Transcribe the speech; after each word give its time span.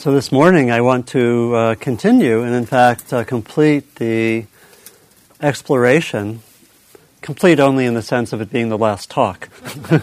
So 0.00 0.14
this 0.14 0.32
morning 0.32 0.70
I 0.70 0.80
want 0.80 1.08
to 1.08 1.54
uh, 1.54 1.74
continue 1.74 2.42
and, 2.42 2.54
in 2.54 2.64
fact, 2.64 3.12
uh, 3.12 3.22
complete 3.22 3.96
the 3.96 4.46
exploration, 5.42 6.40
complete 7.20 7.60
only 7.60 7.84
in 7.84 7.92
the 7.92 8.00
sense 8.00 8.32
of 8.32 8.40
it 8.40 8.50
being 8.50 8.70
the 8.70 8.78
last 8.78 9.10
talk. 9.10 9.50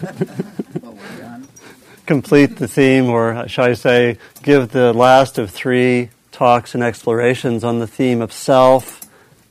complete 2.05 2.57
the 2.57 2.67
theme, 2.67 3.09
or 3.09 3.47
shall 3.47 3.65
I 3.65 3.73
say, 3.73 4.19
give 4.43 4.69
the 4.69 4.93
last 4.93 5.39
of 5.39 5.49
three 5.49 6.09
talks 6.31 6.75
and 6.75 6.83
explorations 6.83 7.63
on 7.63 7.79
the 7.79 7.87
theme 7.87 8.21
of 8.21 8.31
self 8.31 9.01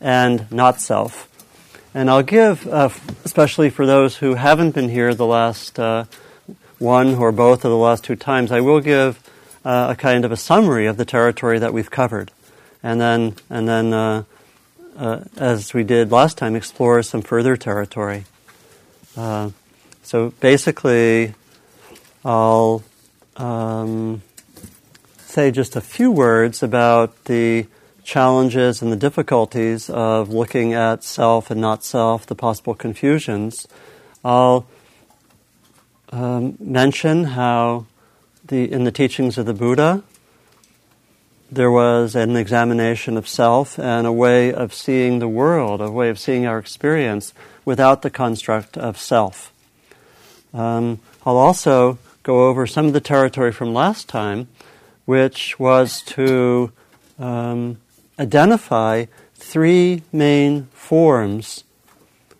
and 0.00 0.48
not 0.52 0.80
self. 0.80 1.28
And 1.92 2.08
I'll 2.08 2.22
give, 2.22 2.68
uh, 2.68 2.90
especially 3.24 3.68
for 3.68 3.84
those 3.84 4.18
who 4.18 4.34
haven't 4.34 4.76
been 4.76 4.90
here 4.90 5.12
the 5.12 5.26
last 5.26 5.80
uh, 5.80 6.04
one 6.78 7.16
or 7.16 7.32
both 7.32 7.64
of 7.64 7.72
the 7.72 7.76
last 7.76 8.04
two 8.04 8.14
times, 8.14 8.52
I 8.52 8.60
will 8.60 8.78
give 8.78 9.20
uh, 9.66 9.88
a 9.90 9.96
kind 9.96 10.24
of 10.24 10.30
a 10.30 10.36
summary 10.36 10.86
of 10.86 10.96
the 10.96 11.04
territory 11.04 11.58
that 11.58 11.72
we've 11.72 11.90
covered, 11.90 12.30
and 12.84 13.00
then 13.00 13.34
and 13.50 13.66
then 13.68 13.92
uh, 13.92 14.22
uh, 14.96 15.24
as 15.36 15.74
we 15.74 15.82
did 15.82 16.12
last 16.12 16.38
time, 16.38 16.54
explore 16.54 17.02
some 17.02 17.20
further 17.20 17.56
territory. 17.56 18.24
Uh, 19.16 19.50
so 20.04 20.30
basically, 20.38 21.34
I'll 22.24 22.84
um, 23.36 24.22
say 25.18 25.50
just 25.50 25.74
a 25.74 25.80
few 25.80 26.12
words 26.12 26.62
about 26.62 27.24
the 27.24 27.66
challenges 28.04 28.82
and 28.82 28.92
the 28.92 28.96
difficulties 28.96 29.90
of 29.90 30.30
looking 30.30 30.74
at 30.74 31.02
self 31.02 31.50
and 31.50 31.60
not 31.60 31.82
self, 31.82 32.24
the 32.24 32.36
possible 32.36 32.74
confusions. 32.74 33.66
I'll 34.24 34.64
um, 36.12 36.56
mention 36.60 37.24
how 37.24 37.86
the, 38.48 38.70
in 38.70 38.84
the 38.84 38.92
teachings 38.92 39.38
of 39.38 39.46
the 39.46 39.54
Buddha, 39.54 40.02
there 41.50 41.70
was 41.70 42.14
an 42.14 42.36
examination 42.36 43.16
of 43.16 43.28
self 43.28 43.78
and 43.78 44.06
a 44.06 44.12
way 44.12 44.52
of 44.52 44.74
seeing 44.74 45.18
the 45.18 45.28
world, 45.28 45.80
a 45.80 45.90
way 45.90 46.08
of 46.08 46.18
seeing 46.18 46.46
our 46.46 46.58
experience 46.58 47.32
without 47.64 48.02
the 48.02 48.10
construct 48.10 48.76
of 48.76 48.98
self. 48.98 49.52
Um, 50.52 51.00
I'll 51.24 51.36
also 51.36 51.98
go 52.22 52.48
over 52.48 52.66
some 52.66 52.86
of 52.86 52.92
the 52.92 53.00
territory 53.00 53.52
from 53.52 53.72
last 53.72 54.08
time, 54.08 54.48
which 55.04 55.58
was 55.58 56.02
to 56.02 56.72
um, 57.18 57.78
identify 58.18 59.06
three 59.34 60.02
main 60.12 60.64
forms 60.72 61.62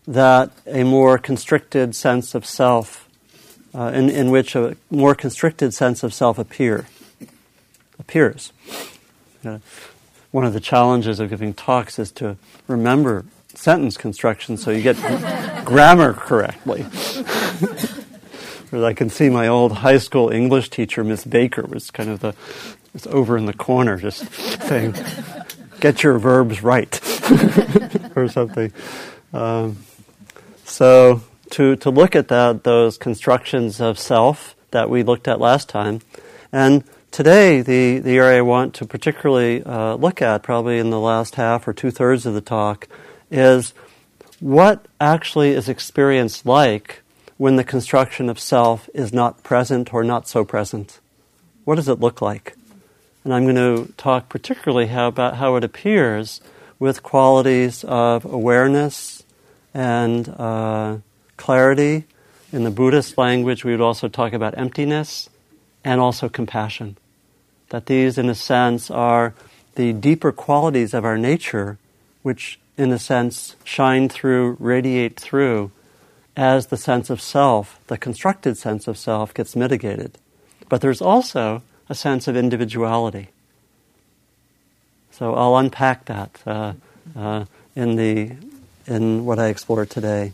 that 0.07 0.51
a 0.67 0.83
more 0.83 1.19
constricted 1.19 1.95
sense 1.95 2.35
of 2.35 2.45
self 2.47 3.06
uh, 3.77 3.93
in, 3.95 4.09
in 4.09 4.31
which 4.31 4.57
a 4.57 4.77
more 4.91 5.15
constricted 5.15 5.75
sense 5.75 6.03
of 6.03 6.15
self 6.15 6.39
appear, 6.39 6.87
appears. 7.99 8.53
Uh, 9.45 9.59
one 10.31 10.45
of 10.45 10.53
the 10.53 10.61
challenges 10.61 11.21
of 11.21 11.29
giving 11.31 11.53
talks 11.55 11.99
is 11.99 12.11
to 12.13 12.37
remember 12.67 13.25
sentence 13.55 13.97
construction 13.97 14.57
so 14.57 14.71
you 14.71 14.83
get 14.83 14.97
grammar 15.65 16.13
correctly. 16.13 16.87
I 18.73 18.93
can 18.95 19.09
see 19.09 19.31
my 19.31 19.47
old 19.47 19.73
high 19.73 19.99
school 19.99 20.29
English 20.31 20.71
teacher, 20.71 21.05
Miss 21.05 21.25
Baker, 21.25 21.63
was 21.63 21.91
kind 21.91 22.11
of 22.11 22.21
the 22.21 22.35
was 22.93 23.07
over 23.07 23.37
in 23.37 23.47
the 23.47 23.53
corner 23.53 23.99
just 23.99 24.31
saying, 24.63 24.95
"Get 25.81 26.03
your 26.03 26.19
verbs 26.19 26.63
right," 26.63 27.01
or 28.17 28.29
something. 28.29 28.73
Um, 29.33 29.79
so 30.65 31.23
to, 31.51 31.77
to 31.77 31.91
look 31.91 32.17
at 32.17 32.29
that, 32.29 32.65
those 32.65 32.99
constructions 32.99 33.81
of 33.81 33.99
self 33.99 34.57
that 34.71 34.91
we 34.91 35.03
looked 35.03 35.29
at 35.29 35.41
last 35.41 35.69
time. 35.69 36.01
And 36.53 36.85
today, 37.11 37.63
the, 37.63 37.99
the 37.99 38.17
area 38.17 38.39
I 38.39 38.43
want 38.43 38.75
to 38.75 38.87
particularly 38.87 39.63
uh, 39.63 39.95
look 39.95 40.21
at, 40.23 40.43
probably 40.43 40.79
in 40.79 40.91
the 40.91 41.01
last 41.01 41.37
half 41.37 41.67
or 41.67 41.73
two 41.73 41.91
thirds 41.91 42.27
of 42.27 42.35
the 42.35 42.41
talk, 42.41 42.89
is 43.31 43.75
what 44.41 44.87
actually 45.01 45.51
is 45.51 45.69
experienced 45.69 46.45
like 46.47 47.03
when 47.37 47.57
the 47.57 47.65
construction 47.65 48.29
of 48.29 48.39
self 48.39 48.89
is 48.95 49.13
not 49.13 49.43
present 49.43 49.93
or 49.93 50.05
not 50.05 50.29
so 50.29 50.45
present. 50.45 51.01
What 51.65 51.77
does 51.77 51.89
it 51.89 52.01
look 52.01 52.23
like? 52.23 52.57
And 53.25 53.35
I'm 53.35 53.45
going 53.45 53.57
to 53.57 53.93
talk 53.95 54.29
particularly 54.29 54.87
how, 54.87 55.09
about 55.09 55.37
how 55.37 55.57
it 55.57 55.65
appears 55.65 56.41
with 56.79 57.03
qualities 57.03 57.83
of 57.85 58.25
awareness 58.25 59.25
and 59.75 60.29
uh, 60.29 60.99
clarity. 61.37 62.05
In 62.53 62.65
the 62.65 62.71
Buddhist 62.71 63.19
language, 63.19 63.65
we 63.65 63.73
would 63.73 63.81
also 63.81 64.09
talk 64.09 64.33
about 64.33 64.57
emptiness 64.57 65.29
and 65.85 66.01
also 66.01 66.29
compassion. 66.29 66.97
That 67.71 67.87
these, 67.87 68.19
in 68.19 68.29
a 68.29 68.35
sense, 68.35 68.91
are 68.91 69.35
the 69.75 69.93
deeper 69.93 70.33
qualities 70.33 70.95
of 70.95 71.05
our 71.05 71.19
nature, 71.19 71.79
which, 72.23 72.59
in 72.77 72.93
a 72.93 72.99
sense, 72.99 73.57
shine 73.65 74.09
through, 74.09 74.57
radiate 74.59 75.19
through, 75.19 75.71
as 76.37 76.67
the 76.67 76.77
sense 76.77 77.11
of 77.11 77.21
self, 77.21 77.81
the 77.87 77.99
constructed 77.99 78.57
sense 78.57 78.87
of 78.87 78.99
self, 78.99 79.33
gets 79.33 79.57
mitigated. 79.57 80.19
But 80.69 80.81
there's 80.81 81.01
also 81.01 81.63
a 81.89 81.95
sense 81.95 82.29
of 82.29 82.37
individuality. 82.37 83.29
So 85.11 85.35
I'll 85.35 85.57
unpack 85.57 86.05
that 86.07 86.41
uh, 86.47 86.75
uh, 87.17 87.45
in 87.75 87.97
the 87.97 88.33
in 88.87 89.25
what 89.25 89.39
I 89.39 89.47
explore 89.49 89.87
today. 89.87 90.33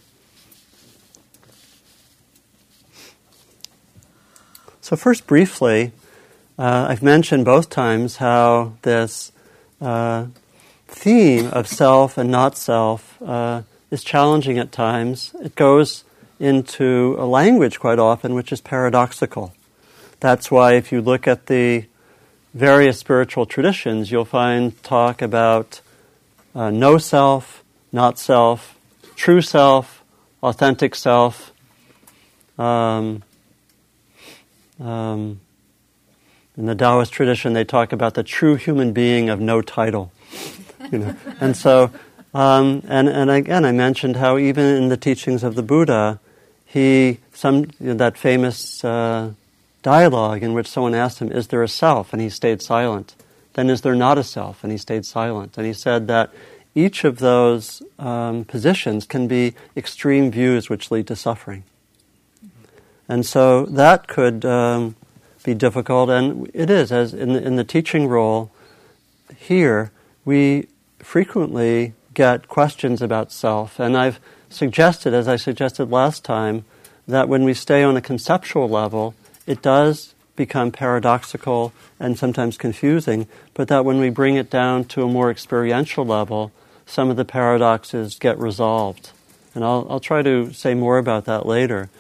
So, 4.83 4.97
first, 4.97 5.29
briefly, 5.29 5.93
uh, 6.59 6.87
I've 6.89 7.05
mentioned 7.05 7.45
both 7.45 7.71
times 7.71 8.17
how 8.17 8.73
this 8.83 9.31
uh, 9.81 10.27
theme 10.89 11.47
of 11.47 11.69
self 11.69 12.19
and 12.19 12.33
not 12.33 12.57
self 12.57 13.23
uh, 13.23 13.63
is 13.93 14.03
challenging 14.03 14.59
at 14.59 14.73
times. 14.73 15.37
It 15.41 15.55
goes 15.55 16.03
into 16.41 17.15
a 17.17 17.27
language 17.27 17.79
quite 17.79 18.01
often 18.01 18.35
which 18.35 18.51
is 18.51 18.61
paradoxical. 18.61 19.55
That's 20.19 20.51
why, 20.51 20.73
if 20.73 20.91
you 20.91 21.01
look 21.01 21.29
at 21.29 21.47
the 21.47 21.85
various 22.53 22.99
spiritual 22.99 23.47
traditions, 23.47 24.11
you'll 24.11 24.25
find 24.25 24.83
talk 24.83 25.23
about 25.23 25.81
uh, 26.57 26.71
no 26.71 26.99
self, 26.99 27.63
not 27.93 28.19
self, 28.19 28.77
true 29.15 29.43
self, 29.43 30.03
authentic 30.43 30.97
self. 30.97 31.53
Um, 32.59 33.23
um, 34.83 35.41
in 36.57 36.67
the 36.67 36.75
Taoist 36.75 37.13
tradition, 37.13 37.53
they 37.53 37.65
talk 37.65 37.93
about 37.93 38.15
the 38.15 38.23
true 38.23 38.57
human 38.57 38.93
being 38.93 39.31
of 39.31 39.41
no 39.41 39.63
title. 39.63 40.13
You 40.91 40.99
know? 40.99 41.17
and 41.41 41.57
so, 41.57 41.91
um, 42.35 42.83
and, 42.89 43.09
and 43.09 43.31
again, 43.31 43.65
I 43.65 43.73
mentioned 43.73 44.17
how 44.17 44.37
even 44.39 44.65
in 44.65 44.89
the 44.89 44.97
teachings 44.97 45.43
of 45.43 45.55
the 45.55 45.63
Buddha, 45.63 46.21
he, 46.67 47.19
some, 47.33 47.65
you 47.81 47.89
know, 47.89 47.95
that 47.95 48.19
famous 48.19 48.85
uh, 48.85 49.33
dialogue 49.83 50.43
in 50.43 50.53
which 50.53 50.69
someone 50.69 50.95
asked 50.95 51.21
him, 51.21 51.33
Is 51.33 51.49
there 51.49 51.63
a 51.63 51.69
self? 51.69 52.13
And 52.13 52.21
he 52.21 52.29
stayed 52.29 52.61
silent. 52.63 53.15
Then, 53.55 53.69
is 53.69 53.83
there 53.83 53.95
not 53.95 54.17
a 54.17 54.25
self? 54.25 54.63
And 54.63 54.73
he 54.73 54.79
stayed 54.79 55.05
silent. 55.05 55.59
And 55.59 55.67
he 55.67 55.75
said 55.75 56.07
that 56.09 56.33
each 56.75 57.05
of 57.05 57.19
those 57.19 57.83
um, 57.99 58.45
positions 58.45 59.07
can 59.07 59.29
be 59.29 59.55
extreme 59.77 60.31
views 60.31 60.71
which 60.71 60.91
lead 60.91 61.07
to 61.09 61.17
suffering. 61.17 61.65
And 63.13 63.27
so 63.27 63.67
that 63.67 64.09
could 64.09 64.43
um, 64.47 64.97
be 65.45 65.53
difficult, 65.53 66.09
and 66.09 66.51
it 66.55 66.71
is. 66.71 66.91
As 66.91 67.13
in 67.13 67.35
the, 67.35 67.43
in 67.43 67.57
the 67.57 67.63
teaching 67.63 68.09
role 68.09 68.51
here, 69.37 69.93
we 70.25 70.69
frequently 70.99 71.93
get 72.15 72.49
questions 72.49 73.03
about 73.03 73.31
self, 73.31 73.79
and 73.79 73.99
I've 73.99 74.19
suggested, 74.49 75.13
as 75.13 75.29
I 75.29 75.37
suggested 75.37 75.91
last 75.91 76.25
time, 76.25 76.65
that 77.07 77.29
when 77.29 77.45
we 77.45 77.53
stay 77.53 77.83
on 77.83 77.99
a 77.99 78.01
conceptual 78.01 78.67
level, 78.67 79.15
it 79.47 79.61
does 79.61 80.15
become 80.35 80.73
paradoxical 80.73 81.75
and 82.01 82.19
sometimes 82.19 82.57
confusing, 82.57 83.27
but 83.53 83.69
that 83.69 83.85
when 83.85 83.99
we 83.99 84.09
bring 84.09 84.37
it 84.37 84.49
down 84.49 84.87
to 84.87 85.03
a 85.03 85.07
more 85.07 85.31
experiential 85.31 86.07
level, 86.07 86.51
some 86.87 87.11
of 87.11 87.17
the 87.19 87.27
paradoxes 87.27 88.19
get 88.19 88.39
resolved. 88.39 89.11
And 89.55 89.63
I'll, 89.63 89.87
I'll 89.91 90.01
try 90.01 90.23
to 90.23 90.51
say 90.55 90.73
more 90.73 90.97
about 90.97 91.27
that 91.27 91.45
later 91.45 91.91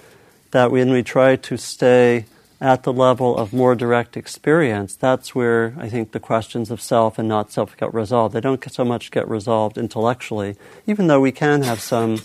that 0.52 0.70
when 0.70 0.90
we 0.90 1.02
try 1.02 1.37
to 1.37 1.56
stay 1.56 2.26
at 2.60 2.84
the 2.84 2.93
level 2.93 3.37
of 3.37 3.52
more 3.52 3.75
direct 3.75 4.16
experience, 4.16 4.94
that's 4.94 5.34
where 5.34 5.75
I 5.76 5.88
think 5.88 6.12
the 6.12 6.20
questions 6.20 6.70
of 6.70 6.81
self 6.81 7.19
and 7.19 7.28
not 7.28 7.50
self 7.50 7.76
get 7.76 7.93
resolved. 7.93 8.34
They 8.34 8.40
don't 8.40 8.62
so 8.72 8.84
much 8.84 9.10
get 9.10 9.28
resolved 9.28 9.76
intellectually, 9.76 10.56
even 10.87 11.08
though 11.08 11.20
we 11.20 11.32
can 11.32 11.62
have 11.62 11.81
some, 11.81 12.20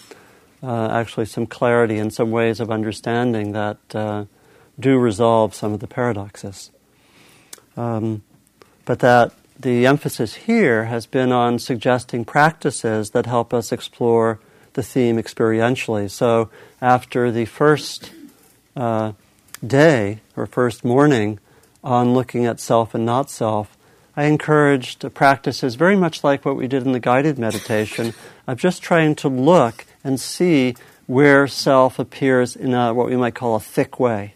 uh, 0.62 0.90
actually, 0.90 1.26
some 1.26 1.48
clarity 1.48 1.98
and 1.98 2.14
some 2.14 2.30
ways 2.30 2.60
of 2.60 2.70
understanding 2.70 3.54
that 3.54 3.78
uh, 3.96 4.26
do 4.80 5.00
resolve 5.00 5.56
some 5.56 5.74
of 5.74 5.80
the 5.80 5.88
paradoxes. 5.88 6.70
Um, 7.76 8.22
but 8.86 9.00
that 9.00 9.32
the 9.60 9.88
emphasis 9.88 10.36
here 10.36 10.86
has 10.86 11.08
been 11.08 11.32
on 11.32 11.58
suggesting 11.58 12.26
practices 12.26 13.10
that 13.12 13.26
help 13.26 13.54
us 13.54 13.72
explore 13.72 14.40
the 14.74 14.84
theme 14.84 15.18
experientially. 15.18 16.12
So 16.12 16.52
after 16.80 17.32
the 17.32 17.46
first 17.46 18.12
uh, 18.78 19.14
day 19.66 20.20
or 20.36 20.46
first 20.46 20.86
morning 20.86 21.40
on 21.84 22.14
looking 22.14 22.46
at 22.46 22.60
self 22.60 22.94
and 22.94 23.06
not 23.06 23.30
self, 23.30 23.78
I 24.16 24.26
encouraged 24.26 25.14
practices 25.14 25.76
very 25.76 25.96
much 25.96 26.24
like 26.24 26.46
what 26.46 26.56
we 26.56 26.68
did 26.68 26.84
in 26.84 26.92
the 26.92 27.00
guided 27.00 27.38
meditation 27.38 28.14
of 28.48 28.58
just 28.58 28.82
trying 28.82 29.16
to 29.16 29.28
look 29.28 29.86
and 30.04 30.20
see 30.20 30.76
where 31.08 31.48
self 31.48 32.00
appears 32.00 32.56
in 32.56 32.74
a, 32.74 32.94
what 32.94 33.08
we 33.08 33.16
might 33.16 33.36
call 33.36 33.56
a 33.56 33.60
thick 33.60 34.00
way, 34.00 34.34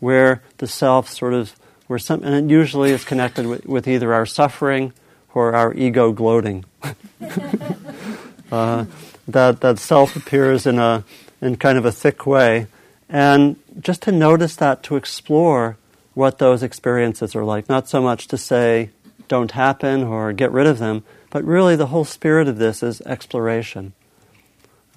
where 0.00 0.42
the 0.58 0.66
self 0.66 1.08
sort 1.08 1.34
of, 1.34 1.54
where 1.86 1.98
some, 1.98 2.22
and 2.22 2.34
it 2.34 2.52
usually 2.52 2.90
is 2.90 3.04
connected 3.04 3.46
with, 3.46 3.66
with 3.66 3.88
either 3.88 4.12
our 4.12 4.26
suffering 4.26 4.92
or 5.34 5.54
our 5.54 5.72
ego 5.74 6.12
gloating. 6.12 6.64
uh, 8.52 8.84
that 9.28 9.60
that 9.60 9.78
self 9.78 10.16
appears 10.16 10.66
in 10.66 10.78
a 10.78 11.04
in 11.40 11.56
kind 11.56 11.78
of 11.78 11.84
a 11.84 11.92
thick 11.92 12.26
way, 12.26 12.66
and 13.08 13.56
just 13.80 14.02
to 14.02 14.12
notice 14.12 14.56
that, 14.56 14.82
to 14.84 14.96
explore 14.96 15.76
what 16.14 16.38
those 16.38 16.62
experiences 16.62 17.34
are 17.34 17.44
like. 17.44 17.68
Not 17.68 17.88
so 17.88 18.00
much 18.00 18.28
to 18.28 18.38
say 18.38 18.90
don't 19.28 19.50
happen 19.50 20.04
or 20.04 20.32
get 20.32 20.52
rid 20.52 20.66
of 20.66 20.78
them, 20.78 21.02
but 21.30 21.44
really 21.44 21.76
the 21.76 21.86
whole 21.86 22.04
spirit 22.04 22.48
of 22.48 22.58
this 22.58 22.82
is 22.82 23.00
exploration. 23.02 23.92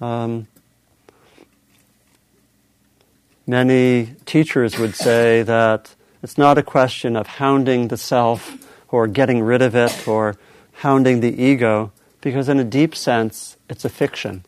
Um, 0.00 0.46
many 3.46 4.14
teachers 4.26 4.78
would 4.78 4.94
say 4.94 5.42
that 5.42 5.94
it's 6.22 6.38
not 6.38 6.58
a 6.58 6.62
question 6.62 7.16
of 7.16 7.26
hounding 7.26 7.88
the 7.88 7.96
self 7.96 8.56
or 8.88 9.06
getting 9.06 9.42
rid 9.42 9.62
of 9.62 9.74
it 9.74 10.06
or 10.06 10.36
hounding 10.74 11.20
the 11.20 11.42
ego, 11.42 11.92
because 12.20 12.48
in 12.48 12.60
a 12.60 12.64
deep 12.64 12.94
sense, 12.94 13.56
it's 13.68 13.84
a 13.84 13.88
fiction. 13.88 14.44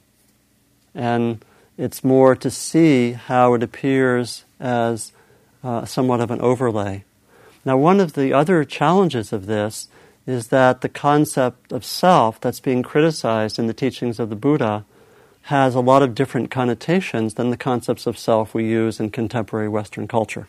And 0.95 1.45
it's 1.81 2.05
more 2.05 2.37
to 2.37 2.51
see 2.51 3.13
how 3.13 3.55
it 3.55 3.63
appears 3.63 4.45
as 4.61 5.13
uh, 5.65 5.87
somewhat 5.87 6.21
of 6.21 6.31
an 6.31 6.39
overlay. 6.43 7.05
Now, 7.65 7.79
one 7.79 8.01
of 8.01 8.13
the 8.13 8.35
other 8.35 8.65
challenges 8.65 9.33
of 9.33 9.47
this 9.47 9.89
is 10.27 10.49
that 10.49 10.83
the 10.83 10.91
concept 10.91 11.73
of 11.73 11.83
self 11.83 12.39
that's 12.39 12.61
being 12.61 12.83
criticized 12.83 13.59
in 13.59 13.67
the 13.67 13.73
teachings 13.73 14.21
of 14.21 14.29
the 14.29 14.37
Buddha 14.37 14.85
has 15.45 15.75
a 15.75 15.81
lot 15.81 16.03
of 16.03 16.15
different 16.15 16.51
connotations 16.51 17.35
than 17.35 17.49
the 17.49 17.57
concepts 17.57 18.07
of 18.07 18.19
self 18.19 18.53
we 18.53 18.69
use 18.69 19.01
in 19.01 19.09
contemporary 19.09 19.69
Western 19.69 20.07
culture. 20.07 20.49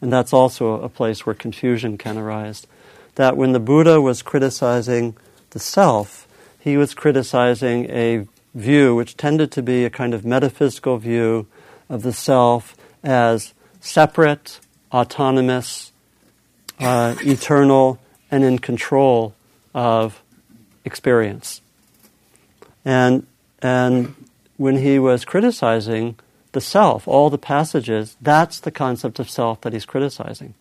And 0.00 0.12
that's 0.12 0.32
also 0.32 0.80
a 0.80 0.88
place 0.88 1.26
where 1.26 1.34
confusion 1.34 1.98
can 1.98 2.16
arise. 2.16 2.68
That 3.16 3.36
when 3.36 3.50
the 3.50 3.58
Buddha 3.58 4.00
was 4.00 4.22
criticizing 4.22 5.16
the 5.50 5.58
self, 5.58 6.28
he 6.60 6.76
was 6.76 6.94
criticizing 6.94 7.90
a 7.90 8.28
view 8.56 8.94
which 8.94 9.16
tended 9.16 9.52
to 9.52 9.62
be 9.62 9.84
a 9.84 9.90
kind 9.90 10.14
of 10.14 10.24
metaphysical 10.24 10.96
view 10.96 11.46
of 11.88 12.02
the 12.02 12.12
self 12.12 12.74
as 13.04 13.52
separate, 13.80 14.58
autonomous, 14.90 15.92
uh, 16.80 17.14
eternal, 17.20 18.00
and 18.30 18.42
in 18.42 18.58
control 18.58 19.34
of 19.74 20.22
experience. 20.84 21.60
And, 22.84 23.26
and 23.60 24.14
when 24.56 24.78
he 24.78 24.98
was 24.98 25.24
criticizing 25.24 26.16
the 26.52 26.60
self, 26.60 27.06
all 27.06 27.28
the 27.28 27.38
passages, 27.38 28.16
that's 28.22 28.58
the 28.58 28.70
concept 28.70 29.18
of 29.18 29.28
self 29.28 29.60
that 29.60 29.74
he's 29.74 29.84
criticizing. 29.84 30.54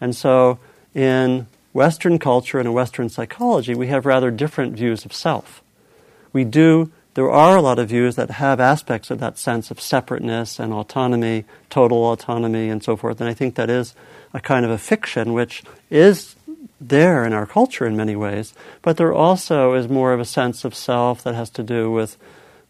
And 0.00 0.16
so 0.16 0.58
in 0.94 1.46
Western 1.72 2.18
culture 2.18 2.58
and 2.58 2.66
in 2.66 2.74
Western 2.74 3.08
psychology, 3.08 3.74
we 3.74 3.86
have 3.86 4.04
rather 4.04 4.30
different 4.32 4.76
views 4.76 5.04
of 5.04 5.12
self. 5.12 5.62
We 6.32 6.44
do 6.44 6.90
there 7.16 7.30
are 7.30 7.56
a 7.56 7.62
lot 7.62 7.78
of 7.78 7.88
views 7.88 8.14
that 8.16 8.28
have 8.32 8.60
aspects 8.60 9.10
of 9.10 9.20
that 9.20 9.38
sense 9.38 9.70
of 9.70 9.80
separateness 9.80 10.58
and 10.58 10.70
autonomy, 10.70 11.46
total 11.70 12.04
autonomy, 12.12 12.68
and 12.68 12.84
so 12.84 12.94
forth. 12.94 13.22
And 13.22 13.30
I 13.30 13.32
think 13.32 13.54
that 13.54 13.70
is 13.70 13.94
a 14.34 14.40
kind 14.40 14.66
of 14.66 14.70
a 14.70 14.76
fiction 14.76 15.32
which 15.32 15.62
is 15.88 16.36
there 16.78 17.24
in 17.24 17.32
our 17.32 17.46
culture 17.46 17.86
in 17.86 17.96
many 17.96 18.14
ways, 18.14 18.52
but 18.82 18.98
there 18.98 19.14
also 19.14 19.72
is 19.72 19.88
more 19.88 20.12
of 20.12 20.20
a 20.20 20.26
sense 20.26 20.62
of 20.62 20.74
self 20.74 21.22
that 21.22 21.34
has 21.34 21.48
to 21.48 21.62
do 21.62 21.90
with 21.90 22.18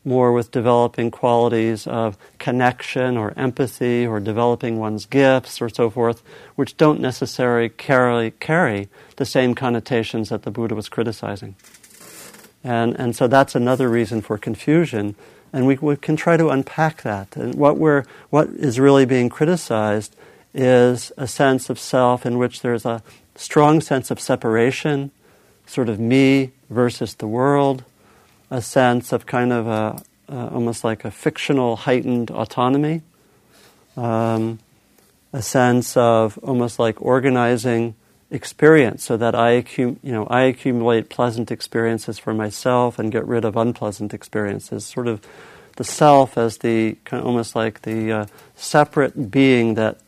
more 0.05 0.33
with 0.33 0.53
developing 0.53 1.11
qualities 1.11 1.89
of 1.89 2.17
connection 2.39 3.17
or 3.17 3.35
empathy 3.37 4.07
or 4.07 4.21
developing 4.21 4.79
one's 4.79 5.07
gifts 5.07 5.61
or 5.61 5.69
so 5.69 5.91
forth, 5.91 6.23
which 6.55 6.77
don't 6.77 7.01
necessarily 7.01 7.69
carry, 7.69 8.31
carry 8.31 8.89
the 9.17 9.25
same 9.25 9.57
connotations 9.57 10.29
that 10.29 10.43
the 10.43 10.53
Buddha 10.53 10.77
was 10.77 10.89
criticizing. 10.89 11.57
And, 12.67 12.99
and 12.99 13.15
so 13.15 13.29
that's 13.29 13.55
another 13.55 13.89
reason 13.89 14.21
for 14.21 14.37
confusion. 14.37 15.15
And 15.53 15.69
we, 15.69 15.77
we 15.77 15.95
can 15.95 16.17
try 16.17 16.37
to 16.37 16.49
unpack 16.49 17.03
that. 17.03 17.37
And 17.37 17.55
what, 17.55 17.79
we're, 17.79 18.03
what 18.31 18.49
is 18.49 18.81
really 18.81 19.07
being 19.07 19.29
criticized 19.29 20.17
is 20.53 21.13
a 21.17 21.29
sense 21.29 21.71
of 21.71 21.79
self 21.79 22.27
in 22.27 22.39
which 22.39 22.63
there's 22.63 22.85
a 22.85 23.05
strong 23.37 23.81
sense 23.81 24.11
of 24.11 24.19
separation, 24.19 25.13
sort 25.65 25.89
of 25.89 26.01
me 26.01 26.51
versus 26.69 27.15
the 27.15 27.29
world, 27.29 27.85
a 28.51 28.61
sense 28.61 29.13
of 29.13 29.27
kind 29.27 29.53
of 29.53 29.69
a, 29.69 30.03
uh, 30.29 30.49
almost 30.49 30.83
like 30.83 31.05
a 31.05 31.11
fictional 31.13 31.77
heightened 31.77 32.33
autonomy, 32.33 33.03
um, 33.97 34.59
a 35.33 35.41
sense 35.41 35.97
of 35.97 36.37
almost 36.39 36.81
like 36.81 37.01
organizing 37.01 37.95
experience 38.31 39.05
so 39.05 39.17
that 39.17 39.35
I, 39.35 39.63
accum- 39.63 39.99
you 40.03 40.13
know, 40.13 40.27
I 40.27 40.43
accumulate 40.43 41.09
pleasant 41.09 41.51
experiences 41.51 42.19
for 42.19 42.35
myself 42.35 42.99
and 42.99 43.13
get 43.13 43.27
rid 43.27 43.45
of 43.45 43.57
unpleasant 43.57 44.13
experiences. 44.13 44.85
Sort 44.85 45.09
of 45.09 45.21
the 45.77 45.85
self 45.85 46.37
as 46.37 46.59
the 46.59 46.97
kind 47.05 47.21
of 47.21 47.27
almost 47.27 47.55
like 47.55 47.83
the 47.83 48.13
uh, 48.13 48.27
separate 48.57 49.31
being 49.31 49.75
that 49.75 49.99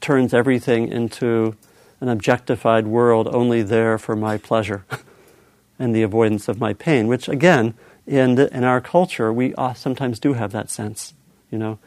turns 0.00 0.32
everything 0.32 0.88
into 0.88 1.56
an 2.00 2.08
objectified 2.08 2.86
world 2.86 3.26
only 3.32 3.62
there 3.62 3.98
for 3.98 4.14
my 4.14 4.36
pleasure 4.38 4.84
and 5.78 5.94
the 5.94 6.02
avoidance 6.02 6.48
of 6.48 6.60
my 6.60 6.72
pain, 6.72 7.08
which 7.08 7.28
again, 7.28 7.74
in, 8.06 8.36
the, 8.36 8.54
in 8.56 8.64
our 8.64 8.80
culture, 8.80 9.32
we 9.32 9.54
uh, 9.56 9.74
sometimes 9.74 10.18
do 10.18 10.34
have 10.34 10.52
that 10.52 10.70
sense. 10.70 11.12
You 11.50 11.58
know, 11.58 11.78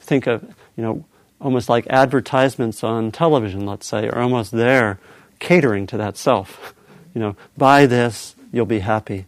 think 0.00 0.26
of, 0.26 0.42
you 0.76 0.82
know, 0.82 1.04
almost 1.44 1.68
like 1.68 1.86
advertisements 1.88 2.82
on 2.82 3.12
television, 3.12 3.66
let's 3.66 3.86
say, 3.86 4.08
are 4.08 4.22
almost 4.22 4.50
there 4.50 4.98
catering 5.38 5.86
to 5.86 5.96
that 5.98 6.16
self. 6.16 6.74
You 7.14 7.20
know, 7.20 7.36
buy 7.56 7.86
this, 7.86 8.34
you'll 8.52 8.66
be 8.66 8.80
happy. 8.80 9.26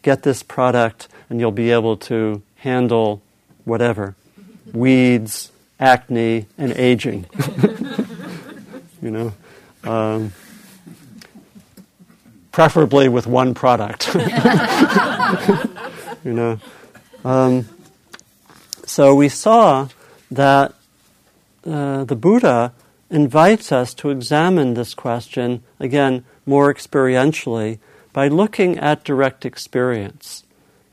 Get 0.00 0.22
this 0.22 0.42
product, 0.42 1.08
and 1.28 1.38
you'll 1.38 1.52
be 1.52 1.70
able 1.72 1.98
to 2.08 2.40
handle 2.56 3.20
whatever 3.66 4.14
weeds, 4.72 5.52
acne, 5.78 6.46
and 6.56 6.72
aging. 6.72 7.26
you 9.02 9.10
know, 9.10 9.34
um, 9.84 10.32
preferably 12.50 13.10
with 13.10 13.26
one 13.26 13.52
product. 13.52 14.14
you 16.24 16.32
know, 16.32 16.58
um, 17.26 17.68
so 18.86 19.14
we 19.14 19.28
saw 19.28 19.86
that 20.30 20.72
uh, 21.68 22.04
the 22.04 22.16
Buddha 22.16 22.72
invites 23.10 23.72
us 23.72 23.94
to 23.94 24.10
examine 24.10 24.74
this 24.74 24.94
question, 24.94 25.62
again, 25.78 26.24
more 26.44 26.72
experientially, 26.72 27.78
by 28.12 28.28
looking 28.28 28.78
at 28.78 29.04
direct 29.04 29.44
experience. 29.44 30.44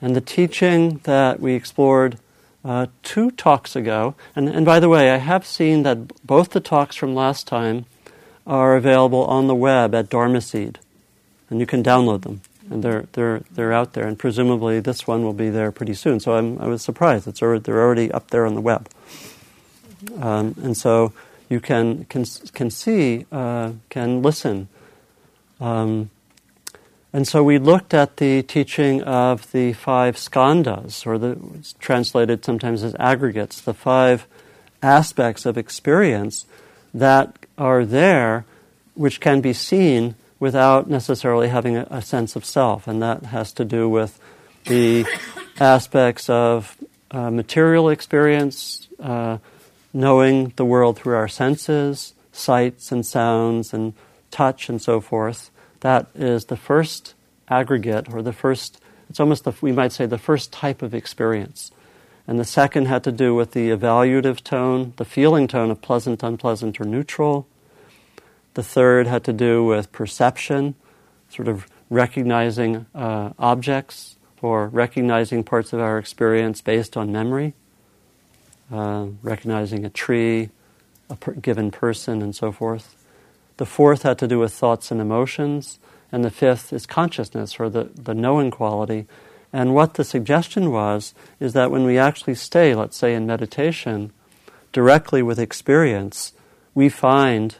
And 0.01 0.15
the 0.15 0.22
teaching 0.22 1.00
that 1.03 1.39
we 1.39 1.53
explored 1.53 2.17
uh, 2.63 2.88
two 3.03 3.32
talks 3.32 3.75
ago, 3.75 4.15
and, 4.36 4.50
and 4.50 4.65
by 4.65 4.79
the 4.79 4.89
way, 4.89 5.12
I 5.12 5.17
have 5.17 5.46
seen 5.46 5.84
that 5.84 6.25
both 6.25 6.51
the 6.51 6.60
talks 6.60 6.96
from 6.96 7.15
last 7.15 7.48
time 7.48 7.86
are 8.46 8.75
available 8.75 9.25
on 9.25 9.48
the 9.48 9.55
web 9.55 9.96
at 9.96 10.10
Dharma 10.10 10.41
Seed, 10.41 10.79
and 11.50 11.60
you 11.60 11.65
can 11.65 11.84
download 11.84 12.22
them. 12.22 12.41
And 12.70 12.84
they're, 12.84 13.05
they're, 13.13 13.44
they're 13.51 13.74
out 13.74 13.94
there, 13.94 14.08
and 14.08 14.17
presumably 14.17 14.79
this 14.79 15.05
one 15.05 15.24
will 15.24 15.34
be 15.34 15.50
there 15.50 15.72
pretty 15.72 15.94
soon. 15.94 16.20
So 16.20 16.34
I'm, 16.34 16.60
I 16.60 16.67
was 16.67 16.82
surprised. 16.82 17.27
It's 17.27 17.41
already, 17.41 17.62
they're 17.62 17.82
already 17.82 18.12
up 18.12 18.32
there 18.32 18.46
on 18.46 18.55
the 18.55 18.62
web. 18.62 18.89
Um, 20.19 20.55
and 20.61 20.75
so 20.75 21.13
you 21.49 21.59
can, 21.59 22.05
can, 22.05 22.25
can 22.53 22.69
see, 22.69 23.25
uh, 23.31 23.73
can 23.89 24.21
listen. 24.21 24.67
Um, 25.59 26.09
and 27.13 27.25
so 27.25 27.43
we 27.43 27.59
looked 27.59 27.93
at 27.93 28.17
the 28.17 28.43
teaching 28.43 29.01
of 29.03 29.49
the 29.53 29.71
five 29.71 30.17
skandhas, 30.17 31.07
or 31.07 31.17
the 31.17 31.37
translated 31.79 32.43
sometimes 32.43 32.83
as 32.83 32.93
aggregates, 32.99 33.61
the 33.61 33.73
five 33.73 34.27
aspects 34.83 35.45
of 35.45 35.57
experience 35.57 36.45
that 36.93 37.45
are 37.57 37.85
there, 37.85 38.45
which 38.95 39.21
can 39.21 39.39
be 39.39 39.53
seen 39.53 40.15
without 40.39 40.89
necessarily 40.89 41.47
having 41.47 41.77
a, 41.77 41.87
a 41.89 42.01
sense 42.01 42.35
of 42.35 42.43
self. 42.43 42.87
And 42.87 43.01
that 43.01 43.27
has 43.27 43.53
to 43.53 43.65
do 43.65 43.87
with 43.87 44.19
the 44.65 45.05
aspects 45.59 46.29
of 46.29 46.77
uh, 47.11 47.31
material 47.31 47.89
experience, 47.89 48.87
uh, 48.99 49.37
knowing 49.95 50.51
the 50.57 50.65
world 50.65 50.97
through 50.97 51.15
our 51.15 51.27
senses, 51.29 52.13
sights 52.33 52.91
and 52.91 53.05
sounds 53.05 53.73
and 53.73 53.93
touch 54.29 54.67
and 54.67 54.81
so 54.81 54.99
forth. 54.99 55.49
That 55.79 56.07
is 56.13 56.45
the 56.45 56.57
first 56.57 57.13
aggregate, 57.47 58.13
or 58.13 58.21
the 58.21 58.33
first, 58.33 58.81
it's 59.09 59.21
almost, 59.21 59.45
the, 59.45 59.53
we 59.61 59.71
might 59.71 59.93
say, 59.93 60.05
the 60.05 60.17
first 60.17 60.51
type 60.51 60.81
of 60.81 60.93
experience. 60.93 61.71
And 62.27 62.37
the 62.37 62.43
second 62.43 62.87
had 62.87 63.05
to 63.05 63.11
do 63.11 63.33
with 63.33 63.51
the 63.51 63.69
evaluative 63.69 64.43
tone, 64.43 64.93
the 64.97 65.05
feeling 65.05 65.47
tone 65.47 65.71
of 65.71 65.81
pleasant, 65.81 66.23
unpleasant, 66.23 66.81
or 66.81 66.83
neutral. 66.83 67.47
The 68.55 68.63
third 68.63 69.07
had 69.07 69.23
to 69.25 69.33
do 69.33 69.63
with 69.63 69.93
perception, 69.93 70.75
sort 71.29 71.47
of 71.47 71.67
recognizing 71.89 72.85
uh, 72.93 73.31
objects 73.39 74.17
or 74.41 74.67
recognizing 74.67 75.43
parts 75.43 75.71
of 75.71 75.79
our 75.79 75.97
experience 75.97 76.61
based 76.61 76.97
on 76.97 77.11
memory, 77.11 77.53
uh, 78.72 79.07
recognizing 79.22 79.86
a 79.86 79.89
tree, 79.89 80.50
a 81.10 81.15
per- 81.15 81.34
given 81.34 81.72
person, 81.72 82.22
and 82.22 82.36
so 82.36 82.51
forth. 82.51 82.95
The 83.57 83.65
fourth 83.65 84.03
had 84.03 84.17
to 84.19 84.27
do 84.27 84.39
with 84.39 84.53
thoughts 84.53 84.91
and 84.91 85.00
emotions, 85.00 85.79
and 86.12 86.24
the 86.24 86.31
fifth 86.31 86.74
is 86.74 86.86
consciousness 86.86 87.60
or 87.60 87.69
the, 87.69 87.89
the 87.95 88.13
knowing 88.13 88.51
quality. 88.51 89.05
And 89.53 89.74
what 89.74 89.93
the 89.93 90.03
suggestion 90.03 90.72
was 90.72 91.13
is 91.39 91.53
that 91.53 91.72
when 91.72 91.86
we 91.86 91.98
actually 91.98 92.36
stay, 92.36 92.75
let's 92.75 92.98
say 92.98 93.13
in 93.13 93.25
meditation, 93.25 94.12
directly 94.74 95.24
with 95.24 95.39
experience, 95.39 96.34
we 96.74 96.89
find 96.89 97.55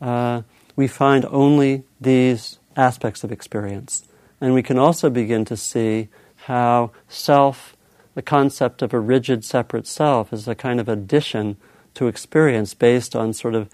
uh, 0.00 0.42
we 0.76 0.86
find 0.86 1.26
only 1.26 1.82
these 2.00 2.58
aspects 2.76 3.22
of 3.24 3.32
experience, 3.32 4.08
and 4.40 4.54
we 4.54 4.62
can 4.62 4.78
also 4.78 5.10
begin 5.10 5.44
to 5.44 5.56
see 5.56 6.08
how 6.46 6.92
self, 7.08 7.76
the 8.14 8.22
concept 8.22 8.82
of 8.82 8.92
a 8.92 9.00
rigid 9.00 9.44
separate 9.44 9.86
self, 9.86 10.32
is 10.32 10.48
a 10.48 10.54
kind 10.54 10.80
of 10.80 10.88
addition 10.88 11.56
to 11.94 12.08
experience 12.08 12.74
based 12.74 13.14
on 13.14 13.32
sort 13.32 13.54
of 13.54 13.68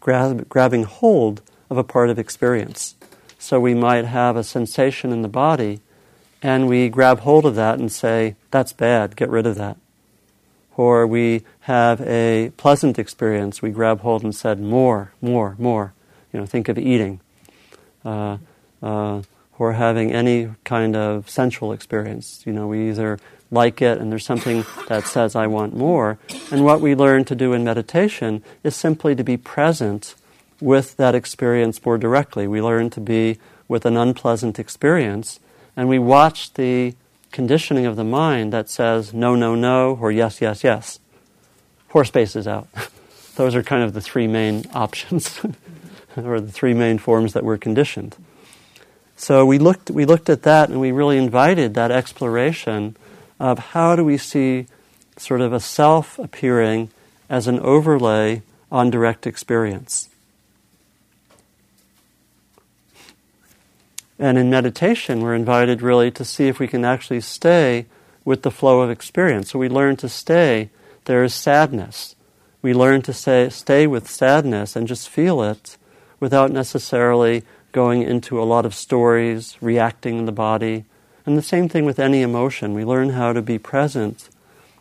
grab, 0.00 0.48
grabbing 0.48 0.84
hold 0.84 1.42
of 1.68 1.76
a 1.76 1.84
part 1.84 2.10
of 2.10 2.18
experience. 2.18 2.94
So 3.38 3.58
we 3.58 3.74
might 3.74 4.04
have 4.04 4.36
a 4.36 4.44
sensation 4.44 5.12
in 5.12 5.22
the 5.22 5.28
body, 5.28 5.80
and 6.42 6.68
we 6.68 6.88
grab 6.88 7.20
hold 7.20 7.46
of 7.46 7.54
that 7.54 7.78
and 7.78 7.90
say, 7.90 8.36
That's 8.50 8.72
bad, 8.72 9.16
get 9.16 9.30
rid 9.30 9.46
of 9.46 9.56
that. 9.56 9.76
Or 10.76 11.06
we 11.06 11.42
have 11.60 12.00
a 12.02 12.52
pleasant 12.56 12.98
experience, 12.98 13.62
we 13.62 13.70
grab 13.70 14.00
hold 14.00 14.22
and 14.22 14.34
said, 14.34 14.60
More, 14.60 15.12
more, 15.20 15.56
more. 15.58 15.94
You 16.32 16.40
know, 16.40 16.46
think 16.46 16.68
of 16.68 16.78
eating. 16.78 17.20
Uh, 18.04 18.38
uh, 18.82 19.22
or 19.60 19.74
having 19.74 20.10
any 20.10 20.48
kind 20.64 20.96
of 20.96 21.28
sensual 21.28 21.70
experience. 21.70 22.42
You 22.46 22.52
know, 22.54 22.66
we 22.66 22.88
either 22.88 23.20
like 23.50 23.82
it 23.82 23.98
and 23.98 24.10
there's 24.10 24.24
something 24.24 24.64
that 24.88 25.06
says, 25.06 25.36
I 25.36 25.48
want 25.48 25.76
more. 25.76 26.18
And 26.50 26.64
what 26.64 26.80
we 26.80 26.94
learn 26.94 27.26
to 27.26 27.34
do 27.34 27.52
in 27.52 27.62
meditation 27.62 28.42
is 28.64 28.74
simply 28.74 29.14
to 29.14 29.22
be 29.22 29.36
present 29.36 30.14
with 30.62 30.96
that 30.96 31.14
experience 31.14 31.84
more 31.84 31.98
directly. 31.98 32.48
We 32.48 32.62
learn 32.62 32.88
to 32.90 33.02
be 33.02 33.38
with 33.68 33.84
an 33.84 33.98
unpleasant 33.98 34.58
experience 34.58 35.40
and 35.76 35.90
we 35.90 35.98
watch 35.98 36.54
the 36.54 36.94
conditioning 37.30 37.84
of 37.84 37.96
the 37.96 38.04
mind 38.04 38.54
that 38.54 38.70
says 38.70 39.12
no, 39.12 39.34
no, 39.34 39.54
no, 39.54 39.98
or 40.00 40.10
yes, 40.10 40.40
yes, 40.40 40.64
yes. 40.64 41.00
Four 41.90 42.06
spaces 42.06 42.48
out. 42.48 42.66
Those 43.36 43.54
are 43.54 43.62
kind 43.62 43.82
of 43.82 43.92
the 43.92 44.00
three 44.00 44.26
main 44.26 44.64
options, 44.72 45.38
or 46.16 46.40
the 46.40 46.50
three 46.50 46.72
main 46.72 46.96
forms 46.96 47.34
that 47.34 47.44
we're 47.44 47.58
conditioned. 47.58 48.16
So 49.20 49.44
we 49.44 49.58
looked, 49.58 49.90
we 49.90 50.06
looked 50.06 50.30
at 50.30 50.44
that 50.44 50.70
and 50.70 50.80
we 50.80 50.92
really 50.92 51.18
invited 51.18 51.74
that 51.74 51.90
exploration 51.90 52.96
of 53.38 53.58
how 53.58 53.94
do 53.94 54.02
we 54.02 54.16
see 54.16 54.66
sort 55.18 55.42
of 55.42 55.52
a 55.52 55.60
self 55.60 56.18
appearing 56.18 56.88
as 57.28 57.46
an 57.46 57.60
overlay 57.60 58.40
on 58.72 58.88
direct 58.88 59.26
experience. 59.26 60.08
And 64.18 64.38
in 64.38 64.48
meditation, 64.48 65.20
we're 65.20 65.34
invited 65.34 65.82
really 65.82 66.10
to 66.12 66.24
see 66.24 66.48
if 66.48 66.58
we 66.58 66.66
can 66.66 66.86
actually 66.86 67.20
stay 67.20 67.84
with 68.24 68.40
the 68.40 68.50
flow 68.50 68.80
of 68.80 68.88
experience. 68.88 69.50
So 69.50 69.58
we 69.58 69.68
learn 69.68 69.96
to 69.96 70.08
stay. 70.08 70.70
There 71.04 71.22
is 71.22 71.34
sadness. 71.34 72.16
We 72.62 72.72
learn 72.72 73.02
to 73.02 73.12
stay, 73.12 73.50
stay 73.50 73.86
with 73.86 74.08
sadness 74.08 74.76
and 74.76 74.88
just 74.88 75.10
feel 75.10 75.42
it 75.42 75.76
without 76.20 76.50
necessarily 76.50 77.42
going 77.72 78.02
into 78.02 78.40
a 78.40 78.44
lot 78.44 78.66
of 78.66 78.74
stories, 78.74 79.56
reacting 79.60 80.18
in 80.18 80.26
the 80.26 80.32
body, 80.32 80.84
and 81.26 81.36
the 81.36 81.42
same 81.42 81.68
thing 81.68 81.84
with 81.84 81.98
any 81.98 82.22
emotion. 82.22 82.74
We 82.74 82.84
learn 82.84 83.10
how 83.10 83.32
to 83.32 83.42
be 83.42 83.58
present 83.58 84.28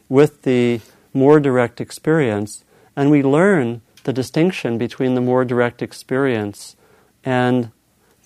with 0.08 0.44
the 0.44 0.82
more 1.14 1.40
direct 1.40 1.80
experience, 1.82 2.64
and 2.96 3.12
we 3.12 3.22
learn 3.24 3.82
the 4.04 4.14
distinction 4.14 4.78
between 4.78 5.16
the 5.16 5.22
more 5.22 5.46
direct 5.46 5.82
experience 5.82 6.76
and 7.24 7.72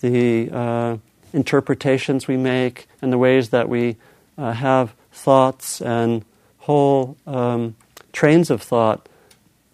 the 0.00 0.50
uh, 0.50 0.96
interpretations 1.32 2.28
we 2.28 2.36
make 2.36 2.86
and 3.02 3.12
the 3.12 3.18
ways 3.18 3.50
that 3.50 3.68
we 3.68 3.96
uh, 4.38 4.52
have 4.52 4.94
thoughts 5.12 5.80
and 5.80 6.24
whole 6.58 7.16
um, 7.26 7.74
trains 8.12 8.50
of 8.50 8.62
thought 8.62 9.08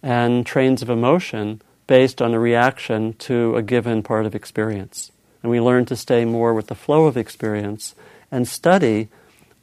and 0.02 0.46
trains 0.46 0.82
of 0.82 0.90
emotion 0.90 1.60
based 1.90 2.22
on 2.22 2.32
a 2.32 2.38
reaction 2.38 3.12
to 3.14 3.56
a 3.56 3.62
given 3.62 4.00
part 4.00 4.24
of 4.24 4.32
experience. 4.32 5.10
And 5.42 5.50
we 5.50 5.60
learn 5.60 5.86
to 5.86 5.96
stay 5.96 6.24
more 6.24 6.54
with 6.54 6.68
the 6.68 6.76
flow 6.76 7.06
of 7.06 7.16
experience 7.16 7.96
and 8.30 8.46
study 8.46 9.08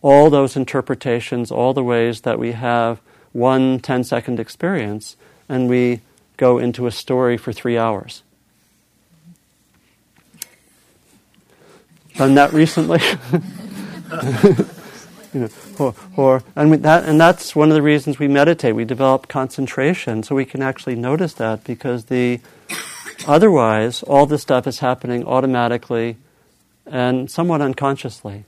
all 0.02 0.30
those 0.30 0.58
interpretations, 0.58 1.52
all 1.52 1.74
the 1.74 1.86
ways 1.86 2.22
that 2.24 2.38
we 2.38 2.52
have 2.52 3.00
one 3.32 3.80
10 3.80 4.04
second 4.04 4.42
experience, 4.42 5.16
and 5.48 5.70
we 5.70 6.02
go 6.36 6.58
into 6.58 6.86
a 6.86 6.92
story 6.92 7.38
for 7.38 7.54
three 7.54 7.78
hours. 7.78 8.24
Done 12.18 12.36
that 12.36 12.52
recently? 12.52 13.00
you 15.38 15.44
know, 15.44 15.50
or, 15.80 15.96
or 16.16 16.44
and 16.56 16.74
that 16.84 17.06
and 17.06 17.20
that's 17.20 17.56
one 17.56 17.70
of 17.70 17.76
the 17.76 17.82
reasons 17.82 18.20
we 18.20 18.28
meditate. 18.28 18.76
We 18.76 18.86
develop 18.86 19.28
concentration 19.28 20.24
so 20.24 20.36
we 20.36 20.46
can 20.46 20.62
actually 20.62 20.96
notice 20.96 21.34
that 21.34 21.64
because 21.64 22.06
the 22.06 22.40
otherwise 23.28 24.04
all 24.04 24.26
this 24.26 24.42
stuff 24.42 24.68
is 24.68 24.80
happening 24.80 25.26
automatically 25.26 26.18
and 26.86 27.30
somewhat 27.30 27.62
unconsciously. 27.62 28.46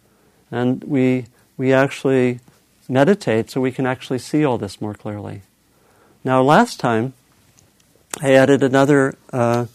And 0.51 0.83
we, 0.83 1.25
we 1.57 1.73
actually 1.73 2.39
meditate 2.87 3.51
so 3.51 3.61
we 3.61 3.71
can 3.71 3.85
actually 3.85 4.19
see 4.19 4.43
all 4.43 4.57
this 4.57 4.81
more 4.81 4.93
clearly. 4.93 5.41
Now, 6.23 6.41
last 6.41 6.79
time, 6.79 7.13
I 8.21 8.33
added 8.33 8.63
another 8.63 9.15
uh, 9.31 9.67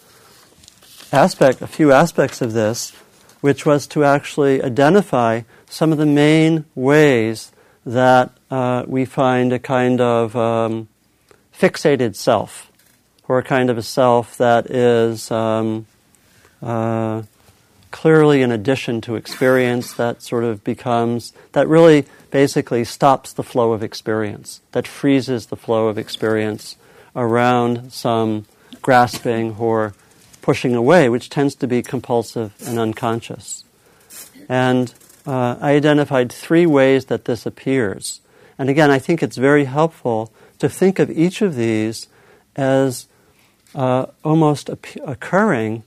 aspect, 1.12 1.62
a 1.62 1.66
few 1.66 1.92
aspects 1.92 2.42
of 2.42 2.52
this, 2.52 2.90
which 3.40 3.64
was 3.64 3.86
to 3.88 4.04
actually 4.04 4.62
identify 4.62 5.42
some 5.74 5.90
of 5.90 5.98
the 5.98 6.06
main 6.06 6.64
ways 6.76 7.50
that 7.84 8.30
uh, 8.48 8.84
we 8.86 9.04
find 9.04 9.52
a 9.52 9.58
kind 9.58 10.00
of 10.00 10.36
um, 10.36 10.86
fixated 11.52 12.14
self, 12.14 12.70
or 13.26 13.38
a 13.38 13.42
kind 13.42 13.68
of 13.68 13.76
a 13.76 13.82
self 13.82 14.36
that 14.36 14.70
is 14.70 15.32
um, 15.32 15.84
uh, 16.62 17.22
clearly 17.90 18.40
an 18.42 18.52
addition 18.52 19.00
to 19.00 19.16
experience 19.16 19.94
that 19.94 20.22
sort 20.22 20.44
of 20.44 20.62
becomes, 20.62 21.32
that 21.50 21.66
really 21.66 22.04
basically 22.30 22.84
stops 22.84 23.32
the 23.32 23.42
flow 23.42 23.72
of 23.72 23.82
experience, 23.82 24.60
that 24.70 24.86
freezes 24.86 25.46
the 25.46 25.56
flow 25.56 25.88
of 25.88 25.98
experience 25.98 26.76
around 27.16 27.92
some 27.92 28.46
grasping 28.80 29.56
or 29.58 29.92
pushing 30.40 30.76
away, 30.76 31.08
which 31.08 31.28
tends 31.28 31.56
to 31.56 31.66
be 31.66 31.82
compulsive 31.82 32.54
and 32.64 32.78
unconscious. 32.78 33.64
And 34.48 34.94
uh, 35.26 35.56
I 35.60 35.72
identified 35.72 36.32
three 36.32 36.66
ways 36.66 37.06
that 37.06 37.24
this 37.24 37.46
appears. 37.46 38.20
And 38.58 38.68
again, 38.68 38.90
I 38.90 38.98
think 38.98 39.22
it's 39.22 39.36
very 39.36 39.64
helpful 39.64 40.32
to 40.58 40.68
think 40.68 40.98
of 40.98 41.10
each 41.10 41.42
of 41.42 41.56
these 41.56 42.08
as 42.56 43.06
uh, 43.74 44.06
almost 44.22 44.70
ap- 44.70 44.96
occurring 45.04 45.82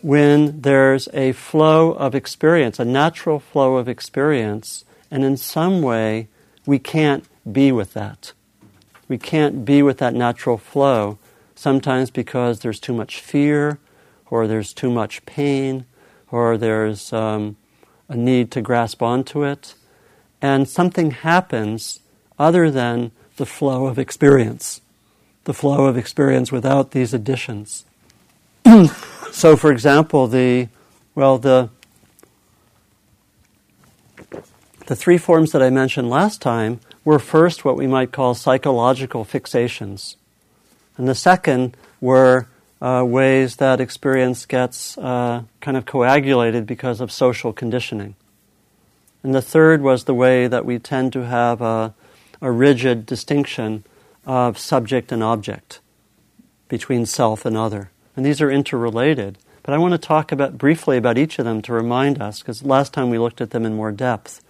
when 0.00 0.60
there's 0.62 1.08
a 1.12 1.32
flow 1.32 1.92
of 1.92 2.14
experience, 2.14 2.80
a 2.80 2.84
natural 2.84 3.38
flow 3.38 3.76
of 3.76 3.88
experience, 3.88 4.84
and 5.10 5.24
in 5.24 5.36
some 5.36 5.80
way 5.80 6.28
we 6.66 6.78
can't 6.78 7.24
be 7.50 7.70
with 7.70 7.94
that. 7.94 8.32
We 9.08 9.18
can't 9.18 9.64
be 9.64 9.82
with 9.82 9.98
that 9.98 10.14
natural 10.14 10.58
flow, 10.58 11.18
sometimes 11.54 12.10
because 12.10 12.60
there's 12.60 12.80
too 12.80 12.94
much 12.94 13.20
fear, 13.20 13.78
or 14.28 14.46
there's 14.46 14.72
too 14.72 14.90
much 14.90 15.24
pain, 15.26 15.84
or 16.30 16.56
there's 16.56 17.12
um, 17.12 17.56
a 18.12 18.16
need 18.16 18.50
to 18.52 18.60
grasp 18.60 19.02
onto 19.02 19.42
it, 19.42 19.74
and 20.40 20.68
something 20.68 21.10
happens 21.10 22.00
other 22.38 22.70
than 22.70 23.10
the 23.36 23.46
flow 23.46 23.86
of 23.86 23.98
experience, 23.98 24.80
the 25.44 25.54
flow 25.54 25.86
of 25.86 25.96
experience 25.96 26.52
without 26.52 26.90
these 26.92 27.14
additions. 27.14 27.84
So, 29.32 29.56
for 29.56 29.72
example, 29.72 30.28
the 30.28 30.68
well, 31.14 31.38
the 31.38 31.70
the 34.86 34.94
three 34.94 35.16
forms 35.16 35.52
that 35.52 35.62
I 35.62 35.70
mentioned 35.70 36.10
last 36.10 36.42
time 36.42 36.80
were 37.02 37.18
first 37.18 37.64
what 37.64 37.76
we 37.76 37.86
might 37.86 38.12
call 38.12 38.34
psychological 38.34 39.24
fixations, 39.24 40.16
and 40.98 41.08
the 41.08 41.14
second 41.14 41.78
were 41.98 42.46
uh, 42.82 43.04
ways 43.06 43.56
that 43.56 43.80
experience 43.80 44.44
gets 44.44 44.98
uh, 44.98 45.44
kind 45.60 45.76
of 45.76 45.86
coagulated 45.86 46.66
because 46.66 47.00
of 47.00 47.12
social 47.12 47.52
conditioning. 47.52 48.16
And 49.22 49.32
the 49.32 49.40
third 49.40 49.82
was 49.82 50.04
the 50.04 50.14
way 50.14 50.48
that 50.48 50.66
we 50.66 50.80
tend 50.80 51.12
to 51.12 51.24
have 51.26 51.62
a, 51.62 51.94
a 52.40 52.50
rigid 52.50 53.06
distinction 53.06 53.84
of 54.26 54.58
subject 54.58 55.12
and 55.12 55.22
object 55.22 55.78
between 56.68 57.06
self 57.06 57.46
and 57.46 57.56
other 57.56 57.90
And 58.16 58.26
these 58.26 58.40
are 58.40 58.50
interrelated. 58.50 59.38
But 59.62 59.74
I 59.74 59.78
want 59.78 59.92
to 59.92 59.98
talk 59.98 60.32
about 60.32 60.58
briefly 60.58 60.96
about 60.96 61.18
each 61.18 61.38
of 61.38 61.44
them 61.44 61.62
to 61.62 61.72
remind 61.72 62.20
us, 62.20 62.40
because 62.40 62.64
last 62.64 62.92
time 62.92 63.10
we 63.10 63.18
looked 63.18 63.40
at 63.40 63.50
them 63.50 63.64
in 63.64 63.74
more 63.74 63.92
depth. 63.92 64.42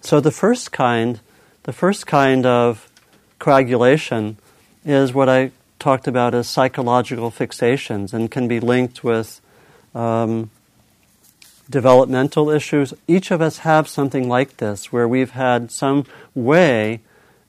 So 0.00 0.20
the 0.20 0.30
first 0.30 0.70
kind, 0.70 1.20
the 1.62 1.72
first 1.72 2.06
kind 2.06 2.44
of 2.44 2.90
coagulation 3.38 4.36
is 4.84 5.14
what 5.14 5.28
I 5.28 5.50
talked 5.78 6.06
about 6.08 6.34
as 6.34 6.48
psychological 6.48 7.30
fixations 7.30 8.12
and 8.12 8.30
can 8.30 8.48
be 8.48 8.60
linked 8.60 9.04
with 9.04 9.40
um, 9.94 10.50
developmental 11.70 12.50
issues. 12.50 12.94
Each 13.06 13.30
of 13.30 13.40
us 13.40 13.58
have 13.58 13.88
something 13.88 14.28
like 14.28 14.56
this 14.56 14.92
where 14.92 15.06
we've 15.06 15.30
had 15.30 15.70
some 15.70 16.04
way, 16.34 17.00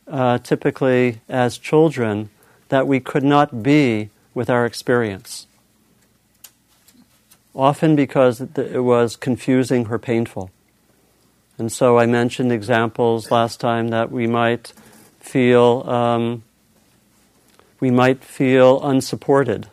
uh, 0.07 0.37
typically 0.39 1.21
as 1.27 1.57
children, 1.57 2.29
that 2.69 2.87
we 2.87 2.99
could 2.99 3.23
not 3.23 3.63
be 3.63 4.09
with 4.33 4.49
our 4.49 4.65
experience. 4.65 5.47
Often 7.55 7.95
because 7.95 8.41
it 8.41 8.83
was 8.83 9.15
confusing 9.15 9.87
or 9.87 9.97
painful. 9.97 10.51
And 11.57 11.71
so 11.71 11.97
I 11.97 12.05
mentioned 12.05 12.51
examples 12.51 13.31
last 13.31 13.59
time 13.59 13.89
that 13.89 14.11
we 14.11 14.27
might 14.27 14.71
feel 15.19 15.83
um, 15.89 16.43
we 17.79 17.91
might 17.91 18.23
feel 18.23 18.81
unsupported. 18.83 19.67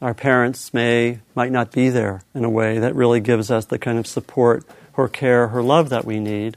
Our 0.00 0.14
parents 0.14 0.74
may 0.74 1.20
might 1.34 1.52
not 1.52 1.72
be 1.72 1.88
there 1.88 2.22
in 2.34 2.44
a 2.44 2.50
way 2.50 2.78
that 2.78 2.94
really 2.94 3.20
gives 3.20 3.50
us 3.50 3.64
the 3.64 3.78
kind 3.78 3.98
of 3.98 4.06
support 4.06 4.64
or 4.96 5.08
care 5.08 5.48
or 5.48 5.62
love 5.62 5.88
that 5.88 6.04
we 6.04 6.20
need. 6.20 6.56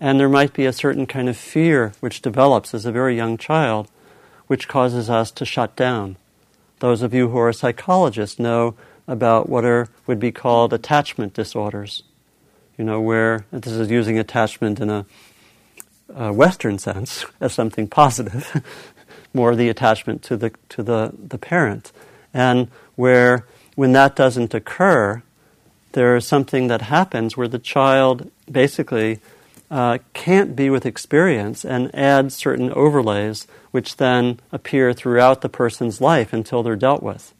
And 0.00 0.18
there 0.18 0.28
might 0.28 0.52
be 0.52 0.66
a 0.66 0.72
certain 0.72 1.06
kind 1.06 1.28
of 1.28 1.36
fear 1.36 1.92
which 2.00 2.22
develops 2.22 2.74
as 2.74 2.84
a 2.84 2.92
very 2.92 3.14
young 3.14 3.38
child, 3.38 3.88
which 4.48 4.66
causes 4.66 5.08
us 5.08 5.30
to 5.32 5.44
shut 5.44 5.76
down. 5.76 6.16
Those 6.80 7.02
of 7.02 7.14
you 7.14 7.28
who 7.28 7.38
are 7.38 7.52
psychologists 7.52 8.40
know 8.40 8.74
about 9.06 9.48
what 9.48 9.64
are 9.64 9.88
would 10.06 10.18
be 10.18 10.32
called 10.32 10.72
attachment 10.72 11.34
disorders. 11.34 12.02
You 12.76 12.84
know, 12.84 13.00
where 13.00 13.44
this 13.52 13.72
is 13.72 13.90
using 13.90 14.18
attachment 14.18 14.80
in 14.80 14.90
a, 14.90 15.06
a 16.12 16.32
Western 16.32 16.78
sense 16.78 17.24
as 17.40 17.52
something 17.52 17.86
positive, 17.86 18.60
more 19.34 19.54
the 19.54 19.68
attachment 19.68 20.22
to 20.24 20.36
the 20.36 20.52
to 20.70 20.82
the, 20.82 21.12
the 21.16 21.38
parent. 21.38 21.92
And 22.34 22.68
where 22.96 23.46
when 23.74 23.92
that 23.92 24.16
doesn't 24.16 24.54
occur, 24.54 25.22
there's 25.92 26.26
something 26.26 26.68
that 26.68 26.82
happens 26.82 27.36
where 27.36 27.48
the 27.48 27.58
child 27.58 28.30
basically 28.50 29.20
uh, 29.70 29.98
can't 30.12 30.54
be 30.54 30.68
with 30.68 30.84
experience 30.84 31.64
and 31.64 31.94
adds 31.94 32.34
certain 32.34 32.70
overlays 32.72 33.46
which 33.70 33.96
then 33.96 34.38
appear 34.52 34.92
throughout 34.92 35.40
the 35.40 35.48
person's 35.48 36.00
life 36.00 36.32
until 36.32 36.62
they're 36.62 36.76
dealt 36.76 37.02
with. 37.02 37.34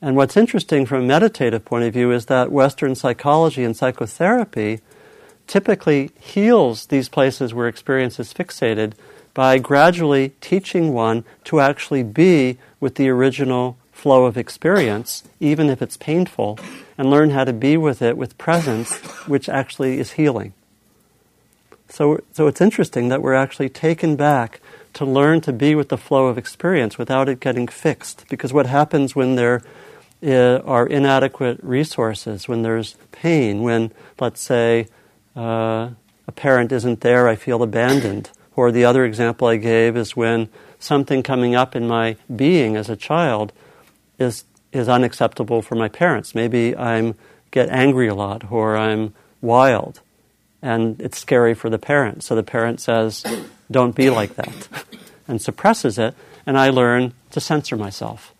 And 0.00 0.16
what's 0.16 0.36
interesting 0.36 0.86
from 0.86 1.02
a 1.02 1.06
meditative 1.06 1.64
point 1.64 1.84
of 1.84 1.92
view 1.92 2.10
is 2.12 2.26
that 2.26 2.52
Western 2.52 2.94
psychology 2.94 3.64
and 3.64 3.76
psychotherapy 3.76 4.80
typically 5.46 6.10
heals 6.18 6.86
these 6.86 7.08
places 7.08 7.52
where 7.52 7.66
experience 7.68 8.18
is 8.20 8.32
fixated 8.32 8.92
by 9.34 9.58
gradually 9.58 10.30
teaching 10.40 10.92
one 10.92 11.24
to 11.44 11.60
actually 11.60 12.02
be 12.02 12.58
with 12.80 12.96
the 12.96 13.08
original 13.08 13.76
flow 13.92 14.24
of 14.24 14.36
experience, 14.36 15.22
even 15.40 15.68
if 15.68 15.82
it's 15.82 15.96
painful, 15.96 16.58
and 16.96 17.10
learn 17.10 17.30
how 17.30 17.44
to 17.44 17.52
be 17.52 17.76
with 17.76 18.00
it 18.02 18.16
with 18.16 18.36
presence, 18.38 18.94
which 19.26 19.48
actually 19.48 19.98
is 19.98 20.12
healing. 20.12 20.52
So, 21.88 22.20
so 22.32 22.46
it's 22.46 22.60
interesting 22.60 23.08
that 23.08 23.20
we're 23.20 23.34
actually 23.34 23.68
taken 23.68 24.16
back 24.16 24.60
to 24.94 25.04
learn 25.04 25.40
to 25.42 25.52
be 25.52 25.74
with 25.74 25.88
the 25.88 25.98
flow 25.98 26.26
of 26.26 26.38
experience 26.38 26.98
without 26.98 27.28
it 27.28 27.40
getting 27.40 27.68
fixed. 27.68 28.24
Because 28.28 28.52
what 28.52 28.66
happens 28.66 29.14
when 29.14 29.36
there 29.36 29.62
are 30.22 30.86
inadequate 30.86 31.58
resources, 31.62 32.48
when 32.48 32.62
there's 32.62 32.96
pain, 33.12 33.62
when, 33.62 33.92
let's 34.18 34.40
say, 34.40 34.88
uh, 35.36 35.90
a 36.26 36.32
parent 36.34 36.72
isn't 36.72 37.00
there, 37.00 37.28
I 37.28 37.36
feel 37.36 37.62
abandoned. 37.62 38.30
Or 38.60 38.70
the 38.70 38.84
other 38.84 39.06
example 39.06 39.48
I 39.48 39.56
gave 39.56 39.96
is 39.96 40.14
when 40.14 40.50
something 40.78 41.22
coming 41.22 41.54
up 41.54 41.74
in 41.74 41.88
my 41.88 42.16
being 42.36 42.76
as 42.76 42.90
a 42.90 42.94
child 42.94 43.54
is, 44.18 44.44
is 44.70 44.86
unacceptable 44.86 45.62
for 45.62 45.76
my 45.76 45.88
parents. 45.88 46.34
Maybe 46.34 46.76
I'm 46.76 47.14
get 47.52 47.70
angry 47.70 48.06
a 48.06 48.14
lot 48.14 48.52
or 48.52 48.76
I'm 48.76 49.14
wild 49.40 50.02
and 50.60 51.00
it's 51.00 51.18
scary 51.18 51.54
for 51.54 51.70
the 51.70 51.78
parent. 51.78 52.22
So 52.22 52.36
the 52.36 52.42
parent 52.42 52.82
says, 52.82 53.24
don't 53.70 53.96
be 53.96 54.10
like 54.10 54.36
that 54.36 54.68
and 55.26 55.40
suppresses 55.40 55.98
it. 55.98 56.14
And 56.44 56.58
I 56.58 56.68
learn 56.68 57.14
to 57.30 57.40
censor 57.40 57.78
myself. 57.78 58.34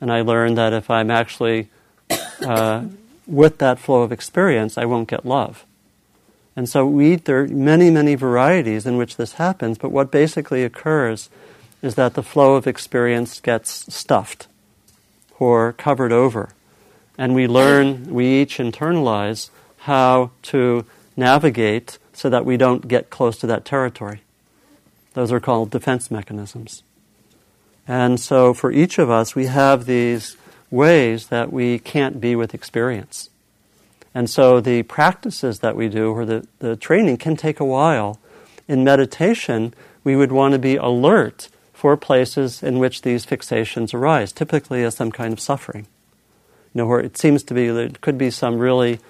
And 0.00 0.12
I 0.12 0.20
learn 0.20 0.54
that 0.54 0.74
if 0.74 0.88
I'm 0.90 1.10
actually 1.10 1.70
uh, 2.40 2.84
with 3.26 3.58
that 3.58 3.80
flow 3.80 4.02
of 4.02 4.12
experience, 4.12 4.78
I 4.78 4.84
won't 4.84 5.08
get 5.08 5.26
love. 5.26 5.66
And 6.56 6.68
so 6.68 6.86
we, 6.86 7.16
there 7.16 7.42
are 7.42 7.48
many, 7.48 7.90
many 7.90 8.14
varieties 8.14 8.86
in 8.86 8.96
which 8.96 9.16
this 9.16 9.34
happens, 9.34 9.76
but 9.76 9.92
what 9.92 10.10
basically 10.10 10.64
occurs 10.64 11.28
is 11.82 11.94
that 11.96 12.14
the 12.14 12.22
flow 12.22 12.54
of 12.54 12.66
experience 12.66 13.40
gets 13.40 13.94
stuffed 13.94 14.48
or 15.38 15.74
covered 15.74 16.12
over. 16.12 16.48
And 17.18 17.34
we 17.34 17.46
learn, 17.46 18.12
we 18.12 18.40
each 18.40 18.56
internalize 18.56 19.50
how 19.80 20.30
to 20.42 20.86
navigate 21.16 21.98
so 22.14 22.30
that 22.30 22.46
we 22.46 22.56
don't 22.56 22.88
get 22.88 23.10
close 23.10 23.38
to 23.38 23.46
that 23.46 23.66
territory. 23.66 24.22
Those 25.12 25.30
are 25.32 25.40
called 25.40 25.70
defense 25.70 26.10
mechanisms. 26.10 26.82
And 27.86 28.18
so 28.18 28.52
for 28.52 28.72
each 28.72 28.98
of 28.98 29.10
us, 29.10 29.34
we 29.34 29.46
have 29.46 29.86
these 29.86 30.36
ways 30.70 31.28
that 31.28 31.52
we 31.52 31.78
can't 31.78 32.20
be 32.20 32.34
with 32.34 32.54
experience. 32.54 33.30
And 34.16 34.30
so 34.30 34.62
the 34.62 34.82
practices 34.84 35.58
that 35.58 35.76
we 35.76 35.90
do 35.90 36.10
or 36.10 36.24
the, 36.24 36.48
the 36.60 36.74
training 36.74 37.18
can 37.18 37.36
take 37.36 37.60
a 37.60 37.66
while. 37.66 38.18
In 38.66 38.82
meditation, 38.82 39.74
we 40.04 40.16
would 40.16 40.32
want 40.32 40.52
to 40.52 40.58
be 40.58 40.76
alert 40.76 41.50
for 41.74 41.98
places 41.98 42.62
in 42.62 42.78
which 42.78 43.02
these 43.02 43.26
fixations 43.26 43.92
arise, 43.92 44.32
typically 44.32 44.82
as 44.84 44.96
some 44.96 45.12
kind 45.12 45.34
of 45.34 45.38
suffering. 45.38 45.86
You 46.72 46.78
know, 46.78 46.86
where 46.86 47.00
it 47.00 47.18
seems 47.18 47.42
to 47.42 47.52
be 47.52 47.68
there 47.68 47.90
could 48.00 48.16
be 48.16 48.30
some 48.30 48.58
really, 48.58 49.00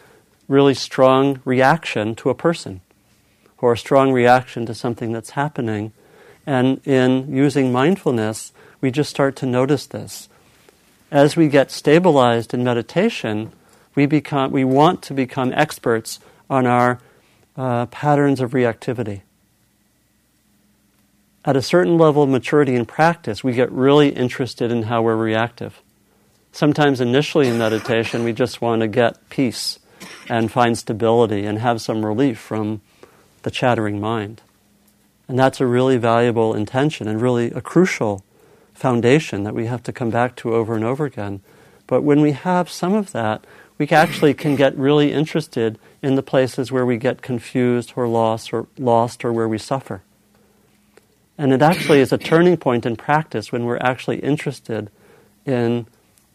really 0.49 0.75
strong 0.75 1.40
reaction 1.45 2.16
to 2.16 2.31
a 2.31 2.35
person, 2.35 2.81
or 3.59 3.75
a 3.75 3.79
strong 3.79 4.11
reaction 4.11 4.66
to 4.66 4.75
something 4.75 5.12
that's 5.12 5.31
happening. 5.31 5.92
And 6.47 6.81
in 6.85 7.33
using 7.33 7.71
mindfulness, 7.71 8.51
we 8.81 8.90
just 8.90 9.11
start 9.11 9.37
to 9.37 9.47
notice 9.47 9.87
this. 9.87 10.29
As 11.12 11.37
we 11.37 11.47
get 11.47 11.71
stabilized 11.71 12.53
in 12.53 12.64
meditation, 12.64 13.53
we 13.96 14.06
become 14.06 14.52
we 14.52 14.64
want 14.64 15.02
to 15.02 15.14
become 15.14 15.52
experts 15.54 16.20
on 16.48 16.66
our 16.66 17.00
uh, 17.56 17.87
patterns 17.87 18.40
of 18.40 18.52
reactivity 18.52 19.22
at 21.46 21.56
a 21.56 21.62
certain 21.62 21.96
level 21.96 22.24
of 22.24 22.28
maturity 22.28 22.74
and 22.74 22.88
practice, 22.88 23.44
we 23.44 23.52
get 23.52 23.70
really 23.70 24.09
interested 24.09 24.72
in 24.72 24.82
how 24.82 25.00
we're 25.00 25.16
reactive. 25.16 25.80
Sometimes 26.50 27.00
initially 27.00 27.46
in 27.46 27.56
meditation, 27.56 28.24
we 28.24 28.32
just 28.32 28.61
want 28.61 28.80
to 28.80 28.88
get 28.88 29.28
peace 29.30 29.78
and 30.28 30.50
find 30.50 30.76
stability 30.76 31.46
and 31.46 31.61
have 31.61 31.80
some 31.80 32.04
relief 32.04 32.38
from 32.38 32.80
the 33.42 33.50
chattering 33.50 34.00
mind. 34.00 34.42
And 35.28 35.38
that's 35.38 35.61
a 35.61 35.66
really 35.66 35.98
valuable 35.98 36.52
intention 36.52 37.06
and 37.06 37.22
really 37.22 37.52
a 37.52 37.61
crucial 37.61 38.24
foundation 38.74 39.44
that 39.44 39.54
we 39.54 39.66
have 39.66 39.85
to 39.85 39.92
come 39.92 40.11
back 40.11 40.35
to 40.37 40.52
over 40.52 40.74
and 40.74 40.85
over 40.85 41.04
again. 41.04 41.42
But 41.87 42.02
when 42.02 42.20
we 42.20 42.32
have 42.32 42.68
some 42.68 42.92
of 42.92 43.12
that, 43.12 43.46
we 43.79 43.89
actually 43.89 44.35
can 44.35 44.57
get 44.57 44.77
really 44.77 45.12
interested 45.12 45.79
in 46.03 46.15
the 46.15 46.23
places 46.23 46.73
where 46.73 46.87
we 46.87 46.97
get 46.97 47.23
confused 47.23 47.93
or 47.97 48.09
lost 48.09 48.53
or 48.53 48.67
lost 48.79 49.25
or 49.25 49.33
where 49.33 49.49
we 49.49 49.59
suffer. 49.59 50.03
And 51.39 51.53
it 51.53 51.61
actually 51.61 52.01
is 52.01 52.12
a 52.12 52.19
turning 52.19 52.57
point 52.57 52.87
in 52.87 52.97
practice 52.97 53.53
when 53.53 53.65
we're 53.65 53.79
actually 53.79 54.19
interested 54.21 54.91
in 55.45 55.87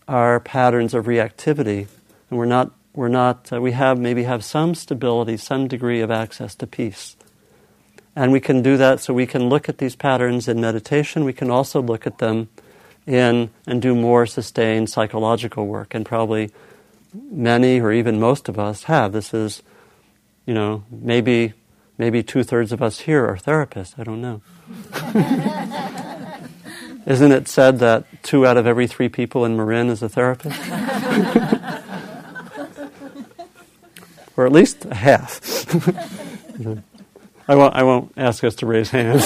our 0.08 0.40
patterns 0.40 0.94
of 0.94 1.06
reactivity, 1.06 1.88
and 2.30 2.38
we're 2.38 2.46
not, 2.46 2.72
we're 2.94 3.08
not, 3.08 3.52
uh, 3.52 3.60
we 3.60 3.72
have 3.72 3.98
maybe 4.00 4.24
have 4.24 4.44
some 4.44 4.76
stability, 4.76 5.38
some 5.38 5.68
degree 5.68 6.02
of 6.02 6.12
access 6.12 6.54
to 6.56 6.68
peace. 6.68 7.16
And 8.16 8.32
we 8.32 8.42
can 8.42 8.62
do 8.62 8.78
that 8.78 9.00
so 9.00 9.14
we 9.14 9.26
can 9.26 9.48
look 9.50 9.70
at 9.70 9.78
these 9.78 9.96
patterns 9.96 10.48
in 10.48 10.60
meditation. 10.60 11.24
We 11.24 11.34
can 11.34 11.50
also 11.50 11.82
look 11.82 12.06
at 12.06 12.18
them 12.18 12.50
in 13.08 13.50
and 13.66 13.82
do 13.82 13.96
more 13.96 14.26
sustained 14.26 14.90
psychological 14.90 15.66
work. 15.66 15.96
And 15.96 16.06
probably 16.06 16.52
many 17.14 17.80
or 17.80 17.92
even 17.92 18.20
most 18.20 18.50
of 18.50 18.58
us 18.60 18.84
have. 18.84 19.12
This 19.12 19.34
is, 19.34 19.64
you 20.46 20.54
know, 20.54 20.84
maybe 20.90 21.54
maybe 21.98 22.24
two 22.24 22.44
thirds 22.44 22.72
of 22.72 22.82
us 22.82 23.02
here 23.02 23.26
are 23.26 23.38
therapists. 23.38 23.98
I 23.98 24.04
don't 24.04 24.22
know. 24.22 24.42
Isn't 27.06 27.32
it 27.32 27.48
said 27.48 27.80
that 27.80 28.06
two 28.24 28.46
out 28.46 28.58
of 28.58 28.68
every 28.68 28.88
three 28.88 29.10
people 29.10 29.44
in 29.46 29.56
Marin 29.58 29.90
is 29.90 30.04
a 30.04 30.10
therapist? 30.10 30.60
or 34.38 34.46
at 34.46 34.52
least 34.52 34.84
half. 34.84 35.42
I, 37.48 37.56
won't, 37.56 37.76
I 37.76 37.84
won't 37.84 38.14
ask 38.18 38.44
us 38.44 38.56
to 38.56 38.66
raise 38.66 38.90
hands. 38.90 39.26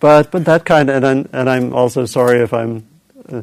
but 0.00 0.30
but 0.30 0.44
that 0.44 0.64
kind 0.64 0.88
of, 0.88 0.96
and 0.96 1.06
I'm, 1.06 1.28
and 1.32 1.50
I'm 1.50 1.72
also 1.74 2.06
sorry 2.06 2.40
if 2.40 2.52
I'm 2.54 2.86
uh, 3.28 3.42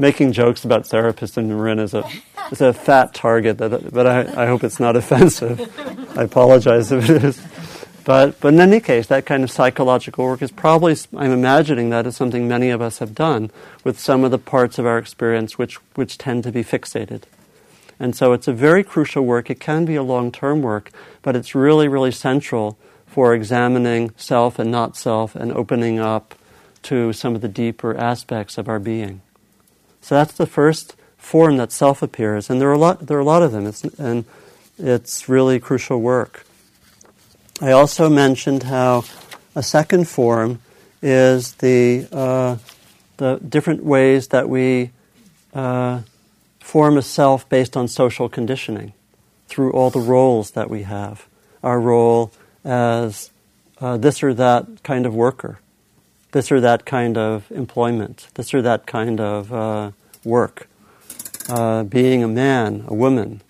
making 0.00 0.32
jokes 0.32 0.64
about 0.64 0.84
therapists 0.84 1.36
in 1.36 1.48
Marin 1.48 1.78
is 1.78 1.94
a 1.94 2.08
as 2.50 2.60
a 2.60 2.72
fat 2.72 3.14
target. 3.14 3.58
That, 3.58 3.92
but 3.92 4.06
I, 4.06 4.44
I 4.44 4.46
hope 4.46 4.64
it's 4.64 4.80
not 4.80 4.96
offensive. 4.96 5.60
I 6.18 6.22
apologize 6.24 6.90
if 6.90 7.08
it 7.08 7.22
is. 7.22 7.40
But, 8.04 8.40
but 8.40 8.54
in 8.54 8.60
any 8.60 8.80
case, 8.80 9.06
that 9.08 9.26
kind 9.26 9.44
of 9.44 9.50
psychological 9.50 10.24
work 10.24 10.40
is 10.40 10.50
probably, 10.50 10.96
I'm 11.14 11.32
imagining 11.32 11.90
that 11.90 12.06
is 12.06 12.16
something 12.16 12.48
many 12.48 12.70
of 12.70 12.80
us 12.80 12.98
have 12.98 13.14
done 13.14 13.50
with 13.84 14.00
some 14.00 14.24
of 14.24 14.30
the 14.30 14.38
parts 14.38 14.78
of 14.78 14.86
our 14.86 14.96
experience 14.96 15.58
which, 15.58 15.76
which 15.94 16.16
tend 16.16 16.44
to 16.44 16.50
be 16.50 16.64
fixated. 16.64 17.24
And 18.00 18.16
so 18.16 18.32
it's 18.32 18.48
a 18.48 18.54
very 18.54 18.82
crucial 18.82 19.24
work. 19.24 19.50
It 19.50 19.60
can 19.60 19.84
be 19.84 19.96
a 19.96 20.02
long 20.02 20.32
term 20.32 20.62
work, 20.62 20.90
but 21.20 21.36
it's 21.36 21.54
really, 21.54 21.88
really 21.88 22.10
central 22.10 22.78
for 23.06 23.34
examining 23.34 24.12
self 24.16 24.58
and 24.58 24.70
not 24.70 24.96
self 24.96 25.36
and 25.36 25.52
opening 25.52 25.98
up 25.98 26.34
to 26.84 27.12
some 27.12 27.34
of 27.34 27.42
the 27.42 27.48
deeper 27.48 27.94
aspects 27.94 28.56
of 28.56 28.66
our 28.66 28.78
being. 28.78 29.20
So 30.00 30.14
that's 30.14 30.32
the 30.32 30.46
first 30.46 30.96
form 31.16 31.56
that 31.58 31.72
self 31.72 32.02
appears, 32.02 32.50
and 32.50 32.60
there 32.60 32.68
are 32.68 32.74
a 32.74 32.78
lot, 32.78 33.06
there 33.06 33.16
are 33.16 33.20
a 33.20 33.24
lot 33.24 33.42
of 33.42 33.52
them, 33.52 33.66
it's, 33.66 33.84
and 33.84 34.24
it's 34.78 35.28
really 35.28 35.60
crucial 35.60 36.00
work. 36.00 36.44
I 37.60 37.72
also 37.72 38.08
mentioned 38.08 38.64
how 38.64 39.04
a 39.54 39.62
second 39.62 40.08
form 40.08 40.60
is 41.02 41.54
the, 41.54 42.08
uh, 42.10 42.56
the 43.18 43.38
different 43.46 43.84
ways 43.84 44.28
that 44.28 44.48
we 44.48 44.90
uh, 45.52 46.00
form 46.60 46.96
a 46.96 47.02
self 47.02 47.48
based 47.48 47.76
on 47.76 47.88
social 47.88 48.28
conditioning 48.28 48.92
through 49.48 49.72
all 49.72 49.90
the 49.90 50.00
roles 50.00 50.52
that 50.52 50.70
we 50.70 50.82
have. 50.82 51.26
Our 51.62 51.80
role 51.80 52.32
as 52.64 53.30
uh, 53.80 53.96
this 53.96 54.22
or 54.22 54.32
that 54.34 54.82
kind 54.82 55.04
of 55.04 55.14
worker, 55.14 55.58
this 56.32 56.52
or 56.52 56.60
that 56.60 56.84
kind 56.84 57.18
of 57.18 57.50
employment, 57.50 58.28
this 58.34 58.54
or 58.54 58.62
that 58.62 58.86
kind 58.86 59.20
of 59.20 59.52
uh, 59.52 59.90
work, 60.24 60.68
uh, 61.48 61.84
being 61.84 62.22
a 62.22 62.28
man, 62.28 62.84
a 62.86 62.94
woman, 62.94 63.40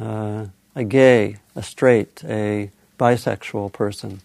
uh, 0.00 0.46
a 0.74 0.84
gay, 0.84 1.36
a 1.54 1.62
straight, 1.62 2.22
a 2.24 2.70
bisexual 2.98 3.72
person. 3.72 4.20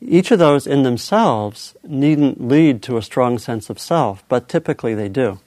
Each 0.00 0.32
of 0.32 0.40
those 0.40 0.66
in 0.66 0.82
themselves 0.82 1.76
needn't 1.84 2.40
lead 2.40 2.82
to 2.84 2.96
a 2.96 3.02
strong 3.02 3.38
sense 3.38 3.70
of 3.70 3.78
self, 3.78 4.24
but 4.28 4.48
typically 4.48 4.94
they 4.94 5.08
do. 5.08 5.38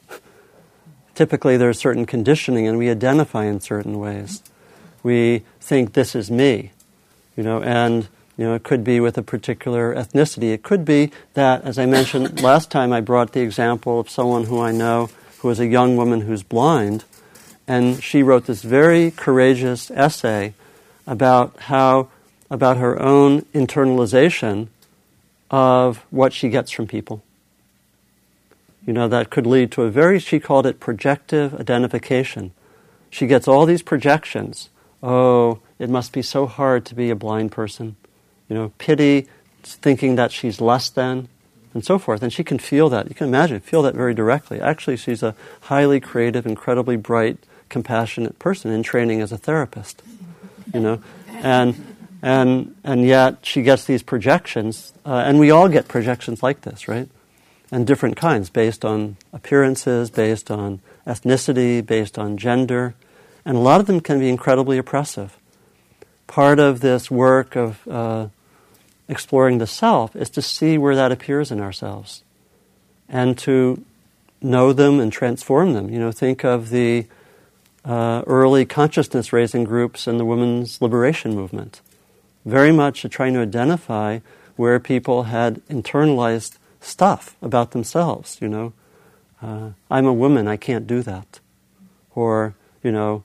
typically 1.15 1.57
there's 1.57 1.77
certain 1.77 2.05
conditioning 2.05 2.67
and 2.67 2.77
we 2.77 2.89
identify 2.89 3.45
in 3.45 3.59
certain 3.59 3.99
ways. 3.99 4.41
We 5.03 5.43
think 5.59 5.93
this 5.93 6.15
is 6.15 6.31
me, 6.31 6.71
you 7.35 7.43
know, 7.43 7.61
and 7.61 8.07
you 8.37 8.45
know, 8.45 8.53
it 8.53 8.63
could 8.63 8.83
be 8.83 8.99
with 8.99 9.17
a 9.17 9.23
particular 9.23 9.95
ethnicity. 9.95 10.53
It 10.53 10.63
could 10.63 10.83
be 10.83 11.11
that, 11.35 11.63
as 11.63 11.79
I 11.79 11.85
mentioned 11.85 12.41
last 12.43 12.69
time, 12.69 12.91
I 12.91 13.01
brought 13.01 13.31
the 13.31 13.41
example 13.41 13.99
of 13.99 14.09
someone 14.09 14.45
who 14.45 14.59
I 14.59 14.71
know 14.71 15.09
who 15.39 15.49
is 15.49 15.59
a 15.59 15.67
young 15.67 15.95
woman 15.95 16.21
who's 16.21 16.43
blind, 16.43 17.05
and 17.67 18.03
she 18.03 18.23
wrote 18.23 18.45
this 18.45 18.61
very 18.61 19.11
courageous 19.11 19.89
essay 19.91 20.53
about 21.07 21.57
how 21.61 22.09
about 22.49 22.77
her 22.77 23.01
own 23.01 23.41
internalization 23.53 24.67
of 25.49 25.97
what 26.09 26.33
she 26.33 26.49
gets 26.49 26.71
from 26.71 26.87
people. 26.87 27.23
You 28.85 28.93
know, 28.93 29.07
that 29.07 29.29
could 29.29 29.47
lead 29.47 29.71
to 29.71 29.83
a 29.83 29.89
very, 29.89 30.19
she 30.19 30.39
called 30.39 30.65
it 30.65 30.79
projective 30.79 31.55
identification. 31.55 32.51
She 33.09 33.27
gets 33.27 33.47
all 33.47 33.65
these 33.65 33.81
projections. 33.81 34.69
Oh, 35.01 35.59
it 35.79 35.89
must 35.89 36.11
be 36.11 36.21
so 36.21 36.45
hard 36.45 36.85
to 36.85 36.95
be 36.95 37.09
a 37.09 37.15
blind 37.15 37.51
person. 37.51 37.95
You 38.49 38.55
know, 38.55 38.71
pity, 38.77 39.27
thinking 39.63 40.15
that 40.15 40.31
she's 40.31 40.61
less 40.61 40.89
than, 40.89 41.27
and 41.73 41.83
so 41.83 41.97
forth. 41.97 42.21
And 42.21 42.31
she 42.31 42.43
can 42.43 42.59
feel 42.59 42.89
that. 42.89 43.09
You 43.09 43.15
can 43.15 43.27
imagine, 43.27 43.59
feel 43.59 43.81
that 43.83 43.95
very 43.95 44.13
directly. 44.13 44.61
Actually, 44.61 44.97
she's 44.97 45.23
a 45.23 45.35
highly 45.61 45.99
creative, 45.99 46.45
incredibly 46.45 46.95
bright, 46.95 47.37
compassionate 47.69 48.37
person 48.39 48.71
in 48.71 48.83
training 48.83 49.21
as 49.21 49.31
a 49.31 49.37
therapist 49.37 50.01
you 50.75 50.81
know, 50.81 51.01
and 51.29 51.95
and 52.21 52.75
and 52.83 53.05
yet 53.05 53.45
she 53.45 53.61
gets 53.61 53.85
these 53.85 54.03
projections, 54.03 54.93
uh, 55.05 55.23
and 55.25 55.39
we 55.39 55.51
all 55.51 55.69
get 55.69 55.87
projections 55.87 56.43
like 56.43 56.61
this, 56.61 56.87
right? 56.87 57.09
And 57.71 57.87
different 57.87 58.17
kinds, 58.17 58.49
based 58.49 58.85
on 58.85 59.17
appearances, 59.33 60.09
based 60.09 60.51
on 60.51 60.81
ethnicity, 61.07 61.85
based 61.85 62.19
on 62.19 62.37
gender, 62.37 62.93
and 63.45 63.57
a 63.57 63.59
lot 63.59 63.79
of 63.79 63.87
them 63.87 64.01
can 64.01 64.19
be 64.19 64.29
incredibly 64.29 64.77
oppressive. 64.77 65.37
Part 66.27 66.59
of 66.59 66.81
this 66.81 67.09
work 67.09 67.55
of 67.55 67.87
uh, 67.87 68.27
exploring 69.07 69.57
the 69.57 69.67
self 69.67 70.15
is 70.15 70.29
to 70.31 70.41
see 70.41 70.77
where 70.77 70.95
that 70.95 71.11
appears 71.11 71.51
in 71.51 71.59
ourselves, 71.59 72.23
and 73.07 73.37
to 73.39 73.83
know 74.41 74.73
them 74.73 74.99
and 74.99 75.11
transform 75.11 75.73
them. 75.73 75.89
You 75.89 75.99
know, 75.99 76.11
think 76.11 76.43
of 76.43 76.69
the 76.69 77.07
uh, 77.83 78.23
early 78.25 78.65
consciousness 78.65 79.31
raising 79.31 79.63
groups 79.63 80.07
and 80.07 80.19
the 80.19 80.25
women's 80.25 80.81
liberation 80.81 81.35
movement. 81.35 81.81
Very 82.45 82.71
much 82.71 83.05
trying 83.09 83.33
to 83.33 83.41
identify 83.41 84.19
where 84.55 84.79
people 84.79 85.23
had 85.23 85.65
internalized 85.67 86.57
stuff 86.79 87.35
about 87.41 87.71
themselves, 87.71 88.37
you 88.41 88.47
know. 88.47 88.73
Uh, 89.41 89.71
I'm 89.91 90.05
a 90.05 90.13
woman, 90.13 90.47
I 90.47 90.57
can't 90.57 90.87
do 90.87 91.01
that. 91.03 91.39
Or, 92.13 92.55
you 92.83 92.91
know, 92.91 93.23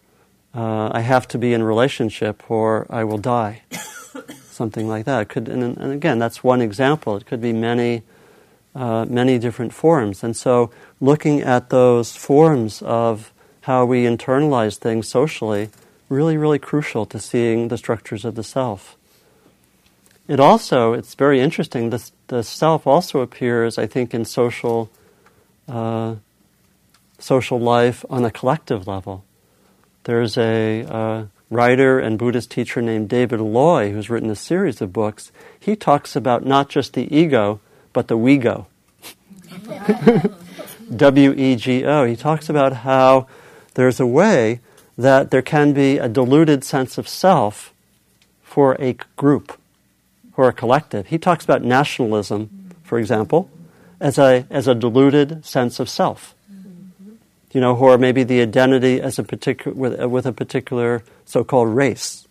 uh, 0.55 0.91
I 0.93 1.01
have 1.01 1.29
to 1.29 1.39
be 1.39 1.53
in 1.53 1.63
relationship 1.63 2.51
or 2.51 2.87
I 2.91 3.05
will 3.05 3.19
die. 3.19 3.63
Something 4.61 4.89
like 4.89 5.07
that. 5.07 5.23
It 5.23 5.29
could, 5.31 5.49
and, 5.49 5.63
and, 5.79 5.91
again, 5.91 6.19
that's 6.19 6.45
one 6.45 6.61
example. 6.61 7.17
It 7.17 7.25
could 7.25 7.41
be 7.41 7.55
many, 7.55 8.03
uh, 8.75 9.07
many 9.09 9.39
different 9.39 9.73
forms. 9.73 10.23
And 10.23 10.37
so, 10.37 10.71
looking 11.01 11.41
at 11.41 11.71
those 11.71 12.15
forms 12.15 12.83
of 12.83 13.33
how 13.63 13.87
we 13.87 14.05
internalize 14.05 14.77
things 14.77 15.09
socially, 15.09 15.71
really, 16.11 16.37
really 16.37 16.59
crucial 16.59 17.07
to 17.07 17.19
seeing 17.19 17.69
the 17.69 17.79
structures 17.79 18.27
of 18.27 18.35
the 18.35 18.45
self. 18.45 18.99
It 20.29 20.39
also, 20.39 20.93
it's 20.93 21.15
very 21.15 21.41
interesting, 21.41 21.89
the, 21.89 22.11
the 22.27 22.43
self 22.43 22.87
also 22.87 23.21
appears, 23.21 23.79
I 23.79 23.87
think, 23.87 24.13
in 24.13 24.27
social, 24.27 24.91
uh, 25.71 26.17
social 27.19 27.59
life 27.59 28.05
on 28.11 28.27
a 28.27 28.31
collective 28.31 28.87
level. 28.87 29.25
There's 30.05 30.37
a 30.37 30.85
uh, 30.85 31.25
writer 31.51 31.99
and 31.99 32.19
Buddhist 32.19 32.51
teacher 32.51 32.81
named 32.81 33.09
David 33.09 33.41
Loy 33.41 33.91
who's 33.91 34.09
written 34.09 34.31
a 34.31 34.37
series 34.37 34.81
of 34.81 34.93
books. 34.93 35.33
He 35.59 35.77
talks 35.77 36.17
about 36.17 36.47
not 36.47 36.69
just 36.69 36.95
the 36.95 37.15
ego, 37.15 37.61
but 37.93 38.09
the 38.09 38.17
we 38.17 38.39
go. 38.39 38.67
W 40.97 41.33
E 41.33 41.57
G 41.57 41.85
O. 41.85 42.05
He 42.05 42.17
talks 42.17 42.49
about 42.49 42.73
how 42.79 43.27
there's 43.75 44.01
a 44.01 44.07
way 44.07 44.61
that 44.97 45.31
there 45.31 45.43
can 45.43 45.73
be 45.73 45.99
a 45.99 46.09
diluted 46.09 46.65
sense 46.65 46.99
of 46.99 47.09
self 47.09 47.73
for 48.43 48.77
a 48.81 48.97
group, 49.17 49.59
for 50.35 50.49
a 50.49 50.53
collective. 50.53 51.07
He 51.07 51.19
talks 51.19 51.45
about 51.45 51.63
nationalism, 51.63 52.75
for 52.83 52.99
example, 52.99 53.49
as 54.01 54.19
a, 54.19 54.47
as 54.51 54.67
a 54.67 54.75
diluted 54.75 55.45
sense 55.45 55.79
of 55.79 55.89
self. 55.89 56.35
You 57.53 57.61
know, 57.61 57.77
or 57.77 57.99
maybe 57.99 58.23
the 58.23 58.41
identity 58.43 59.01
as 59.01 59.19
a 59.19 59.25
particular, 59.25 59.77
with, 59.77 60.01
with 60.05 60.27
a 60.27 60.33
particular 60.33 61.03
so-called 61.25 61.69
race, 61.75 62.29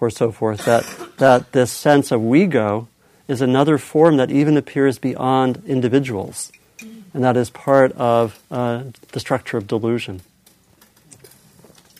or 0.00 0.10
so 0.10 0.32
forth. 0.32 0.64
That, 0.64 0.84
that 1.18 1.52
this 1.52 1.70
sense 1.70 2.10
of 2.10 2.22
we 2.22 2.46
go 2.46 2.88
is 3.28 3.40
another 3.40 3.76
form 3.76 4.16
that 4.16 4.30
even 4.30 4.56
appears 4.56 4.98
beyond 4.98 5.62
individuals. 5.66 6.52
And 7.12 7.24
that 7.24 7.36
is 7.36 7.50
part 7.50 7.92
of 7.92 8.38
uh, 8.50 8.84
the 9.12 9.20
structure 9.20 9.56
of 9.56 9.66
delusion. 9.66 10.20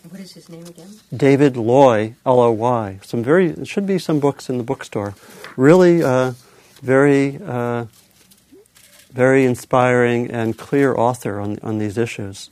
What 0.08 0.20
is 0.20 0.32
his 0.32 0.48
name 0.48 0.64
again? 0.64 0.88
David 1.14 1.56
Loy, 1.56 2.14
L 2.24 2.40
O 2.40 2.50
Y. 2.52 3.00
Some 3.02 3.22
very, 3.22 3.48
it 3.48 3.66
should 3.66 3.86
be 3.86 3.98
some 3.98 4.20
books 4.20 4.48
in 4.48 4.56
the 4.56 4.64
bookstore. 4.64 5.14
Really, 5.56 6.02
uh, 6.02 6.32
very, 6.80 7.38
uh, 7.44 7.86
very 9.16 9.46
inspiring 9.46 10.30
and 10.30 10.58
clear 10.58 10.94
author 10.94 11.40
on, 11.40 11.58
on 11.62 11.78
these 11.78 11.96
issues. 11.96 12.50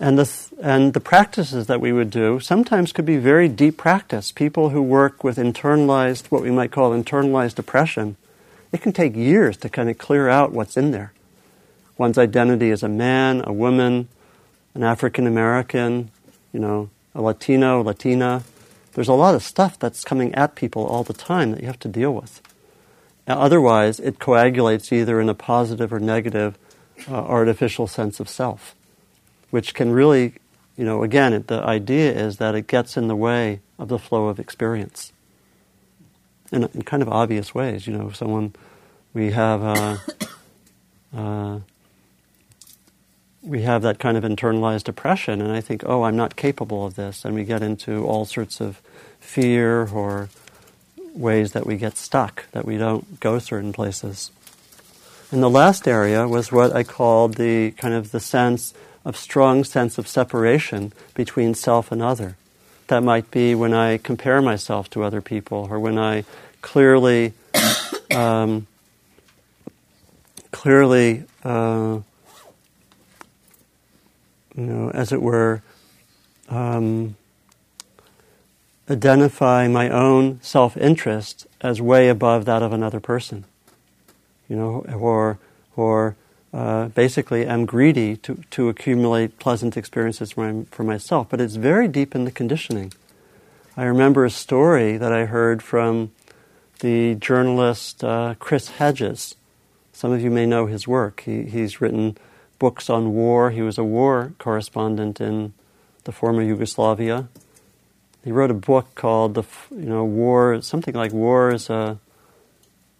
And 0.00 0.18
the, 0.18 0.28
and 0.60 0.92
the 0.92 1.00
practices 1.00 1.68
that 1.68 1.80
we 1.80 1.92
would 1.92 2.10
do 2.10 2.40
sometimes 2.40 2.92
could 2.92 3.06
be 3.06 3.18
very 3.18 3.48
deep 3.48 3.76
practice. 3.76 4.32
People 4.32 4.70
who 4.70 4.82
work 4.82 5.22
with 5.22 5.36
internalized, 5.36 6.26
what 6.26 6.42
we 6.42 6.50
might 6.50 6.72
call 6.72 6.90
internalized 6.90 7.54
depression, 7.54 8.16
it 8.72 8.82
can 8.82 8.92
take 8.92 9.14
years 9.14 9.56
to 9.58 9.68
kind 9.68 9.88
of 9.88 9.98
clear 9.98 10.28
out 10.28 10.50
what's 10.50 10.76
in 10.76 10.90
there. 10.90 11.12
One's 11.96 12.18
identity 12.18 12.72
as 12.72 12.82
a 12.82 12.88
man, 12.88 13.42
a 13.44 13.52
woman, 13.52 14.08
an 14.74 14.82
African 14.82 15.28
American, 15.28 16.10
you 16.52 16.58
know, 16.58 16.90
a 17.14 17.22
Latino, 17.22 17.82
Latina. 17.82 18.42
There's 18.94 19.08
a 19.08 19.12
lot 19.12 19.36
of 19.36 19.44
stuff 19.44 19.78
that's 19.78 20.02
coming 20.02 20.34
at 20.34 20.56
people 20.56 20.84
all 20.84 21.04
the 21.04 21.12
time 21.12 21.52
that 21.52 21.60
you 21.60 21.68
have 21.68 21.78
to 21.78 21.88
deal 21.88 22.12
with. 22.12 22.40
Otherwise, 23.26 24.00
it 24.00 24.18
coagulates 24.18 24.92
either 24.92 25.20
in 25.20 25.28
a 25.28 25.34
positive 25.34 25.92
or 25.92 26.00
negative 26.00 26.58
uh, 27.08 27.14
artificial 27.14 27.86
sense 27.86 28.20
of 28.20 28.28
self, 28.28 28.74
which 29.50 29.74
can 29.74 29.92
really, 29.92 30.34
you 30.76 30.84
know, 30.84 31.02
again, 31.02 31.32
it, 31.32 31.46
the 31.48 31.62
idea 31.62 32.12
is 32.12 32.38
that 32.38 32.54
it 32.54 32.66
gets 32.66 32.96
in 32.96 33.08
the 33.08 33.16
way 33.16 33.60
of 33.78 33.88
the 33.88 33.98
flow 33.98 34.28
of 34.28 34.40
experience. 34.40 35.12
in, 36.52 36.64
in 36.74 36.82
kind 36.82 37.02
of 37.02 37.08
obvious 37.08 37.54
ways. 37.54 37.86
You 37.86 37.96
know, 37.96 38.10
someone 38.10 38.54
we 39.14 39.32
have 39.32 39.62
uh, 39.62 39.96
uh, 41.16 41.60
we 43.42 43.62
have 43.62 43.82
that 43.82 43.98
kind 43.98 44.16
of 44.16 44.24
internalized 44.24 44.84
depression, 44.84 45.40
and 45.40 45.50
I 45.52 45.60
think, 45.60 45.82
oh, 45.86 46.04
I'm 46.04 46.16
not 46.16 46.36
capable 46.36 46.86
of 46.86 46.94
this, 46.94 47.24
and 47.24 47.34
we 47.34 47.44
get 47.44 47.62
into 47.62 48.04
all 48.04 48.24
sorts 48.24 48.60
of 48.60 48.80
fear 49.18 49.88
or 49.88 50.28
ways 51.14 51.52
that 51.52 51.66
we 51.66 51.76
get 51.76 51.96
stuck, 51.96 52.50
that 52.52 52.64
we 52.64 52.76
don't 52.78 53.20
go 53.20 53.38
certain 53.38 53.72
places. 53.72 54.30
And 55.30 55.42
the 55.42 55.50
last 55.50 55.88
area 55.88 56.28
was 56.28 56.52
what 56.52 56.74
I 56.74 56.82
called 56.82 57.34
the 57.34 57.70
kind 57.72 57.94
of 57.94 58.12
the 58.12 58.20
sense 58.20 58.74
of 59.04 59.16
strong 59.16 59.64
sense 59.64 59.98
of 59.98 60.06
separation 60.06 60.92
between 61.14 61.54
self 61.54 61.90
and 61.90 62.02
other. 62.02 62.36
That 62.88 63.02
might 63.02 63.30
be 63.30 63.54
when 63.54 63.72
I 63.72 63.98
compare 63.98 64.42
myself 64.42 64.90
to 64.90 65.02
other 65.02 65.20
people, 65.20 65.66
or 65.70 65.80
when 65.80 65.98
I 65.98 66.24
clearly, 66.60 67.32
um, 68.14 68.66
clearly, 70.50 71.24
uh, 71.42 72.00
you 74.54 74.62
know, 74.62 74.90
as 74.90 75.12
it 75.12 75.22
were, 75.22 75.62
um, 76.48 77.16
identify 78.92 79.66
my 79.68 79.88
own 79.88 80.40
self 80.42 80.76
interest 80.76 81.46
as 81.60 81.80
way 81.80 82.08
above 82.08 82.44
that 82.44 82.62
of 82.62 82.72
another 82.72 83.00
person. 83.00 83.44
You 84.48 84.56
know, 84.56 84.86
or, 84.92 85.38
or 85.76 86.16
uh, 86.52 86.88
basically 86.88 87.46
am 87.46 87.64
greedy 87.64 88.16
to, 88.18 88.42
to 88.50 88.68
accumulate 88.68 89.38
pleasant 89.38 89.76
experiences 89.76 90.32
for, 90.32 90.64
for 90.70 90.84
myself. 90.84 91.28
But 91.30 91.40
it's 91.40 91.56
very 91.56 91.88
deep 91.88 92.14
in 92.14 92.24
the 92.24 92.30
conditioning. 92.30 92.92
I 93.76 93.84
remember 93.84 94.24
a 94.24 94.30
story 94.30 94.98
that 94.98 95.12
I 95.12 95.24
heard 95.24 95.62
from 95.62 96.12
the 96.80 97.14
journalist 97.14 98.04
uh, 98.04 98.34
Chris 98.38 98.68
Hedges. 98.68 99.34
Some 99.94 100.12
of 100.12 100.20
you 100.20 100.30
may 100.30 100.44
know 100.44 100.66
his 100.66 100.86
work. 100.86 101.22
He, 101.24 101.44
he's 101.44 101.80
written 101.80 102.18
books 102.58 102.90
on 102.90 103.14
war. 103.14 103.50
He 103.50 103.62
was 103.62 103.78
a 103.78 103.84
war 103.84 104.34
correspondent 104.38 105.20
in 105.20 105.54
the 106.04 106.12
former 106.12 106.42
Yugoslavia. 106.42 107.28
He 108.24 108.32
wrote 108.32 108.50
a 108.50 108.54
book 108.54 108.94
called 108.94 109.34
"The 109.34 109.44
you 109.70 109.86
know 109.86 110.04
War," 110.04 110.62
something 110.62 110.94
like 110.94 111.12
"War 111.12 111.52
is 111.52 111.68
a 111.70 111.98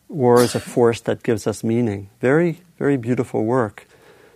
War 0.08 0.42
is 0.42 0.54
a 0.54 0.60
force 0.60 1.00
that 1.02 1.22
gives 1.22 1.46
us 1.46 1.62
meaning." 1.62 2.08
Very, 2.20 2.60
very 2.78 2.96
beautiful 2.96 3.44
work. 3.44 3.86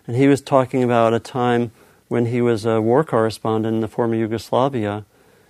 And 0.07 0.16
he 0.16 0.29
was 0.29 0.40
talking 0.40 0.83
about 0.83 1.14
a 1.14 1.18
time 1.18 1.72
when 2.09 2.27
he 2.27 2.40
was 2.40 2.64
a 2.64 2.81
war 2.81 3.03
correspondent 3.03 3.75
in 3.75 3.81
the 3.81 3.88
former 3.88 4.14
Yugoslavia, 4.14 5.05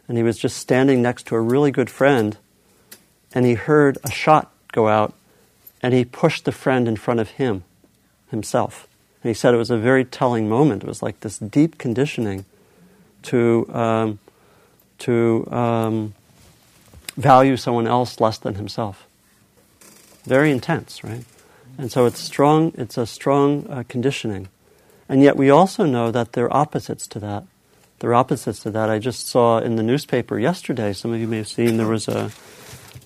and 0.09 0.17
he 0.17 0.23
was 0.23 0.39
just 0.39 0.57
standing 0.57 1.03
next 1.03 1.27
to 1.27 1.35
a 1.35 1.41
really 1.41 1.71
good 1.71 1.91
friend, 1.91 2.39
and 3.35 3.45
he 3.45 3.55
heard 3.55 3.99
a 4.03 4.11
shot 4.11 4.51
go 4.73 4.89
out, 4.89 5.13
and 5.83 5.93
he 5.93 6.05
pushed 6.05 6.45
the 6.47 6.53
friend 6.53 6.89
in 6.89 6.97
front 6.97 7.21
of 7.21 7.31
him, 7.31 7.65
himself. 8.31 8.89
And 9.23 9.29
he 9.29 9.35
said 9.35 9.53
it 9.53 9.59
was 9.59 9.71
a 9.71 9.77
very 9.77 10.05
telling 10.05 10.49
moment. 10.49 10.83
It 10.83 10.89
was 10.89 11.03
like 11.03 11.21
this 11.21 11.39
deep 11.39 11.79
conditioning 11.79 12.47
to, 13.25 13.69
um, 13.75 14.19
to 15.01 15.49
um, 15.51 16.15
value 17.17 17.57
someone 17.57 17.87
else 17.87 18.21
less 18.21 18.39
than 18.39 18.55
himself. 18.55 19.07
Very 20.25 20.51
intense, 20.51 21.05
right? 21.05 21.25
And 21.79 21.91
so 21.93 22.07
it's 22.07 22.21
strong. 22.21 22.73
It's 22.77 22.99
a 22.99 23.07
strong 23.07 23.67
uh, 23.69 23.85
conditioning, 23.89 24.49
and 25.09 25.23
yet 25.23 25.37
we 25.37 25.51
also 25.51 25.85
know 25.85 26.11
that 26.11 26.33
there 26.33 26.47
are 26.47 26.57
opposites 26.57 27.07
to 27.09 27.21
that. 27.21 27.45
There 27.99 28.11
are 28.11 28.15
opposites 28.15 28.61
to 28.61 28.71
that. 28.71 28.91
I 28.91 28.99
just 28.99 29.29
saw 29.29 29.59
in 29.59 29.77
the 29.77 29.83
newspaper 29.83 30.39
yesterday. 30.39 30.93
Some 30.93 31.13
of 31.13 31.21
you 31.21 31.27
may 31.27 31.39
have 31.39 31.49
seen 31.49 31.77
there 31.77 31.87
was 31.87 32.09
a 32.09 32.31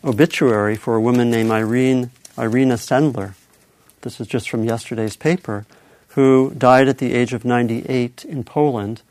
obituary 0.02 0.76
for 0.76 0.94
a 0.96 1.00
woman 1.00 1.30
named 1.30 1.50
Irene 1.50 2.10
Irena 2.38 2.74
Sendler. 2.74 3.34
This 4.02 4.20
is 4.20 4.26
just 4.26 4.48
from 4.48 4.64
yesterday's 4.64 5.16
paper 5.16 5.66
who 6.08 6.52
died 6.56 6.88
at 6.88 6.98
the 6.98 7.12
age 7.12 7.32
of 7.32 7.44
98 7.44 8.24
in 8.24 8.42
Poland. 8.44 9.02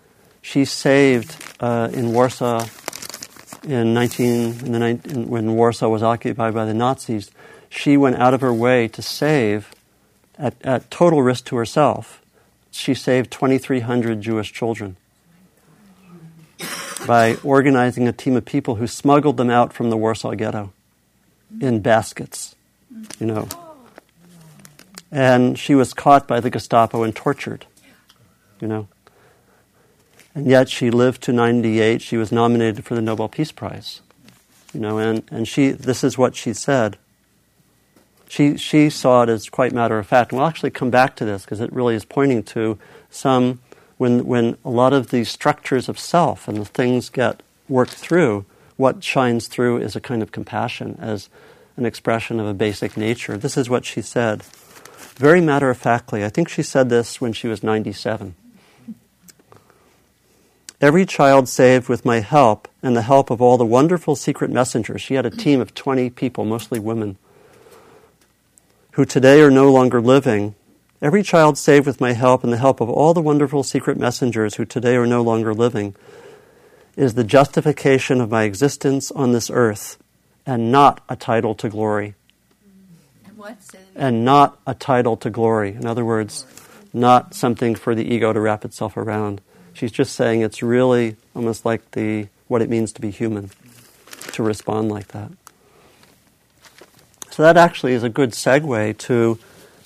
She 0.41 0.65
saved 0.65 1.48
uh, 1.59 1.89
in 1.93 2.13
Warsaw 2.13 2.65
in 3.63 3.93
19 3.93 4.65
in 4.65 4.71
the, 4.71 4.85
in, 4.85 5.27
when 5.27 5.55
Warsaw 5.55 5.89
was 5.89 6.03
occupied 6.03 6.53
by 6.53 6.65
the 6.65 6.73
Nazis. 6.73 7.31
She 7.69 7.97
went 7.97 8.15
out 8.15 8.33
of 8.33 8.41
her 8.41 8.53
way 8.53 8.87
to 8.87 9.01
save, 9.01 9.71
at, 10.37 10.55
at 10.63 10.89
total 10.89 11.21
risk 11.21 11.45
to 11.45 11.55
herself, 11.55 12.21
she 12.71 12.93
saved 12.93 13.31
2,300 13.31 14.21
Jewish 14.21 14.53
children 14.53 14.95
by 17.05 17.35
organizing 17.43 18.07
a 18.07 18.11
team 18.11 18.35
of 18.35 18.45
people 18.45 18.75
who 18.75 18.87
smuggled 18.87 19.37
them 19.37 19.49
out 19.49 19.73
from 19.73 19.89
the 19.89 19.97
Warsaw 19.97 20.33
Ghetto 20.35 20.71
in 21.59 21.81
baskets, 21.81 22.55
you 23.19 23.25
know. 23.25 23.47
And 25.11 25.57
she 25.57 25.73
was 25.73 25.93
caught 25.93 26.27
by 26.27 26.39
the 26.39 26.49
Gestapo 26.49 27.03
and 27.03 27.15
tortured, 27.15 27.65
you 28.59 28.67
know. 28.67 28.87
And 30.35 30.47
yet 30.47 30.69
she 30.69 30.91
lived 30.91 31.21
to 31.23 31.33
98. 31.33 32.01
She 32.01 32.17
was 32.17 32.31
nominated 32.31 32.85
for 32.85 32.95
the 32.95 33.01
Nobel 33.01 33.27
Peace 33.27 33.51
Prize, 33.51 34.01
you 34.73 34.79
know. 34.79 34.97
And, 34.97 35.23
and 35.31 35.47
she, 35.47 35.71
this 35.71 36.03
is 36.03 36.17
what 36.17 36.35
she 36.35 36.53
said. 36.53 36.97
She, 38.27 38.57
she 38.57 38.89
saw 38.89 39.23
it 39.23 39.29
as 39.29 39.49
quite 39.49 39.73
matter 39.73 39.97
of 39.97 40.05
fact. 40.05 40.31
And 40.31 40.39
we'll 40.39 40.47
actually 40.47 40.69
come 40.69 40.91
back 40.91 41.15
to 41.17 41.25
this 41.25 41.43
because 41.43 41.59
it 41.59 41.73
really 41.73 41.95
is 41.95 42.05
pointing 42.05 42.43
to 42.43 42.77
some, 43.09 43.59
when, 43.97 44.25
when 44.25 44.57
a 44.63 44.69
lot 44.69 44.93
of 44.93 45.09
these 45.09 45.29
structures 45.29 45.89
of 45.89 45.97
self 45.97 46.47
and 46.47 46.57
the 46.57 46.65
things 46.65 47.09
get 47.09 47.41
worked 47.67 47.93
through, 47.93 48.45
what 48.77 49.03
shines 49.03 49.47
through 49.47 49.77
is 49.77 49.95
a 49.95 50.01
kind 50.01 50.21
of 50.21 50.31
compassion 50.31 50.97
as 51.01 51.27
an 51.75 51.85
expression 51.85 52.39
of 52.39 52.45
a 52.45 52.53
basic 52.53 52.95
nature. 52.95 53.35
This 53.35 53.57
is 53.57 53.69
what 53.69 53.83
she 53.83 54.01
said 54.01 54.43
very 55.19 55.41
matter 55.41 55.69
of 55.69 55.77
factly. 55.77 56.23
I 56.23 56.29
think 56.29 56.47
she 56.47 56.63
said 56.63 56.89
this 56.89 57.19
when 57.19 57.33
she 57.33 57.47
was 57.47 57.61
97. 57.61 58.35
Every 60.81 61.05
child 61.05 61.49
saved 61.49 61.89
with 61.89 62.05
my 62.05 62.21
help 62.21 62.69
and 62.81 62.95
the 62.95 63.01
help 63.01 63.29
of 63.29 63.41
all 63.41 63.57
the 63.57 63.65
wonderful 63.65 64.15
secret 64.15 64.49
messengers, 64.49 65.01
she 65.01 65.15
had 65.15 65.25
a 65.25 65.29
team 65.29 65.59
of 65.59 65.73
20 65.73 66.09
people, 66.11 66.45
mostly 66.45 66.79
women, 66.79 67.17
who 68.91 69.03
today 69.03 69.41
are 69.41 69.51
no 69.51 69.71
longer 69.71 69.99
living. 69.99 70.55
Every 71.01 71.21
child 71.21 71.57
saved 71.57 71.85
with 71.85 71.99
my 71.99 72.13
help 72.13 72.45
and 72.45 72.53
the 72.53 72.57
help 72.57 72.79
of 72.79 72.89
all 72.89 73.13
the 73.13 73.21
wonderful 73.21 73.63
secret 73.63 73.97
messengers 73.97 74.55
who 74.55 74.63
today 74.63 74.95
are 74.95 75.05
no 75.05 75.21
longer 75.21 75.53
living 75.53 75.95
is 76.95 77.13
the 77.13 77.25
justification 77.25 78.21
of 78.21 78.31
my 78.31 78.43
existence 78.43 79.11
on 79.11 79.33
this 79.33 79.49
earth 79.49 79.97
and 80.45 80.71
not 80.71 81.01
a 81.09 81.15
title 81.15 81.55
to 81.55 81.69
glory 81.69 82.15
and 83.95 84.25
not 84.25 84.59
a 84.65 84.73
title 84.73 85.17
to 85.17 85.29
glory. 85.29 85.73
In 85.73 85.85
other 85.85 86.05
words, 86.05 86.45
not 86.93 87.33
something 87.33 87.75
for 87.75 87.95
the 87.95 88.03
ego 88.03 88.33
to 88.33 88.39
wrap 88.39 88.65
itself 88.65 88.97
around. 88.97 89.41
She's 89.79 89.93
just 89.93 90.13
saying 90.13 90.41
it's 90.41 90.61
really 90.61 91.15
almost 91.33 91.63
like 91.63 91.91
the 91.91 92.27
what 92.49 92.61
it 92.61 92.69
means 92.69 92.91
to 92.91 92.99
be 92.99 93.11
human, 93.11 93.49
to 94.33 94.43
respond 94.43 94.89
like 94.89 95.07
that. 95.09 95.31
So 97.31 97.43
that 97.43 97.55
actually 97.55 97.93
is 97.93 98.03
a 98.03 98.09
good 98.09 98.31
segue 98.31 98.97
to 98.97 99.39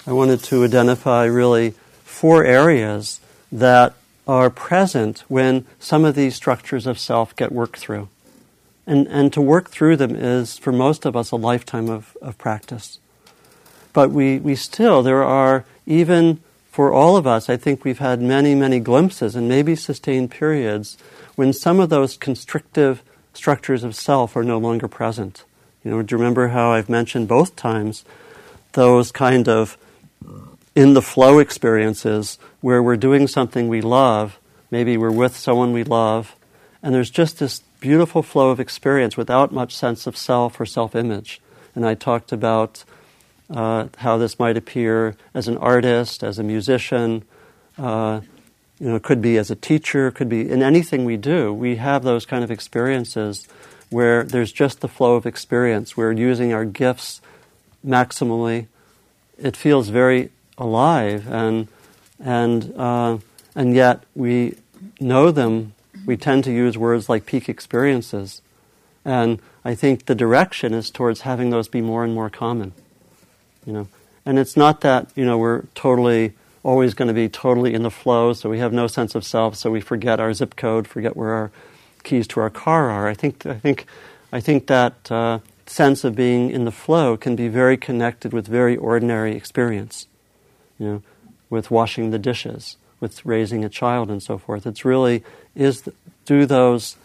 I 0.08 0.12
wanted 0.12 0.42
to 0.46 0.64
identify 0.64 1.26
really 1.26 1.76
four 2.04 2.44
areas 2.44 3.20
that 3.52 3.94
are 4.28 4.50
present 4.50 5.26
when 5.28 5.68
some 5.78 6.06
of 6.06 6.16
these 6.16 6.34
structures 6.34 6.88
of 6.88 6.98
self 6.98 7.36
get 7.36 7.52
worked 7.52 7.78
through. 7.78 8.10
And, 8.88 9.08
and 9.10 9.32
to 9.32 9.42
work 9.42 9.70
through 9.70 9.98
them 9.98 10.16
is, 10.16 10.58
for 10.58 10.72
most 10.72 11.06
of 11.06 11.16
us, 11.16 11.30
a 11.30 11.36
lifetime 11.36 11.88
of, 11.88 12.18
of 12.20 12.40
practice. 12.40 12.98
But 13.94 14.10
we, 14.10 14.40
we 14.40 14.56
still, 14.56 15.04
there 15.04 15.24
are, 15.24 15.66
even 15.86 16.40
for 16.74 16.92
all 16.92 17.18
of 17.18 17.28
us, 17.28 17.52
I 17.52 17.56
think 17.56 17.86
we've 17.86 18.00
had 18.00 18.20
many, 18.20 18.56
many 18.56 18.80
glimpses 18.80 19.36
and 19.36 19.48
maybe 19.48 19.76
sustained 19.76 20.32
periods 20.32 20.98
when 21.36 21.54
some 21.54 21.80
of 21.80 21.90
those 21.90 22.18
constrictive 22.18 23.04
structures 23.32 23.84
of 23.84 23.94
self 23.94 24.36
are 24.36 24.44
no 24.44 24.58
longer 24.58 24.88
present. 24.88 25.44
You 25.84 25.92
know, 25.92 26.02
do 26.02 26.16
you 26.16 26.18
remember 26.18 26.48
how 26.48 26.72
I've 26.72 26.90
mentioned 26.90 27.28
both 27.28 27.56
times 27.56 28.04
those 28.72 29.12
kind 29.12 29.48
of 29.48 29.78
in 30.74 30.96
the 30.96 31.02
flow 31.04 31.38
experiences 31.38 32.40
where 32.62 32.82
we're 32.82 32.98
doing 32.98 33.28
something 33.28 33.68
we 33.68 33.82
love, 33.82 34.40
maybe 34.72 34.98
we're 34.98 35.12
with 35.12 35.38
someone 35.38 35.74
we 35.74 35.84
love, 35.84 36.36
and 36.82 36.96
there's 36.96 37.12
just 37.12 37.38
this 37.38 37.60
beautiful 37.82 38.24
flow 38.24 38.50
of 38.50 38.60
experience 38.60 39.16
without 39.16 39.52
much 39.52 39.76
sense 39.76 40.08
of 40.08 40.18
self 40.18 40.60
or 40.60 40.66
self 40.66 40.96
image. 40.96 41.40
And 41.76 41.86
I 41.86 41.94
talked 41.94 42.32
about 42.32 42.84
uh, 43.54 43.88
how 43.98 44.18
this 44.18 44.40
might 44.40 44.58
appear 44.58 45.16
as 45.34 45.48
an 45.48 45.58
artist, 45.58 46.24
as 46.24 46.40
a 46.40 46.44
musician, 46.44 47.24
uh, 47.78 48.20
you 48.80 48.90
know, 48.90 49.00
could 49.00 49.22
be 49.22 49.38
as 49.38 49.52
a 49.52 49.56
teacher, 49.56 50.10
could 50.12 50.28
be 50.28 50.50
in 50.50 50.64
anything 50.64 51.06
we 51.06 51.18
do. 51.18 51.54
We 51.54 51.76
have 51.76 52.04
those 52.04 52.26
kind 52.26 52.44
of 52.44 52.50
experiences 52.50 53.48
where 53.90 54.24
there's 54.24 54.52
just 54.52 54.82
the 54.82 54.88
flow 54.88 55.16
of 55.16 55.28
experience. 55.28 55.96
We're 55.96 56.12
using 56.12 56.52
our 56.52 56.66
gifts 56.66 57.22
maximally. 57.86 58.68
It 59.38 59.56
feels 59.56 59.90
very 59.90 60.32
alive, 60.58 61.28
and 61.32 61.68
and 62.20 62.74
uh, 62.76 63.20
and 63.56 63.76
yet 63.76 64.04
we 64.16 64.58
know 65.00 65.30
them. 65.30 65.74
We 66.06 66.18
tend 66.18 66.44
to 66.46 66.52
use 66.52 66.78
words 66.78 67.08
like 67.08 67.28
peak 67.28 67.48
experiences, 67.48 68.42
and 69.06 69.40
I 69.64 69.76
think 69.76 70.08
the 70.08 70.16
direction 70.16 70.74
is 70.74 70.90
towards 70.90 71.22
having 71.22 71.52
those 71.52 71.68
be 71.68 71.82
more 71.82 72.04
and 72.04 72.14
more 72.14 72.30
common. 72.30 72.74
You 73.66 73.74
know, 73.74 73.88
and 74.26 74.40
it's 74.40 74.58
not 74.58 74.82
that 74.82 75.10
you 75.16 75.26
know 75.26 75.38
we're 75.38 75.64
totally 75.76 76.34
always 76.64 76.94
going 76.94 77.08
to 77.08 77.14
be 77.14 77.28
totally 77.28 77.74
in 77.74 77.84
the 77.84 77.92
flow, 77.92 78.34
so 78.34 78.50
we 78.50 78.60
have 78.60 78.72
no 78.74 78.88
sense 78.88 79.16
of 79.16 79.24
self, 79.26 79.56
so 79.56 79.70
we 79.70 79.82
forget 79.82 80.20
our 80.20 80.34
zip 80.34 80.56
code, 80.56 80.88
forget 80.88 81.16
where 81.16 81.32
our 81.32 81.52
keys 82.04 82.28
to 82.28 82.40
our 82.40 82.50
car 82.50 82.90
are. 82.90 83.08
I 83.08 83.14
think 83.14 83.46
I 83.46 83.56
think 83.56 83.86
I 84.32 84.40
think 84.40 84.68
that 84.68 85.12
uh, 85.12 85.40
sense 85.66 86.04
of 86.04 86.16
being 86.16 86.50
in 86.50 86.66
the 86.66 86.72
flow 86.72 87.18
can 87.18 87.36
be 87.36 87.48
very 87.48 87.78
connected 87.78 88.34
with 88.34 88.48
very 88.48 88.76
ordinary 88.76 89.36
experience. 89.36 90.08
You 90.80 90.88
know, 90.88 91.04
with 91.50 91.70
washing 91.70 92.10
the 92.10 92.20
dishes, 92.20 92.78
with 93.00 93.26
raising 93.26 93.64
a 93.64 93.70
child, 93.70 94.10
and 94.10 94.22
so 94.22 94.38
forth. 94.38 94.66
It's 94.66 94.84
really 94.84 95.24
is 95.56 95.88
do 96.26 96.46
those 96.46 96.98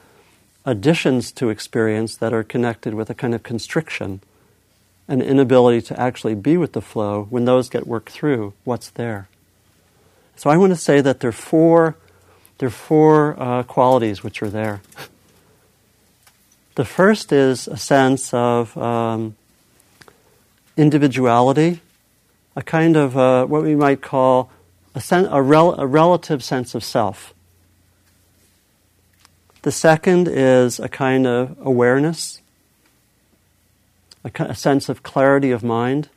additions 0.64 1.32
to 1.32 1.48
experience 1.48 2.16
that 2.16 2.32
are 2.32 2.42
connected 2.42 2.94
with 2.94 3.10
a 3.10 3.14
kind 3.14 3.34
of 3.34 3.42
constriction, 3.42 4.20
an 5.08 5.22
inability 5.22 5.80
to 5.82 5.98
actually 5.98 6.34
be 6.34 6.56
with 6.56 6.74
the 6.74 6.82
flow. 6.82 7.26
When 7.30 7.46
those 7.46 7.68
get 7.68 7.86
worked 7.86 8.10
through, 8.10 8.52
what's 8.64 8.90
there? 8.90 9.28
So 10.36 10.50
I 10.50 10.56
want 10.56 10.70
to 10.70 10.76
say 10.76 11.00
that 11.00 11.20
there 11.20 11.30
are 11.30 11.32
four, 11.32 11.96
there 12.58 12.68
are 12.68 12.70
four 12.70 13.34
uh, 13.42 13.62
qualities 13.64 14.22
which 14.22 14.42
are 14.42 14.50
there. 14.50 14.82
The 16.74 16.84
first 16.84 17.32
is 17.32 17.66
a 17.66 17.76
sense 17.76 18.32
of 18.32 18.76
um, 18.78 19.34
individuality, 20.76 21.80
a 22.54 22.62
kind 22.62 22.96
of 22.96 23.16
uh, 23.16 23.46
what 23.46 23.64
we 23.64 23.74
might 23.74 24.00
call 24.00 24.50
a, 24.94 25.00
sen- 25.00 25.26
a, 25.30 25.42
rel- 25.42 25.74
a 25.80 25.86
relative 25.86 26.44
sense 26.44 26.76
of 26.76 26.84
self. 26.84 27.34
The 29.62 29.72
second 29.72 30.28
is 30.28 30.78
a 30.78 30.88
kind 30.88 31.26
of 31.26 31.56
awareness, 31.60 32.40
a, 34.24 34.54
sense 34.54 34.88
of 34.88 35.02
clarity 35.02 35.50
of 35.50 35.62
mind. 35.62 36.08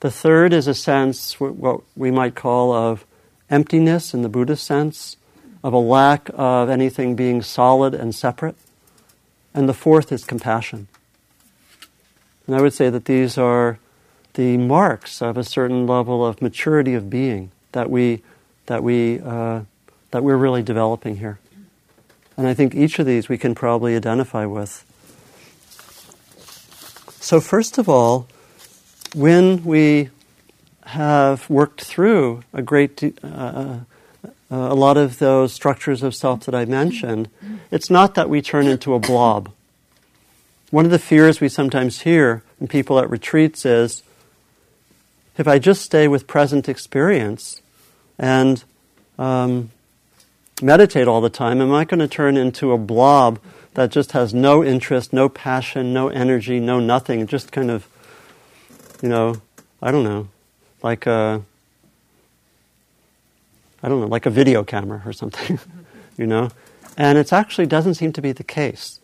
The 0.00 0.10
third 0.10 0.52
is 0.52 0.66
a 0.66 0.74
sense, 0.74 1.38
what 1.40 1.82
we 1.96 2.10
might 2.10 2.34
call 2.34 2.72
of 2.72 3.04
emptiness 3.50 4.14
in 4.14 4.22
the 4.22 4.28
Buddhist 4.28 4.66
sense, 4.66 5.16
of 5.62 5.72
a 5.72 5.78
lack 5.78 6.30
of 6.34 6.68
anything 6.68 7.16
being 7.16 7.42
solid 7.42 7.94
and 7.94 8.14
separate. 8.14 8.56
And 9.54 9.68
the 9.68 9.74
fourth 9.74 10.12
is 10.12 10.24
compassion. 10.24 10.88
And 12.46 12.54
I 12.54 12.60
would 12.60 12.74
say 12.74 12.90
that 12.90 13.06
these 13.06 13.38
are 13.38 13.78
the 14.34 14.56
marks 14.56 15.22
of 15.22 15.38
a 15.38 15.44
certain 15.44 15.86
level 15.86 16.26
of 16.26 16.42
maturity 16.42 16.94
of 16.94 17.08
being 17.08 17.50
that 17.72 17.88
we 17.90 18.22
that 18.66 18.82
we 18.82 19.20
uh, 19.20 19.62
that 20.10 20.22
we're 20.22 20.36
really 20.36 20.62
developing 20.62 21.16
here. 21.16 21.38
And 22.36 22.46
I 22.46 22.54
think 22.54 22.74
each 22.74 22.98
of 22.98 23.06
these 23.06 23.28
we 23.28 23.38
can 23.38 23.54
probably 23.54 23.96
identify 23.96 24.44
with. 24.44 24.84
So 27.24 27.40
first 27.40 27.78
of 27.78 27.88
all, 27.88 28.28
when 29.14 29.64
we 29.64 30.10
have 30.84 31.48
worked 31.48 31.82
through 31.82 32.42
a 32.52 32.60
great 32.60 33.02
uh, 33.24 33.26
uh, 33.26 33.78
a 34.50 34.74
lot 34.74 34.98
of 34.98 35.18
those 35.20 35.50
structures 35.50 36.02
of 36.02 36.14
self 36.14 36.40
that 36.44 36.54
I 36.54 36.66
mentioned, 36.66 37.30
it's 37.70 37.88
not 37.88 38.14
that 38.14 38.28
we 38.28 38.42
turn 38.42 38.66
into 38.66 38.92
a 38.92 38.98
blob. 38.98 39.50
One 40.70 40.84
of 40.84 40.90
the 40.90 40.98
fears 40.98 41.40
we 41.40 41.48
sometimes 41.48 42.02
hear 42.02 42.42
in 42.60 42.68
people 42.68 42.98
at 42.98 43.08
retreats 43.08 43.64
is 43.64 44.02
if 45.38 45.48
I 45.48 45.58
just 45.58 45.80
stay 45.80 46.06
with 46.08 46.26
present 46.26 46.68
experience 46.68 47.62
and 48.18 48.62
um, 49.18 49.70
meditate 50.60 51.08
all 51.08 51.22
the 51.22 51.30
time, 51.30 51.62
am 51.62 51.72
I 51.72 51.86
going 51.86 52.00
to 52.00 52.06
turn 52.06 52.36
into 52.36 52.72
a 52.72 52.76
blob 52.76 53.38
that 53.74 53.90
just 53.90 54.12
has 54.12 54.32
no 54.32 54.64
interest, 54.64 55.12
no 55.12 55.28
passion, 55.28 55.92
no 55.92 56.08
energy, 56.08 56.60
no 56.60 56.80
nothing, 56.80 57.26
just 57.26 57.52
kind 57.52 57.70
of 57.70 57.88
you 59.04 59.10
know, 59.10 59.36
I 59.82 59.90
don't 59.90 60.02
know, 60.02 60.28
like 60.82 61.06
a, 61.06 61.42
I 63.82 63.88
don't 63.88 64.00
know, 64.00 64.06
like 64.06 64.24
a 64.24 64.30
video 64.30 64.64
camera 64.64 65.02
or 65.04 65.12
something, 65.12 65.58
you 66.16 66.26
know? 66.26 66.50
And 66.96 67.18
it 67.18 67.30
actually 67.30 67.66
doesn't 67.66 67.94
seem 67.94 68.14
to 68.14 68.22
be 68.22 68.32
the 68.32 68.44
case. 68.44 69.00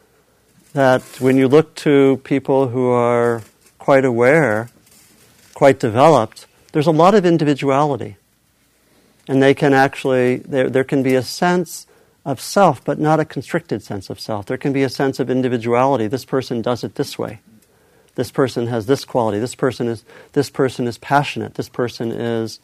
That 0.73 1.03
when 1.21 1.37
you 1.37 1.49
look 1.49 1.75
to 1.77 2.23
people 2.25 2.69
who 2.69 2.89
are 2.89 3.43
quite 3.79 4.07
aware, 4.07 4.71
quite 5.53 5.81
developed, 5.81 6.47
there's 6.73 6.87
a 6.87 6.93
lot 6.93 7.15
of 7.15 7.27
individuality. 7.27 8.17
And 9.29 9.43
they 9.43 9.53
can 9.53 9.75
actually, 9.75 10.37
there, 10.37 10.71
there 10.71 10.85
can 10.85 11.03
be 11.03 11.15
a 11.15 11.23
sense 11.23 11.87
of 12.25 12.41
self, 12.41 12.85
but 12.85 12.99
not 12.99 13.21
a 13.21 13.25
constricted 13.25 13.83
sense 13.83 14.11
of 14.11 14.21
self. 14.21 14.47
There 14.47 14.59
can 14.59 14.73
be 14.73 14.83
a 14.83 14.89
sense 14.89 15.19
of 15.19 15.31
individuality. 15.31 16.07
This 16.07 16.25
person 16.25 16.63
does 16.63 16.85
it 16.85 16.97
this 16.97 17.19
way 17.19 17.41
this 18.15 18.31
person 18.31 18.67
has 18.67 18.87
this 18.87 19.05
quality, 19.05 19.39
this 19.39 19.55
person 19.55 19.89
is, 19.89 20.05
this 20.33 20.51
person 20.51 20.87
is 20.87 20.99
passionate, 20.99 21.55
this 21.55 21.69
person 21.69 22.11
is, 22.13 22.61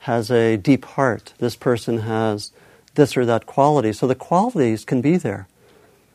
has 0.00 0.30
a 0.30 0.56
deep 0.56 0.84
heart, 0.84 1.32
this 1.38 1.56
person 1.56 1.98
has 1.98 2.52
this 2.94 3.16
or 3.16 3.24
that 3.24 3.46
quality. 3.46 3.92
So 3.92 4.06
the 4.06 4.14
qualities 4.14 4.84
can 4.84 5.00
be 5.00 5.16
there. 5.16 5.48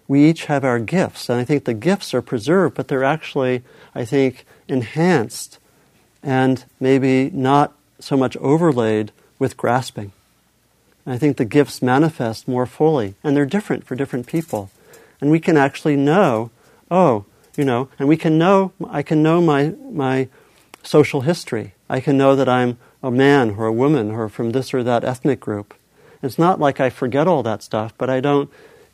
We 0.08 0.30
each 0.30 0.46
have 0.46 0.64
our 0.64 0.80
gifts, 0.80 1.28
and 1.28 1.38
I 1.38 1.44
think 1.44 1.66
the 1.66 1.74
gifts 1.74 2.14
are 2.14 2.22
preserved, 2.22 2.76
but 2.76 2.88
they're 2.88 3.04
actually, 3.04 3.64
I 3.94 4.06
think, 4.06 4.46
enhanced 4.70 5.60
and 6.24 6.64
maybe 6.80 7.30
not 7.32 7.74
so 8.00 8.16
much 8.16 8.38
overlaid 8.38 9.12
with 9.38 9.58
grasping. 9.58 10.14
And 11.08 11.14
I 11.14 11.18
think 11.18 11.38
the 11.38 11.46
gifts 11.46 11.82
manifest 11.82 12.50
more 12.50 12.66
fully, 12.66 13.16
and 13.24 13.34
they're 13.34 13.46
different 13.46 13.86
for 13.86 13.96
different 13.96 14.28
people. 14.28 14.70
And 15.22 15.32
we 15.32 15.40
can 15.40 15.56
actually 15.56 15.96
know, 15.96 16.52
oh, 16.92 17.24
you 17.56 17.64
know, 17.64 17.88
and 17.98 18.10
we 18.10 18.18
can 18.18 18.38
know, 18.38 18.74
I 18.90 19.04
can 19.04 19.24
know 19.24 19.40
my, 19.40 19.74
my 19.90 20.28
social 20.84 21.22
history. 21.22 21.76
I 21.90 22.02
can 22.02 22.18
know 22.18 22.36
that 22.36 22.50
I'm 22.50 22.78
a 23.02 23.10
man 23.10 23.52
or 23.52 23.68
a 23.68 23.72
woman 23.72 24.12
or 24.12 24.28
from 24.28 24.52
this 24.52 24.74
or 24.74 24.84
that 24.84 25.06
ethnic 25.06 25.40
group. 25.40 25.74
It's 26.22 26.38
not 26.38 26.60
like 26.60 26.82
I 26.82 26.90
forget 26.90 27.26
all 27.26 27.42
that 27.42 27.64
stuff, 27.64 27.94
but 27.98 28.10
I 28.10 28.20
don't, 28.20 28.50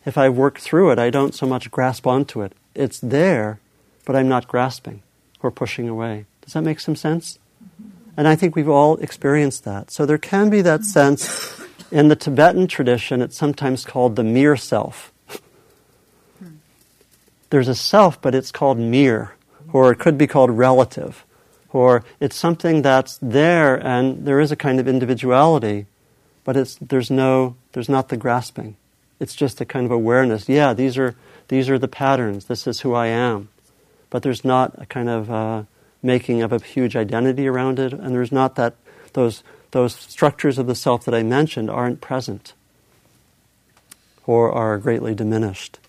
if 0.05 0.15
I 0.15 0.29
work 0.29 0.59
through 0.59 0.91
it, 0.91 0.99
I 0.99 1.09
don't 1.09 1.33
so 1.33 1.47
much 1.47 1.71
grasp 1.71 2.05
onto 2.05 2.43
it. 2.43 2.53
It's 2.75 2.99
there, 2.99 3.59
but 4.05 4.15
I'm 4.15 4.29
not 4.29 4.47
grasping 4.47 5.01
or 5.41 5.49
pushing 5.49 5.89
away. 5.89 6.27
Does 6.43 6.53
that 6.53 6.61
make 6.61 6.79
some 6.79 6.95
sense? 6.95 7.39
Mm-hmm. 7.57 7.89
And 8.17 8.27
I 8.27 8.35
think 8.35 8.55
we've 8.55 8.69
all 8.69 8.97
experienced 8.97 9.63
that. 9.63 9.89
So 9.89 10.05
there 10.05 10.19
can 10.19 10.51
be 10.51 10.61
that 10.61 10.83
sense 10.83 11.62
in 11.93 12.09
the 12.09 12.15
Tibetan 12.15 12.67
tradition, 12.67 13.21
it's 13.21 13.37
sometimes 13.37 13.85
called 13.85 14.15
the 14.15 14.23
mere 14.23 14.57
self 14.57 15.13
there's 17.53 17.67
a 17.67 17.75
self, 17.75 18.19
but 18.19 18.33
it's 18.33 18.51
called 18.51 18.79
mere, 18.79 19.35
or 19.71 19.91
it 19.91 19.99
could 19.99 20.17
be 20.17 20.25
called 20.25 20.49
relative, 20.49 21.23
or 21.69 22.03
it's 22.19 22.35
something 22.35 22.81
that's 22.81 23.19
there 23.21 23.75
and 23.75 24.25
there 24.25 24.39
is 24.39 24.51
a 24.51 24.55
kind 24.55 24.79
of 24.79 24.87
individuality, 24.87 25.85
but 26.45 26.57
it's, 26.57 26.79
there's, 26.81 27.11
no, 27.11 27.55
there's 27.73 27.87
not 27.87 28.09
the 28.09 28.17
grasping. 28.17 28.75
It's 29.19 29.35
just 29.35 29.61
a 29.61 29.65
kind 29.65 29.85
of 29.85 29.91
awareness. 29.91 30.49
Yeah, 30.49 30.73
these 30.73 30.97
are, 30.97 31.13
these 31.49 31.69
are 31.69 31.77
the 31.77 31.87
patterns. 31.87 32.45
This 32.45 32.65
is 32.65 32.79
who 32.79 32.95
I 32.95 33.05
am. 33.05 33.49
But 34.09 34.23
there's 34.23 34.43
not 34.43 34.73
a 34.81 34.87
kind 34.87 35.07
of 35.07 35.29
uh, 35.29 35.63
making 36.01 36.41
of 36.41 36.51
a 36.51 36.57
huge 36.57 36.95
identity 36.95 37.47
around 37.47 37.77
it, 37.77 37.93
and 37.93 38.15
there's 38.15 38.31
not 38.31 38.55
that 38.55 38.73
those, 39.13 39.43
those 39.73 39.95
structures 39.95 40.57
of 40.57 40.67
the 40.67 40.75
self 40.75 41.03
that 41.05 41.13
I 41.13 41.23
mentioned 41.23 41.69
aren't 41.69 41.99
present 41.99 42.53
or 44.25 44.51
are 44.51 44.77
greatly 44.77 45.13
diminished. 45.13 45.79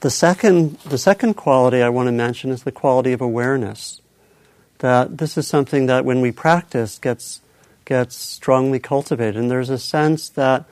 The 0.00 0.10
second, 0.10 0.78
the 0.80 0.98
second 0.98 1.34
quality 1.34 1.82
I 1.82 1.88
want 1.88 2.08
to 2.08 2.12
mention 2.12 2.50
is 2.50 2.64
the 2.64 2.72
quality 2.72 3.12
of 3.12 3.20
awareness. 3.20 4.00
That 4.78 5.18
this 5.18 5.38
is 5.38 5.46
something 5.46 5.86
that 5.86 6.04
when 6.04 6.20
we 6.20 6.32
practice 6.32 6.98
gets, 6.98 7.40
gets 7.86 8.16
strongly 8.16 8.78
cultivated. 8.78 9.36
And 9.36 9.50
there's 9.50 9.70
a 9.70 9.78
sense 9.78 10.28
that 10.30 10.66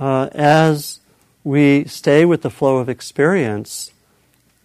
uh, 0.00 0.30
as 0.32 1.00
we 1.42 1.84
stay 1.84 2.24
with 2.24 2.42
the 2.42 2.50
flow 2.50 2.78
of 2.78 2.88
experience, 2.88 3.92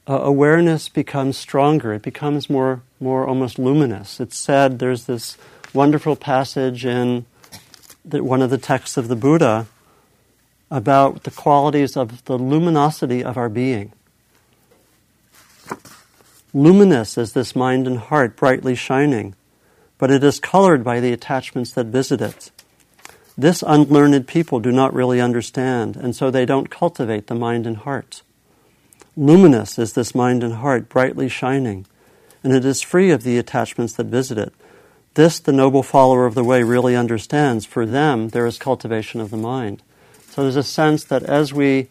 uh, 0.10 0.22
awareness 0.24 0.90
becomes 0.90 1.38
stronger. 1.38 1.94
It 1.94 2.02
becomes 2.02 2.50
more, 2.50 2.82
more 3.00 3.28
almost 3.28 3.60
luminous. 3.60 4.20
It's 4.20 4.38
said 4.38 4.80
there's 4.80 5.06
this 5.06 5.38
wonderful 5.72 6.16
passage 6.16 6.84
in 6.84 7.28
the, 8.04 8.24
one 8.24 8.42
of 8.42 8.50
the 8.50 8.58
texts 8.58 8.98
of 8.98 9.08
the 9.08 9.16
Buddha 9.16 9.68
about 10.72 11.24
the 11.24 11.32
qualities 11.32 11.96
of 11.96 12.26
the 12.26 12.40
luminosity 12.40 13.24
of 13.24 13.38
our 13.38 13.50
being. 13.50 13.94
Luminous 16.56 17.16
is 17.16 17.34
this 17.34 17.56
mind 17.56 17.86
and 17.86 18.00
heart, 18.00 18.36
brightly 18.36 18.74
shining, 18.74 19.36
but 20.00 20.10
it 20.10 20.24
is 20.24 20.40
colored 20.40 20.84
by 20.84 21.00
the 21.00 21.14
attachments 21.14 21.72
that 21.74 21.86
visit 21.86 22.20
it. 22.20 22.50
This 23.38 23.64
unlearned 23.66 24.28
people 24.28 24.60
do 24.60 24.72
not 24.72 24.92
really 24.92 25.22
understand, 25.22 25.96
and 25.96 26.16
so 26.16 26.32
they 26.32 26.46
don't 26.48 26.72
cultivate 26.72 27.28
the 27.28 27.36
mind 27.36 27.68
and 27.68 27.78
heart. 27.78 28.24
Luminous 29.20 29.78
is 29.78 29.92
this 29.92 30.16
mind 30.16 30.46
and 30.46 30.54
heart, 30.54 30.88
brightly 30.88 31.28
shining, 31.28 31.86
and 32.42 32.54
it 32.54 32.64
is 32.64 32.82
free 32.82 33.12
of 33.12 33.24
the 33.24 33.38
attachments 33.38 33.92
that 33.96 34.06
visit 34.06 34.38
it. 34.38 34.54
This 35.16 35.40
the 35.40 35.52
noble 35.52 35.84
follower 35.84 36.26
of 36.26 36.36
the 36.36 36.44
way 36.46 36.64
really 36.64 36.96
understands. 36.96 37.66
For 37.66 37.86
them, 37.86 38.30
there 38.30 38.46
is 38.46 38.58
cultivation 38.58 39.20
of 39.20 39.30
the 39.30 39.36
mind. 39.36 39.84
So 40.30 40.44
there's 40.44 40.56
a 40.56 40.64
sense 40.64 41.04
that 41.04 41.24
as 41.24 41.54
we 41.54 41.90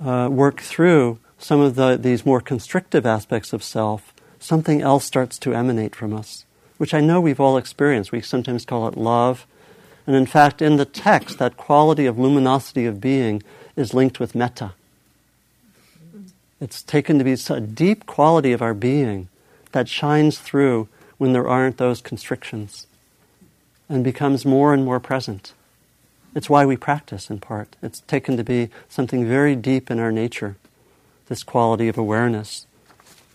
uh, 0.00 0.28
work 0.30 0.60
through 0.60 1.18
some 1.38 1.60
of 1.60 1.74
the, 1.74 1.96
these 1.96 2.24
more 2.24 2.40
constrictive 2.40 3.04
aspects 3.04 3.52
of 3.52 3.64
self, 3.64 4.14
something 4.38 4.80
else 4.80 5.04
starts 5.04 5.40
to 5.40 5.54
emanate 5.54 5.96
from 5.96 6.14
us, 6.14 6.44
which 6.78 6.94
I 6.94 7.00
know 7.00 7.20
we've 7.20 7.40
all 7.40 7.56
experienced. 7.56 8.12
We 8.12 8.20
sometimes 8.20 8.64
call 8.64 8.86
it 8.86 8.96
love. 8.96 9.44
And 10.06 10.14
in 10.14 10.26
fact, 10.26 10.62
in 10.62 10.76
the 10.76 10.84
text, 10.84 11.38
that 11.38 11.56
quality 11.56 12.06
of 12.06 12.16
luminosity 12.16 12.86
of 12.86 13.00
being 13.00 13.42
is 13.74 13.92
linked 13.92 14.20
with 14.20 14.36
metta. 14.36 14.74
It's 16.60 16.82
taken 16.82 17.18
to 17.18 17.24
be 17.24 17.32
a 17.32 17.60
deep 17.60 18.06
quality 18.06 18.52
of 18.52 18.62
our 18.62 18.74
being 18.74 19.28
that 19.72 19.88
shines 19.88 20.38
through 20.38 20.88
when 21.18 21.32
there 21.32 21.48
aren't 21.48 21.78
those 21.78 22.00
constrictions 22.00 22.86
and 23.88 24.02
becomes 24.02 24.46
more 24.46 24.72
and 24.72 24.84
more 24.84 25.00
present. 25.00 25.52
It's 26.34 26.50
why 26.50 26.66
we 26.66 26.76
practice, 26.76 27.30
in 27.30 27.38
part. 27.38 27.76
It's 27.82 28.00
taken 28.00 28.36
to 28.36 28.44
be 28.44 28.70
something 28.88 29.26
very 29.26 29.54
deep 29.54 29.90
in 29.90 30.00
our 30.00 30.10
nature, 30.10 30.56
this 31.28 31.42
quality 31.42 31.88
of 31.88 31.98
awareness. 31.98 32.66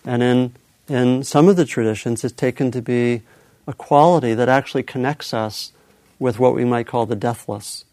And 0.05 0.21
in, 0.21 0.53
in 0.87 1.23
some 1.23 1.47
of 1.47 1.55
the 1.55 1.65
traditions, 1.65 2.23
it's 2.23 2.33
taken 2.33 2.71
to 2.71 2.81
be 2.81 3.21
a 3.67 3.73
quality 3.73 4.33
that 4.33 4.49
actually 4.49 4.83
connects 4.83 5.33
us 5.33 5.71
with 6.17 6.39
what 6.39 6.55
we 6.55 6.65
might 6.65 6.87
call 6.87 7.05
the 7.05 7.15
deathless. 7.15 7.85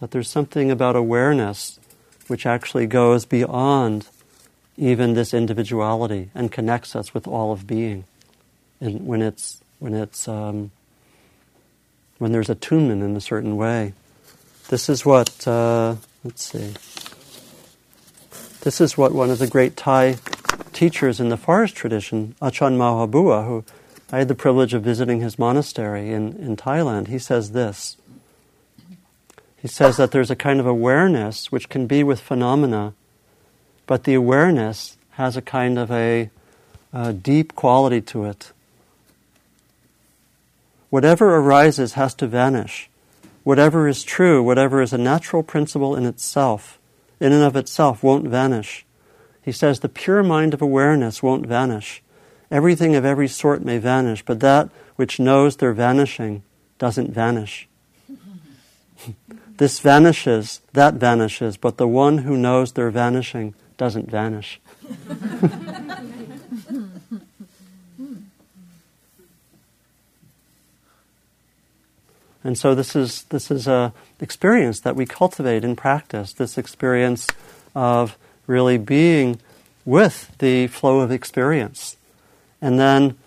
That 0.00 0.10
there's 0.10 0.28
something 0.28 0.70
about 0.70 0.96
awareness 0.96 1.78
which 2.26 2.46
actually 2.46 2.86
goes 2.86 3.24
beyond 3.24 4.08
even 4.76 5.14
this 5.14 5.34
individuality 5.34 6.30
and 6.34 6.50
connects 6.50 6.96
us 6.96 7.12
with 7.14 7.26
all 7.26 7.52
of 7.52 7.66
being. 7.66 8.04
And 8.80 9.06
when 9.06 9.22
it's 9.22 9.62
when 9.78 9.94
it's 9.94 10.26
um, 10.28 10.70
when 12.18 12.32
there's 12.32 12.50
attunement 12.50 13.02
in 13.02 13.16
a 13.16 13.20
certain 13.20 13.56
way, 13.56 13.92
this 14.68 14.88
is 14.88 15.04
what 15.04 15.46
uh, 15.46 15.96
let's 16.24 16.44
see. 16.44 16.74
This 18.62 18.80
is 18.80 18.96
what 18.96 19.12
one 19.12 19.30
of 19.30 19.38
the 19.38 19.48
great 19.48 19.76
Thai 19.76 20.16
teachers 20.72 21.20
in 21.20 21.28
the 21.28 21.36
forest 21.36 21.74
tradition, 21.74 22.34
Achan 22.40 22.78
Mahabua, 22.78 23.46
who 23.46 23.64
I 24.12 24.18
had 24.18 24.28
the 24.28 24.34
privilege 24.34 24.74
of 24.74 24.82
visiting 24.82 25.20
his 25.20 25.38
monastery 25.38 26.12
in, 26.12 26.36
in 26.36 26.56
Thailand, 26.56 27.08
he 27.08 27.18
says 27.18 27.52
this. 27.52 27.96
He 29.56 29.68
says 29.68 29.96
that 29.96 30.10
there's 30.10 30.30
a 30.30 30.36
kind 30.36 30.60
of 30.60 30.66
awareness 30.66 31.50
which 31.50 31.68
can 31.68 31.86
be 31.86 32.02
with 32.02 32.20
phenomena 32.20 32.94
but 33.86 34.04
the 34.04 34.14
awareness 34.14 34.96
has 35.12 35.36
a 35.36 35.42
kind 35.42 35.78
of 35.78 35.90
a, 35.90 36.30
a 36.92 37.12
deep 37.12 37.54
quality 37.54 38.00
to 38.00 38.24
it. 38.24 38.52
Whatever 40.90 41.36
arises 41.36 41.94
has 41.94 42.14
to 42.14 42.26
vanish. 42.26 42.90
Whatever 43.44 43.88
is 43.88 44.04
true, 44.04 44.42
whatever 44.42 44.82
is 44.82 44.92
a 44.92 44.98
natural 44.98 45.42
principle 45.42 45.96
in 45.96 46.06
itself, 46.06 46.78
in 47.18 47.32
and 47.32 47.42
of 47.42 47.56
itself, 47.56 48.02
won't 48.02 48.28
vanish. 48.28 48.84
He 49.42 49.52
says 49.52 49.80
the 49.80 49.88
pure 49.88 50.22
mind 50.22 50.54
of 50.54 50.62
awareness 50.62 51.22
won't 51.22 51.46
vanish. 51.46 52.02
Everything 52.50 52.94
of 52.94 53.04
every 53.04 53.26
sort 53.26 53.64
may 53.64 53.78
vanish, 53.78 54.22
but 54.24 54.40
that 54.40 54.68
which 54.96 55.18
knows 55.18 55.56
they're 55.56 55.72
vanishing 55.72 56.42
doesn't 56.78 57.10
vanish. 57.10 57.66
this 59.56 59.80
vanishes, 59.80 60.60
that 60.72 60.94
vanishes, 60.94 61.56
but 61.56 61.78
the 61.78 61.88
one 61.88 62.18
who 62.18 62.36
knows 62.36 62.72
they're 62.72 62.90
vanishing 62.90 63.54
doesn't 63.82 64.08
vanish. 64.08 64.60
and 72.44 72.56
so 72.56 72.76
this 72.76 72.94
is 72.94 73.24
this 73.24 73.50
is 73.50 73.66
a 73.66 73.92
experience 74.20 74.78
that 74.78 74.94
we 74.94 75.04
cultivate 75.04 75.64
in 75.64 75.74
practice. 75.74 76.32
This 76.32 76.56
experience 76.56 77.26
of 77.74 78.16
really 78.46 78.78
being 78.78 79.40
with 79.84 80.30
the 80.38 80.68
flow 80.68 81.00
of 81.00 81.10
experience, 81.10 81.96
and 82.60 82.78
then 82.78 83.18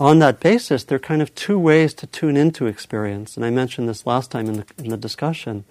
on 0.00 0.18
that 0.18 0.40
basis, 0.40 0.82
there 0.82 0.96
are 0.96 0.98
kind 0.98 1.22
of 1.22 1.32
two 1.36 1.60
ways 1.60 1.94
to 1.94 2.08
tune 2.08 2.36
into 2.36 2.66
experience. 2.66 3.36
And 3.36 3.46
I 3.46 3.50
mentioned 3.50 3.88
this 3.88 4.04
last 4.04 4.32
time 4.32 4.48
in 4.48 4.56
the, 4.56 4.66
in 4.78 4.88
the 4.88 4.96
discussion. 4.96 5.62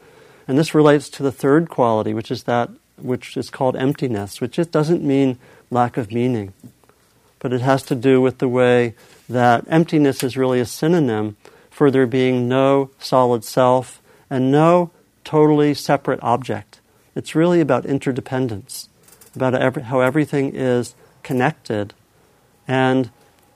And 0.48 0.58
this 0.58 0.74
relates 0.74 1.10
to 1.10 1.22
the 1.22 1.34
third 1.34 1.68
quality, 1.68 2.14
which 2.14 2.32
is 2.32 2.44
that 2.44 2.70
which 2.98 3.38
is 3.38 3.50
called 3.50 3.76
emptiness, 3.76 4.40
which 4.40 4.54
just 4.54 4.72
doesn't 4.72 5.04
mean 5.04 5.38
lack 5.70 5.98
of 5.98 6.12
meaning, 6.12 6.54
but 7.40 7.54
it 7.54 7.62
has 7.62 7.84
to 7.84 7.96
do 7.96 8.22
with 8.22 8.38
the 8.38 8.48
way 8.48 8.94
that 9.28 9.66
emptiness 9.68 10.24
is 10.24 10.38
really 10.38 10.60
a 10.60 10.66
synonym 10.66 11.36
for 11.70 11.92
there 11.92 12.08
being 12.08 12.48
no 12.48 12.90
solid 13.00 13.44
self 13.44 14.02
and 14.30 14.52
no 14.52 14.92
totally 15.24 15.74
separate 15.74 16.20
object. 16.22 16.80
It's 17.16 17.36
really 17.36 17.62
about 17.62 17.86
interdependence, 17.86 18.88
about 19.36 19.82
how 19.84 20.00
everything 20.02 20.56
is 20.56 20.96
connected. 21.24 21.94
And 22.68 23.10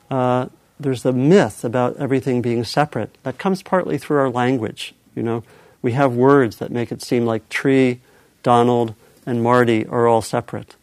uh, 0.09 0.47
there's 0.79 1.03
the 1.03 1.13
myth 1.13 1.63
about 1.63 1.97
everything 1.97 2.41
being 2.41 2.63
separate 2.63 3.17
that 3.23 3.37
comes 3.37 3.61
partly 3.61 3.97
through 3.97 4.17
our 4.17 4.29
language. 4.29 4.93
You 5.15 5.23
know, 5.23 5.43
we 5.81 5.93
have 5.93 6.15
words 6.15 6.57
that 6.57 6.71
make 6.71 6.91
it 6.91 7.01
seem 7.01 7.25
like 7.25 7.47
tree, 7.49 8.01
Donald, 8.43 8.95
and 9.29 9.43
Marty 9.43 9.85
are 9.85 10.07
all 10.07 10.23
separate. 10.23 10.75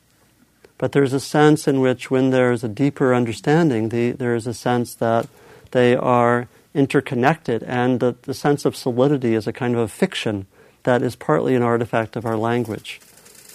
But 0.78 0.92
there's 0.92 1.12
a 1.12 1.18
sense 1.18 1.66
in 1.66 1.80
which, 1.80 2.10
when 2.12 2.30
there's 2.30 2.62
a 2.62 2.68
deeper 2.68 3.12
understanding, 3.12 3.88
the, 3.88 4.12
there 4.12 4.36
is 4.36 4.46
a 4.46 4.54
sense 4.54 4.94
that 4.94 5.26
they 5.72 5.96
are 5.96 6.46
interconnected, 6.72 7.64
and 7.64 7.98
the, 7.98 8.14
the 8.22 8.34
sense 8.34 8.64
of 8.64 8.76
solidity 8.76 9.34
is 9.34 9.48
a 9.48 9.52
kind 9.52 9.74
of 9.74 9.80
a 9.80 9.88
fiction 9.88 10.46
that 10.84 11.02
is 11.02 11.16
partly 11.16 11.56
an 11.56 11.62
artifact 11.62 12.14
of 12.14 12.24
our 12.24 12.36
language, 12.36 13.00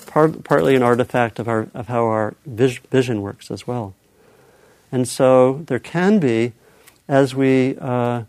part, 0.08 0.44
partly 0.44 0.76
an 0.76 0.84
artifact 0.84 1.40
of, 1.40 1.48
our, 1.48 1.70
of 1.74 1.88
how 1.88 2.04
our 2.04 2.34
vis- 2.46 2.80
vision 2.90 3.22
works 3.22 3.50
as 3.50 3.66
well. 3.66 3.94
And 4.92 5.08
so 5.08 5.64
there 5.68 5.80
can 5.80 6.20
be, 6.20 6.52
as 7.08 7.34
we 7.34 7.78
uh, 7.80 8.24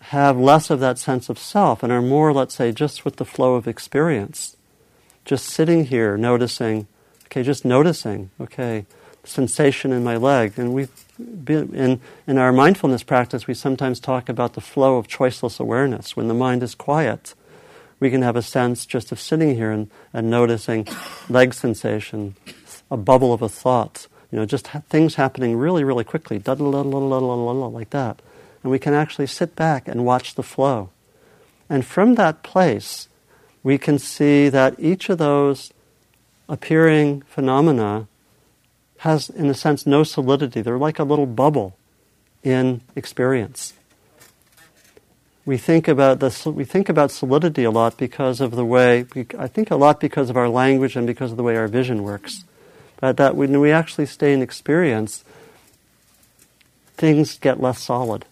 have 0.00 0.36
less 0.36 0.70
of 0.70 0.80
that 0.80 0.98
sense 0.98 1.28
of 1.28 1.38
self 1.38 1.84
and 1.84 1.92
are 1.92 2.02
more, 2.02 2.32
let's 2.32 2.54
say, 2.54 2.72
just 2.72 3.04
with 3.04 3.16
the 3.16 3.24
flow 3.24 3.54
of 3.54 3.68
experience, 3.68 4.56
just 5.24 5.46
sitting 5.46 5.86
here, 5.86 6.16
noticing, 6.16 6.86
okay, 7.26 7.42
just 7.42 7.64
noticing, 7.64 8.30
okay, 8.40 8.86
sensation 9.24 9.92
in 9.92 10.04
my 10.04 10.16
leg. 10.16 10.52
And 10.56 10.88
been, 11.18 11.74
in, 11.74 12.00
in 12.26 12.38
our 12.38 12.52
mindfulness 12.52 13.02
practice, 13.02 13.46
we 13.46 13.54
sometimes 13.54 14.00
talk 14.00 14.28
about 14.28 14.54
the 14.54 14.60
flow 14.60 14.96
of 14.96 15.08
choiceless 15.08 15.58
awareness. 15.60 16.16
When 16.16 16.28
the 16.28 16.34
mind 16.34 16.62
is 16.62 16.74
quiet, 16.74 17.34
we 18.00 18.10
can 18.10 18.22
have 18.22 18.36
a 18.36 18.42
sense 18.42 18.84
just 18.86 19.12
of 19.12 19.20
sitting 19.20 19.54
here 19.54 19.70
and, 19.70 19.90
and 20.12 20.28
noticing 20.30 20.86
leg 21.28 21.54
sensation, 21.54 22.34
a 22.90 22.96
bubble 22.96 23.32
of 23.32 23.40
a 23.40 23.48
thought, 23.48 24.06
you 24.30 24.38
know, 24.38 24.44
just 24.44 24.68
ha- 24.68 24.82
things 24.88 25.14
happening 25.14 25.56
really, 25.56 25.84
really 25.84 26.04
quickly, 26.04 26.38
like 27.72 27.90
that. 27.90 28.20
And 28.62 28.70
we 28.70 28.78
can 28.78 28.94
actually 28.94 29.26
sit 29.26 29.56
back 29.56 29.88
and 29.88 30.04
watch 30.04 30.34
the 30.34 30.42
flow. 30.42 30.90
And 31.70 31.84
from 31.84 32.16
that 32.16 32.42
place, 32.42 33.08
we 33.64 33.78
can 33.78 33.98
see 33.98 34.48
that 34.50 34.76
each 34.78 35.08
of 35.08 35.18
those 35.18 35.72
appearing 36.48 37.22
phenomena 37.22 38.06
has, 38.98 39.30
in 39.30 39.46
a 39.46 39.54
sense, 39.54 39.86
no 39.86 40.04
solidity. 40.04 40.60
They're 40.60 40.78
like 40.78 40.98
a 40.98 41.04
little 41.04 41.26
bubble 41.26 41.76
in 42.42 42.82
experience. 42.94 43.72
We 45.46 45.56
think 45.56 45.88
about 45.88 46.20
the, 46.20 46.50
we 46.50 46.64
think 46.64 46.88
about 46.88 47.10
solidity 47.10 47.64
a 47.64 47.70
lot 47.70 47.96
because 47.96 48.40
of 48.40 48.52
the 48.52 48.64
way 48.64 49.06
I 49.38 49.48
think 49.48 49.70
a 49.70 49.76
lot 49.76 49.98
because 49.98 50.30
of 50.30 50.36
our 50.36 50.48
language 50.48 50.94
and 50.94 51.06
because 51.06 51.30
of 51.32 51.36
the 51.36 51.42
way 51.42 51.56
our 51.56 51.68
vision 51.68 52.02
works. 52.02 52.44
But 53.00 53.16
that 53.16 53.34
when 53.34 53.60
we 53.60 53.72
actually 53.72 54.06
stay 54.06 54.32
in 54.32 54.40
experience, 54.40 55.24
things 56.96 57.38
get 57.38 57.60
less 57.60 57.80
solid, 57.80 58.24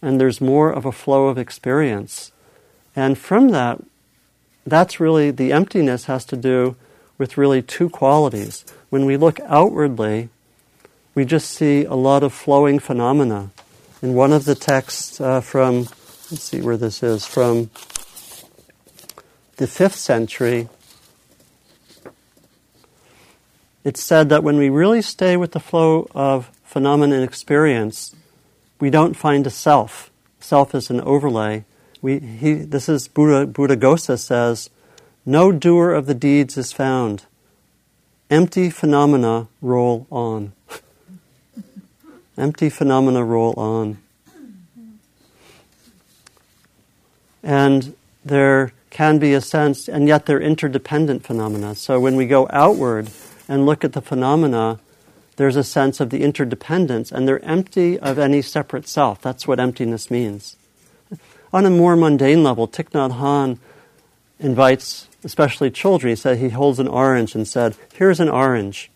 and 0.00 0.20
there's 0.20 0.40
more 0.40 0.72
of 0.72 0.84
a 0.84 0.92
flow 0.92 1.28
of 1.28 1.38
experience. 1.38 2.32
And 2.96 3.16
from 3.16 3.50
that, 3.50 3.80
that's 4.66 5.00
really 5.00 5.30
the 5.30 5.52
emptiness 5.52 6.04
has 6.06 6.24
to 6.26 6.36
do 6.36 6.76
with 7.18 7.36
really 7.36 7.62
two 7.62 7.88
qualities. 7.88 8.64
When 8.90 9.04
we 9.04 9.16
look 9.16 9.40
outwardly, 9.40 10.28
we 11.14 11.24
just 11.24 11.50
see 11.50 11.84
a 11.84 11.94
lot 11.94 12.22
of 12.22 12.32
flowing 12.32 12.78
phenomena. 12.78 13.50
In 14.02 14.14
one 14.14 14.32
of 14.32 14.44
the 14.44 14.54
texts 14.54 15.20
uh, 15.20 15.40
from, 15.40 15.82
let's 16.30 16.42
see 16.42 16.60
where 16.60 16.76
this 16.76 17.02
is, 17.02 17.26
from 17.26 17.70
the 19.56 19.66
fifth 19.66 19.94
century, 19.94 20.68
it 23.84 23.96
said 23.96 24.28
that 24.28 24.42
when 24.42 24.56
we 24.56 24.68
really 24.68 25.02
stay 25.02 25.36
with 25.36 25.52
the 25.52 25.60
flow 25.60 26.08
of 26.14 26.50
phenomena 26.64 27.16
and 27.16 27.24
experience, 27.24 28.14
we 28.80 28.90
don't 28.90 29.14
find 29.14 29.46
a 29.46 29.50
self. 29.50 30.10
Self 30.40 30.74
is 30.74 30.90
an 30.90 31.00
overlay 31.02 31.64
we, 32.02 32.18
he, 32.18 32.54
this 32.54 32.88
is 32.88 33.06
Buddha, 33.08 33.46
Buddha 33.46 33.76
Buddhaghosa 33.76 34.18
says, 34.18 34.68
no 35.24 35.52
doer 35.52 35.92
of 35.92 36.06
the 36.06 36.14
deeds 36.14 36.58
is 36.58 36.72
found. 36.72 37.24
Empty 38.28 38.70
phenomena 38.70 39.46
roll 39.60 40.08
on. 40.10 40.52
Empty 42.36 42.70
phenomena 42.70 43.24
roll 43.24 43.54
on. 43.54 43.98
And 47.42 47.94
there 48.24 48.72
can 48.90 49.18
be 49.18 49.32
a 49.32 49.40
sense, 49.40 49.88
and 49.88 50.08
yet 50.08 50.26
they're 50.26 50.40
interdependent 50.40 51.24
phenomena. 51.24 51.74
So 51.74 52.00
when 52.00 52.16
we 52.16 52.26
go 52.26 52.48
outward 52.50 53.10
and 53.48 53.64
look 53.64 53.84
at 53.84 53.92
the 53.92 54.02
phenomena, 54.02 54.80
there's 55.36 55.56
a 55.56 55.64
sense 55.64 56.00
of 56.00 56.10
the 56.10 56.22
interdependence, 56.22 57.12
and 57.12 57.28
they're 57.28 57.44
empty 57.44 57.98
of 57.98 58.18
any 58.18 58.42
separate 58.42 58.88
self. 58.88 59.20
That's 59.22 59.46
what 59.46 59.60
emptiness 59.60 60.10
means. 60.10 60.56
On 61.52 61.66
a 61.66 61.70
more 61.70 61.96
mundane 61.96 62.42
level, 62.42 62.66
Thich 62.66 62.90
Nhat 62.90 63.18
Hanh 63.18 63.58
invites, 64.38 65.08
especially 65.22 65.70
children, 65.70 66.10
he 66.10 66.16
said 66.16 66.38
he 66.38 66.48
holds 66.48 66.78
an 66.78 66.88
orange 66.88 67.34
and 67.34 67.46
said, 67.46 67.76
Here's 67.94 68.20
an 68.20 68.28
orange. 68.28 68.90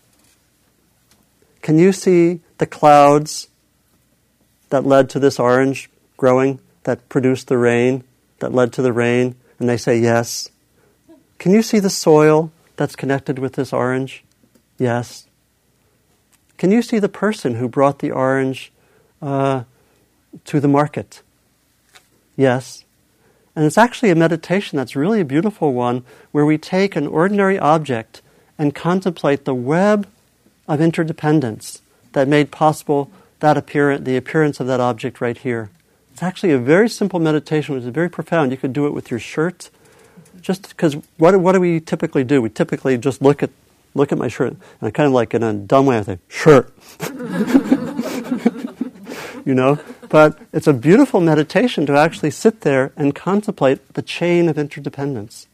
Can 1.61 1.77
you 1.77 1.91
see 1.91 2.41
the 2.57 2.65
clouds 2.65 3.47
that 4.69 4.85
led 4.85 5.09
to 5.11 5.19
this 5.19 5.39
orange 5.39 5.89
growing, 6.17 6.59
that 6.83 7.07
produced 7.09 7.47
the 7.47 7.57
rain, 7.57 8.03
that 8.39 8.53
led 8.53 8.73
to 8.73 8.81
the 8.81 8.93
rain? 8.93 9.35
And 9.59 9.69
they 9.69 9.77
say, 9.77 9.99
Yes. 9.99 10.49
Can 11.37 11.51
you 11.51 11.61
see 11.61 11.77
the 11.77 11.89
soil 11.89 12.51
that's 12.75 12.95
connected 12.95 13.37
with 13.37 13.53
this 13.53 13.71
orange? 13.71 14.23
Yes. 14.79 15.27
Can 16.57 16.71
you 16.71 16.81
see 16.81 16.97
the 16.97 17.09
person 17.09 17.55
who 17.55 17.67
brought 17.67 17.99
the 17.99 18.09
orange 18.09 18.71
uh, 19.21 19.63
to 20.45 20.59
the 20.59 20.67
market? 20.67 21.21
Yes. 22.37 22.85
And 23.55 23.65
it's 23.65 23.77
actually 23.77 24.11
a 24.11 24.15
meditation 24.15 24.77
that's 24.77 24.95
really 24.95 25.19
a 25.19 25.25
beautiful 25.25 25.73
one 25.73 26.05
where 26.31 26.45
we 26.45 26.57
take 26.57 26.95
an 26.95 27.07
ordinary 27.07 27.59
object 27.59 28.21
and 28.57 28.73
contemplate 28.73 29.45
the 29.45 29.55
web 29.55 30.07
of 30.67 30.79
interdependence 30.79 31.81
that 32.13 32.27
made 32.27 32.51
possible 32.51 33.11
that 33.39 33.57
appearance, 33.57 34.05
the 34.05 34.15
appearance 34.15 34.59
of 34.59 34.67
that 34.67 34.79
object 34.79 35.19
right 35.19 35.37
here. 35.37 35.69
It's 36.13 36.23
actually 36.23 36.51
a 36.51 36.57
very 36.57 36.89
simple 36.89 37.19
meditation, 37.19 37.75
which 37.75 37.83
is 37.83 37.89
very 37.89 38.09
profound. 38.09 38.51
You 38.51 38.57
could 38.57 38.73
do 38.73 38.87
it 38.87 38.93
with 38.93 39.11
your 39.11 39.19
shirt. 39.19 39.69
Just 40.41 40.69
because, 40.69 40.95
what, 41.17 41.39
what 41.39 41.53
do 41.53 41.59
we 41.59 41.79
typically 41.79 42.23
do? 42.23 42.41
We 42.41 42.49
typically 42.49 42.97
just 42.97 43.21
look 43.21 43.43
at 43.43 43.49
look 43.93 44.11
at 44.11 44.17
my 44.17 44.27
shirt, 44.27 44.53
and 44.53 44.61
I 44.81 44.91
kind 44.91 45.07
of 45.07 45.13
like 45.13 45.33
in 45.33 45.43
a 45.43 45.53
dumb 45.53 45.87
way, 45.87 45.97
I 45.97 46.01
say, 46.03 46.19
shirt. 46.27 46.71
you 49.45 49.55
know? 49.55 49.79
But 50.09 50.39
it's 50.53 50.67
a 50.67 50.73
beautiful 50.73 51.19
meditation 51.19 51.85
to 51.87 51.97
actually 51.97 52.31
sit 52.31 52.61
there 52.61 52.91
and 52.95 53.13
contemplate 53.13 53.93
the 53.93 54.01
chain 54.01 54.47
of 54.47 54.57
interdependence. 54.57 55.47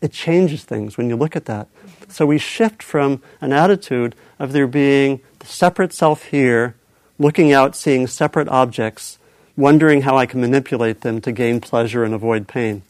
It 0.00 0.12
changes 0.12 0.64
things 0.64 0.96
when 0.96 1.08
you 1.08 1.16
look 1.16 1.36
at 1.36 1.46
that. 1.46 1.68
So 2.08 2.26
we 2.26 2.38
shift 2.38 2.82
from 2.82 3.22
an 3.40 3.52
attitude 3.52 4.14
of 4.38 4.52
there 4.52 4.66
being 4.66 5.20
the 5.38 5.46
separate 5.46 5.92
self 5.92 6.24
here, 6.24 6.74
looking 7.18 7.52
out, 7.52 7.76
seeing 7.76 8.06
separate 8.06 8.48
objects, 8.48 9.18
wondering 9.56 10.02
how 10.02 10.16
I 10.16 10.26
can 10.26 10.40
manipulate 10.40 11.02
them 11.02 11.20
to 11.22 11.32
gain 11.32 11.60
pleasure 11.60 12.04
and 12.04 12.14
avoid 12.14 12.48
pain. 12.48 12.82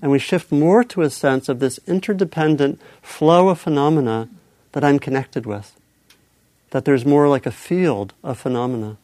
And 0.00 0.10
we 0.10 0.18
shift 0.18 0.50
more 0.50 0.82
to 0.84 1.02
a 1.02 1.10
sense 1.10 1.48
of 1.48 1.60
this 1.60 1.78
interdependent 1.86 2.80
flow 3.02 3.48
of 3.48 3.60
phenomena 3.60 4.28
that 4.72 4.84
I'm 4.84 4.98
connected 4.98 5.46
with. 5.46 5.78
That 6.70 6.84
there's 6.84 7.04
more 7.04 7.28
like 7.28 7.46
a 7.46 7.52
field 7.52 8.14
of 8.24 8.38
phenomena. 8.38 8.96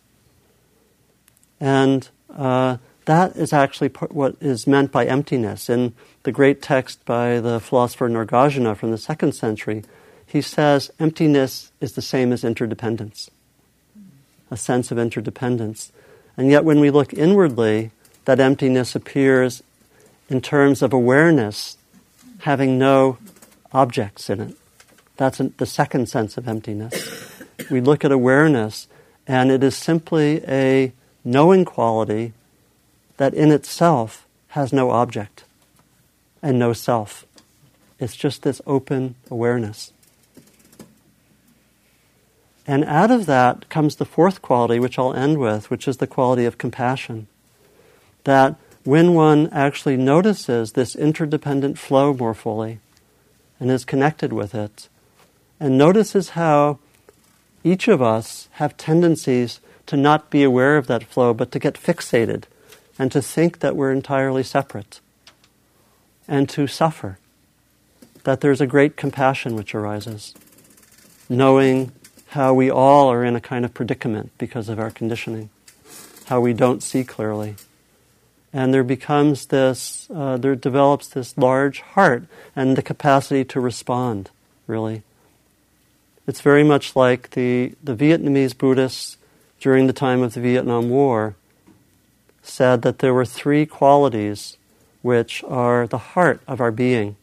And 1.61 2.09
uh, 2.35 2.79
that 3.07 3.37
is 3.37 3.53
actually 3.53 3.89
what 3.89 4.37
is 4.41 4.67
meant 4.67 4.93
by 4.93 5.07
emptiness. 5.07 5.71
In 5.71 5.95
the 6.25 6.33
great 6.33 6.61
text 6.61 7.05
by 7.05 7.41
the 7.41 7.59
philosopher 7.59 8.09
Nagarjuna 8.09 8.77
from 8.77 8.91
the 8.91 8.99
second 8.99 9.33
century, 9.33 9.85
he 10.27 10.43
says 10.43 10.91
emptiness 11.01 11.73
is 11.81 11.93
the 11.93 12.03
same 12.03 12.33
as 12.33 12.45
interdependence, 12.45 13.31
a 14.51 14.57
sense 14.57 14.91
of 14.91 14.99
interdependence. 14.99 15.91
And 16.37 16.51
yet, 16.51 16.65
when 16.65 16.81
we 16.81 16.91
look 16.91 17.15
inwardly, 17.15 17.91
that 18.27 18.41
emptiness 18.41 18.95
appears 18.95 19.63
in 20.29 20.43
terms 20.43 20.83
of 20.83 20.93
awareness 20.93 21.79
having 22.41 22.79
no 22.79 23.17
objects 23.73 24.29
in 24.29 24.41
it. 24.41 24.57
That's 25.17 25.39
the 25.39 25.67
second 25.67 26.09
sense 26.09 26.37
of 26.37 26.47
emptiness. 26.47 27.33
We 27.71 27.81
look 27.81 28.05
at 28.05 28.13
awareness, 28.13 28.87
and 29.27 29.51
it 29.51 29.65
is 29.65 29.77
simply 29.77 30.43
a 30.47 30.93
knowing 31.29 31.63
quality 31.63 32.33
that 33.19 33.35
in 33.35 33.53
itself 33.53 34.27
has 34.49 34.73
no 34.73 34.91
object 34.91 35.45
and 36.41 36.59
no 36.59 36.73
self. 36.73 37.27
It's 38.01 38.17
just 38.17 38.43
this 38.43 38.63
open 38.67 39.15
awareness. 39.31 39.93
And 42.67 42.83
out 42.85 43.11
of 43.11 43.27
that 43.27 43.69
comes 43.69 43.97
the 43.97 44.07
fourth 44.07 44.41
quality, 44.41 44.81
which 44.81 44.99
I'll 44.99 45.13
end 45.13 45.39
with, 45.39 45.71
which 45.71 45.87
is 45.87 45.99
the 45.99 46.07
quality 46.07 46.47
of 46.47 46.57
compassion. 46.57 47.27
That 48.25 48.57
when 48.85 49.13
one 49.13 49.49
actually 49.53 49.99
notices 49.99 50.73
this 50.73 50.97
interdependent 50.97 51.79
flow 51.79 52.15
more 52.15 52.35
fully 52.35 52.81
and 53.61 53.71
is 53.71 53.85
connected 53.85 54.33
with 54.33 54.55
it, 54.55 54.89
and 55.61 55.77
notices 55.77 56.31
how 56.31 56.79
each 57.65 57.87
of 57.87 58.01
us 58.01 58.49
have 58.53 58.79
tendencies 58.79 59.61
to 59.89 59.97
not 59.97 60.31
be 60.31 60.43
aware 60.43 60.77
of 60.77 60.87
that 60.87 61.05
flow, 61.05 61.35
but 61.35 61.51
to 61.51 61.59
get 61.59 61.75
fixated 61.75 62.45
and 62.99 63.11
to 63.11 63.21
think 63.21 63.61
that 63.61 63.75
we're 63.75 63.93
entirely 63.93 64.43
separate 64.43 65.01
and 66.29 66.49
to 66.51 66.67
suffer. 66.67 67.19
That 68.25 68.41
there's 68.41 68.61
a 68.61 68.67
great 68.67 68.97
compassion 68.97 69.57
which 69.57 69.75
arises, 69.75 70.35
knowing 71.29 71.93
how 72.29 72.53
we 72.53 72.71
all 72.71 73.11
are 73.11 73.25
in 73.25 73.35
a 73.35 73.41
kind 73.41 73.65
of 73.65 73.73
predicament 73.73 74.31
because 74.37 74.69
of 74.69 74.79
our 74.79 74.91
conditioning, 74.91 75.49
how 76.27 76.41
we 76.41 76.53
don't 76.53 76.83
see 76.83 77.03
clearly. 77.03 77.57
And 78.53 78.75
there 78.75 78.85
becomes 78.85 79.47
this, 79.47 80.07
uh, 80.15 80.37
there 80.37 80.55
develops 80.55 81.09
this 81.09 81.39
large 81.39 81.81
heart 81.81 82.25
and 82.55 82.77
the 82.77 82.83
capacity 82.83 83.45
to 83.47 83.61
respond, 83.61 84.31
really. 84.67 85.03
It's 86.27 86.43
very 86.43 86.65
much 86.65 86.95
like 86.95 87.31
the, 87.31 87.73
the 87.83 87.95
Vietnamese 87.95 88.57
Buddhists 88.57 89.18
during 89.61 89.87
the 89.87 89.93
time 89.93 90.23
of 90.23 90.35
the 90.35 90.41
Vietnam 90.41 90.89
War 90.91 91.35
said 92.43 92.83
that 92.83 93.01
there 93.01 93.15
were 93.15 93.25
three 93.25 93.67
qualities 93.67 94.57
which 95.03 95.45
are 95.45 95.87
the 95.87 95.99
heart 95.99 96.41
of 96.47 96.61
our 96.61 96.71
being 96.71 97.17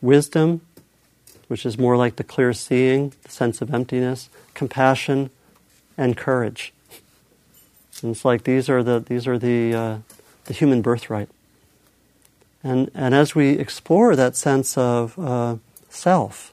wisdom, 0.00 0.60
which 1.48 1.64
is 1.64 1.78
more 1.78 1.96
like 1.96 2.16
the 2.16 2.24
clear 2.24 2.52
seeing, 2.52 3.12
the 3.22 3.30
sense 3.30 3.60
of 3.60 3.72
emptiness, 3.72 4.28
compassion, 4.54 5.30
and 5.96 6.16
courage. 6.16 6.72
And 8.02 8.12
it's 8.12 8.24
like 8.24 8.44
these 8.44 8.68
are 8.68 8.82
the, 8.82 9.00
these 9.00 9.26
are 9.26 9.38
the, 9.38 9.74
uh, 9.74 9.98
the 10.44 10.54
human 10.54 10.82
birthright. 10.82 11.28
And, 12.62 12.90
and 12.94 13.14
as 13.14 13.34
we 13.34 13.50
explore 13.50 14.16
that 14.16 14.36
sense 14.36 14.76
of 14.76 15.18
uh, 15.18 15.56
self, 15.88 16.52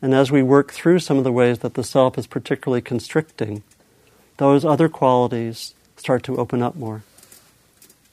and 0.00 0.14
as 0.14 0.32
we 0.32 0.42
work 0.42 0.72
through 0.72 0.98
some 0.98 1.18
of 1.18 1.24
the 1.24 1.32
ways 1.32 1.60
that 1.60 1.74
the 1.74 1.84
self 1.84 2.18
is 2.18 2.26
particularly 2.26 2.80
constricting, 2.80 3.62
those 4.42 4.64
other 4.64 4.88
qualities 4.88 5.72
start 5.96 6.24
to 6.24 6.36
open 6.36 6.64
up 6.64 6.74
more. 6.74 7.04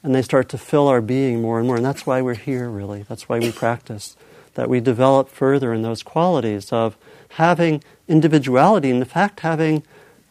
And 0.03 0.13
they 0.13 0.21
start 0.21 0.47
to 0.49 0.59
fill 0.59 0.87
our 0.87 1.01
being 1.01 1.41
more 1.41 1.57
and 1.57 1.65
more. 1.65 1.77
And 1.77 1.83
that's 1.83 2.05
why 2.05 2.21
we're 2.21 2.35
here, 2.35 2.69
really. 2.69 3.01
That's 3.09 3.27
why 3.27 3.39
we 3.39 3.51
practice. 3.51 4.15
That 4.53 4.69
we 4.69 4.79
develop 4.79 5.29
further 5.29 5.73
in 5.73 5.81
those 5.81 6.03
qualities 6.03 6.71
of 6.71 6.95
having 7.29 7.83
individuality, 8.07 8.91
and 8.91 8.99
in 8.99 9.05
fact, 9.05 9.39
having 9.39 9.81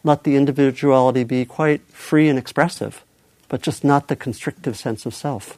let 0.05 0.23
the 0.23 0.37
individuality 0.37 1.25
be 1.25 1.43
quite 1.43 1.81
free 1.87 2.29
and 2.29 2.39
expressive, 2.39 3.03
but 3.49 3.61
just 3.61 3.83
not 3.83 4.07
the 4.07 4.15
constrictive 4.15 4.77
sense 4.77 5.05
of 5.05 5.13
self. 5.13 5.57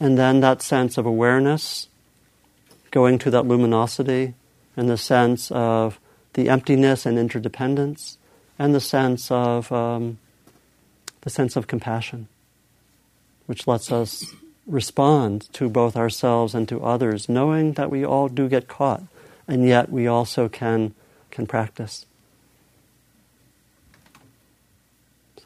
And 0.00 0.16
then 0.16 0.40
that 0.40 0.62
sense 0.62 0.96
of 0.96 1.04
awareness, 1.04 1.88
going 2.90 3.18
to 3.18 3.30
that 3.32 3.46
luminosity, 3.46 4.32
and 4.74 4.88
the 4.88 4.96
sense 4.96 5.50
of 5.50 6.00
the 6.32 6.48
emptiness 6.48 7.04
and 7.04 7.18
interdependence, 7.18 8.16
and 8.58 8.74
the 8.74 8.80
sense 8.80 9.30
of 9.30 9.70
um, 9.72 10.18
the 11.22 11.30
sense 11.30 11.56
of 11.56 11.66
compassion, 11.66 12.28
which 13.46 13.66
lets 13.66 13.92
us 13.92 14.24
respond 14.66 15.52
to 15.54 15.68
both 15.68 15.96
ourselves 15.96 16.54
and 16.54 16.68
to 16.68 16.82
others, 16.82 17.28
knowing 17.28 17.72
that 17.72 17.90
we 17.90 18.04
all 18.04 18.28
do 18.28 18.48
get 18.48 18.68
caught, 18.68 19.02
and 19.46 19.66
yet 19.66 19.90
we 19.90 20.06
also 20.06 20.48
can 20.48 20.94
can 21.30 21.46
practice. 21.46 22.06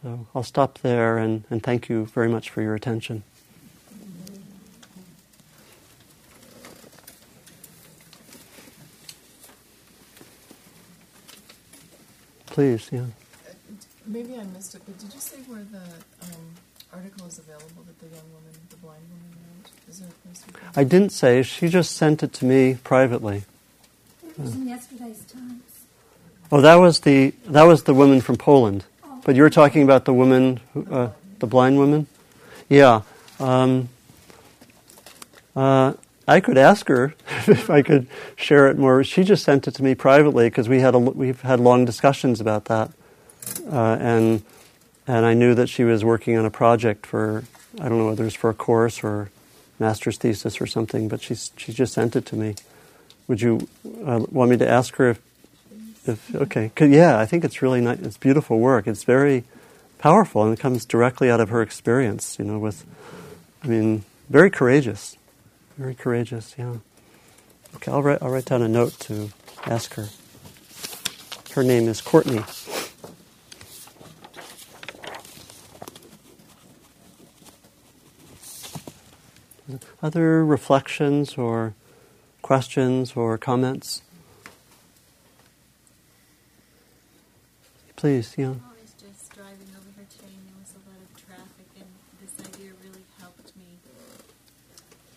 So 0.03 0.27
I'll 0.35 0.43
stop 0.43 0.79
there 0.79 1.17
and, 1.19 1.45
and 1.49 1.63
thank 1.63 1.89
you 1.89 2.07
very 2.07 2.29
much 2.29 2.51
for 2.51 2.61
your 2.61 2.75
attention. 2.75 3.23
Please, 12.53 12.91
yeah. 12.93 13.07
Maybe 14.05 14.37
I 14.37 14.45
missed 14.45 14.75
it, 14.75 14.83
but 14.85 14.99
did 14.99 15.15
you 15.15 15.21
say 15.21 15.39
where 15.47 15.65
the 15.73 15.79
um, 15.79 16.45
article 16.93 17.27
is 17.27 17.39
available 17.39 17.83
that 17.87 17.99
the 17.99 18.15
young 18.15 18.29
woman, 18.31 18.53
the 18.69 18.77
blind 18.77 19.01
woman 19.09 19.39
wrote? 19.41 19.71
Is 19.89 20.01
there 20.01 20.09
a 20.09 20.59
it 20.69 20.79
I 20.79 20.85
didn't 20.85 21.13
say. 21.13 21.43
She 21.43 21.69
just 21.69 21.97
sent 21.97 22.23
it 22.23 22.35
to 22.35 22.45
me 22.45 22.77
privately. 22.85 23.45
It 24.23 24.39
was 24.39 24.55
in 24.55 24.69
yesterday's 24.69 25.25
Times. 25.25 25.63
Oh, 26.51 26.61
that 26.61 26.75
was 26.75 27.01
the 27.01 27.33
that 27.47 27.63
was 27.63 27.85
the 27.85 27.95
woman 27.95 28.21
from 28.21 28.37
Poland. 28.37 28.85
Oh. 29.03 29.19
But 29.25 29.35
you 29.35 29.41
were 29.41 29.51
talking 29.51 29.83
about 29.83 30.05
the 30.05 30.13
woman, 30.13 30.61
who, 30.75 30.87
uh, 30.93 31.11
the 31.39 31.47
blind 31.47 31.79
woman. 31.79 32.07
Yeah. 32.69 33.01
Um, 33.41 33.89
Uh, 35.57 35.93
I 36.27 36.41
could 36.41 36.59
ask 36.59 36.89
her 36.89 37.15
if 37.47 37.71
I 37.71 37.83
could 37.83 38.07
share 38.37 38.69
it 38.69 38.79
more. 38.79 39.03
She 39.05 39.25
just 39.25 39.45
sent 39.45 39.67
it 39.67 39.75
to 39.75 39.83
me 39.83 39.95
privately 39.95 40.49
because 40.49 40.69
we 40.69 40.81
had 40.81 40.95
a, 40.95 40.99
we've 40.99 41.41
had 41.41 41.61
long 41.61 41.85
discussions 41.85 42.41
about 42.41 42.67
that, 42.67 42.91
uh, 43.71 43.97
and 44.01 44.43
and 45.07 45.27
I 45.27 45.35
knew 45.35 45.55
that 45.55 45.69
she 45.69 45.85
was 45.85 46.05
working 46.05 46.37
on 46.37 46.45
a 46.45 46.51
project 46.51 47.07
for 47.07 47.45
I 47.81 47.89
don't 47.89 47.99
know 47.99 48.07
whether 48.07 48.25
it's 48.27 48.37
for 48.37 48.51
a 48.51 48.55
course 48.55 49.03
or 49.03 49.31
master's 49.79 50.19
thesis 50.19 50.61
or 50.61 50.67
something, 50.67 51.09
but 51.09 51.23
she 51.23 51.35
she 51.35 51.73
just 51.73 51.93
sent 51.93 52.17
it 52.17 52.27
to 52.27 52.37
me. 52.37 52.55
Would 53.29 53.41
you 53.41 53.69
uh, 54.05 54.25
want 54.31 54.51
me 54.51 54.57
to 54.59 54.69
ask 54.69 54.97
her 54.97 55.11
if 55.11 55.21
if 56.07 56.35
okay? 56.35 56.71
yeah, 56.81 57.19
I 57.19 57.27
think 57.27 57.45
it's 57.45 57.63
really 57.63 57.81
nice. 57.81 57.99
It's 58.01 58.19
beautiful 58.19 58.59
work. 58.59 58.87
It's 58.87 59.05
very 59.05 59.45
powerful 59.99 60.43
and 60.43 60.53
it 60.53 60.61
comes 60.61 60.85
directly 60.85 61.31
out 61.31 61.41
of 61.41 61.49
her 61.49 61.63
experience. 61.63 62.39
You 62.39 62.45
know, 62.45 62.59
with 62.59 62.85
I 63.65 63.69
mean, 63.69 64.05
very 64.29 64.51
courageous. 64.51 65.17
Very 65.83 65.97
courageous, 65.97 66.55
yeah. 66.57 66.77
Okay, 67.75 67.91
I'll 67.91 68.05
write, 68.05 68.23
I'll 68.23 68.31
write 68.31 68.45
down 68.45 68.63
a 68.63 68.69
note 68.69 69.01
to 69.01 69.31
ask 69.67 69.95
her. 69.95 70.11
Her 71.57 71.65
name 71.65 71.89
is 71.89 72.01
Courtney. 72.01 72.45
Other 80.01 80.47
reflections 80.47 81.37
or 81.37 81.75
questions 82.43 83.15
or 83.17 83.37
comments? 83.37 84.03
Please, 87.97 88.37
yeah. 88.39 88.47
Yeah. 88.47 88.53
As 88.53 88.95
opposed 89.03 89.35
to, 89.35 89.43
I 89.43 89.51
need 89.51 89.67
to 89.67 90.19
get 90.19 90.31
in 90.31 90.47
front 90.63 90.77
of 90.77 90.95
that 90.95 91.11
truck, 91.19 91.51
or, 91.75 91.87
which 92.23 92.23
is 92.23 92.39
what 92.39 92.47
I 92.47 92.47
wanted 92.47 92.47
to 92.47 92.63
do, 92.63 92.71
or 92.71 92.79
take 92.79 92.95
us 92.95 92.95
and 92.95 92.95
Chris, 92.95 92.95
and 92.95 92.95
but 92.95 92.95
it 92.95 92.95
was 92.95 93.03
like 93.03 93.23
all 93.23 93.33
of 93.33 93.43
a 93.43 93.51
sudden 93.51 93.73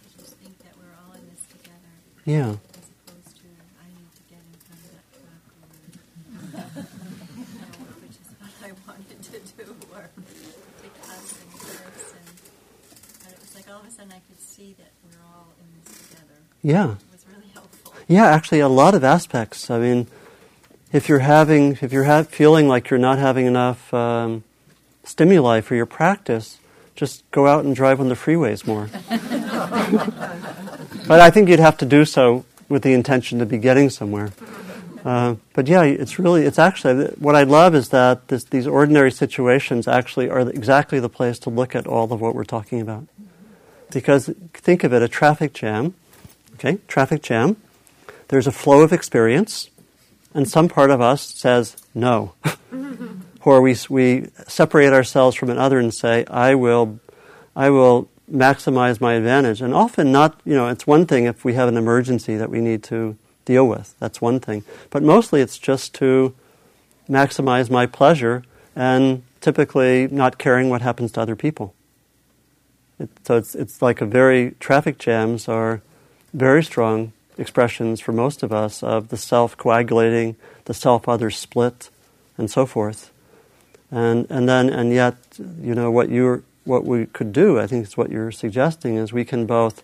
I 0.02 0.10
could 0.16 0.26
see 0.26 0.54
that 0.64 0.74
we're 0.78 0.96
all 1.06 1.14
in 1.14 1.26
this 1.30 1.44
Yeah. 16.66 16.94
It 16.94 16.98
was 17.12 17.26
really. 17.28 18.06
Yeah, 18.08 18.26
actually, 18.26 18.60
a 18.60 18.68
lot 18.68 18.96
of 18.96 19.04
aspects. 19.04 19.70
I 19.70 19.78
mean, 19.78 20.08
if 20.92 21.08
you're 21.08 21.20
having, 21.20 21.78
if 21.80 21.94
you're 21.94 22.06
ha- 22.06 22.24
feeling 22.24 22.68
like 22.68 22.90
you're 22.90 22.98
not 22.98 23.20
having 23.20 23.46
enough 23.46 23.94
um, 23.94 24.44
stimuli 25.04 25.62
for 25.62 25.76
your 25.76 25.86
practice, 25.86 26.58
just 26.96 27.30
go 27.30 27.46
out 27.46 27.66
and 27.66 27.76
drive 27.76 28.00
on 28.00 28.10
the 28.10 28.16
freeways 28.16 28.66
more. 28.66 28.90
but 31.08 31.20
I 31.20 31.30
think 31.30 31.50
you'd 31.50 31.60
have 31.60 31.78
to 31.78 31.86
do 31.86 32.06
so 32.06 32.46
with 32.70 32.84
the 32.84 32.94
intention 32.94 33.40
to 33.40 33.46
be 33.46 33.58
getting 33.58 33.90
somewhere. 33.90 34.32
Uh, 35.06 35.36
but 35.54 35.68
yeah, 35.68 35.84
it's 35.84 36.18
really, 36.18 36.46
it's 36.46 36.58
actually, 36.58 37.06
what 37.20 37.36
I 37.36 37.44
love 37.44 37.76
is 37.76 37.90
that 37.90 38.28
this, 38.28 38.44
these 38.46 38.66
ordinary 38.66 39.12
situations 39.12 39.88
actually 39.88 40.32
are 40.32 40.40
exactly 40.40 41.00
the 41.00 41.10
place 41.10 41.38
to 41.40 41.52
look 41.52 41.76
at 41.76 41.86
all 41.86 42.12
of 42.12 42.20
what 42.20 42.34
we're 42.34 42.44
talking 42.44 42.82
about. 42.82 43.06
Because 43.92 44.32
think 44.52 44.84
of 44.84 44.94
it, 44.94 45.04
a 45.04 45.08
traffic 45.08 45.54
jam, 45.54 45.94
okay, 46.56 46.80
traffic 46.88 47.22
jam, 47.22 47.58
there's 48.30 48.48
a 48.48 48.52
flow 48.52 48.82
of 48.82 48.92
experience, 48.92 49.70
and 50.34 50.50
some 50.50 50.68
part 50.68 50.90
of 50.90 51.02
us 51.02 51.22
says 51.22 51.78
no. 51.94 52.34
or 53.46 53.62
we, 53.62 53.76
we 53.90 54.30
separate 54.48 54.92
ourselves 54.92 55.36
from 55.36 55.52
another 55.52 55.78
and 55.78 55.94
say, 55.94 56.26
I 56.26 56.56
will, 56.56 57.00
I 57.56 57.70
will 57.70 58.10
maximize 58.32 59.00
my 59.00 59.14
advantage. 59.14 59.62
And 59.62 59.74
often 59.74 60.12
not, 60.12 60.40
you 60.46 60.54
know, 60.56 60.68
it's 60.68 60.88
one 60.88 61.06
thing 61.06 61.26
if 61.26 61.46
we 61.46 61.54
have 61.54 61.68
an 61.68 61.78
emergency 61.78 62.36
that 62.38 62.50
we 62.50 62.62
need 62.62 62.84
to 62.84 63.18
deal 63.46 63.68
with. 63.68 63.96
That's 64.00 64.22
one 64.22 64.40
thing. 64.40 64.64
But 64.90 65.04
mostly 65.04 65.42
it's 65.42 65.58
just 65.58 65.94
to 65.96 66.34
maximize 67.10 67.70
my 67.70 67.86
pleasure 67.86 68.44
and 68.76 69.24
typically 69.42 70.08
not 70.08 70.38
caring 70.38 70.70
what 70.70 70.82
happens 70.82 71.12
to 71.14 71.22
other 71.22 71.36
people. 71.36 71.74
It, 73.00 73.10
so 73.24 73.38
it's, 73.38 73.56
it's 73.56 73.82
like 73.82 74.02
a 74.02 74.06
very, 74.06 74.56
traffic 74.60 74.98
jams 74.98 75.48
are 75.48 75.82
very 76.34 76.64
strong 76.64 77.14
expressions 77.38 78.00
for 78.00 78.12
most 78.12 78.44
of 78.44 78.52
us 78.52 78.82
of 78.82 79.10
the 79.10 79.18
self 79.18 79.58
coagulating, 79.58 80.36
the 80.66 80.74
self 80.74 81.08
other 81.08 81.30
split, 81.30 81.90
and 82.38 82.50
so 82.50 82.66
forth. 82.66 83.12
And, 83.92 84.26
and 84.30 84.50
then, 84.50 84.70
and 84.70 84.92
yet, 84.92 85.16
you 85.38 85.76
know, 85.76 85.92
what 85.92 86.10
you're, 86.10 86.44
what 86.66 86.84
we 86.84 87.06
could 87.06 87.32
do, 87.32 87.60
I 87.60 87.68
think 87.68 87.88
is 87.88 87.96
what 87.96 88.12
you're 88.12 88.32
suggesting, 88.32 88.96
is 88.96 89.14
we 89.14 89.24
can 89.26 89.46
both, 89.46 89.84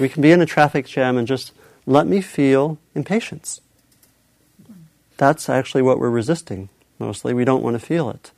we 0.00 0.08
can 0.08 0.20
be 0.20 0.32
in 0.32 0.40
a 0.40 0.46
traffic 0.46 0.86
jam 0.86 1.16
and 1.16 1.26
just 1.26 1.52
let 1.86 2.06
me 2.06 2.20
feel 2.20 2.78
impatience. 2.94 3.60
That's 5.16 5.48
actually 5.48 5.82
what 5.82 5.98
we're 5.98 6.10
resisting 6.10 6.68
mostly. 6.98 7.32
We 7.32 7.44
don't 7.44 7.62
want 7.62 7.78
to 7.78 7.84
feel 7.84 8.10
it. 8.10 8.30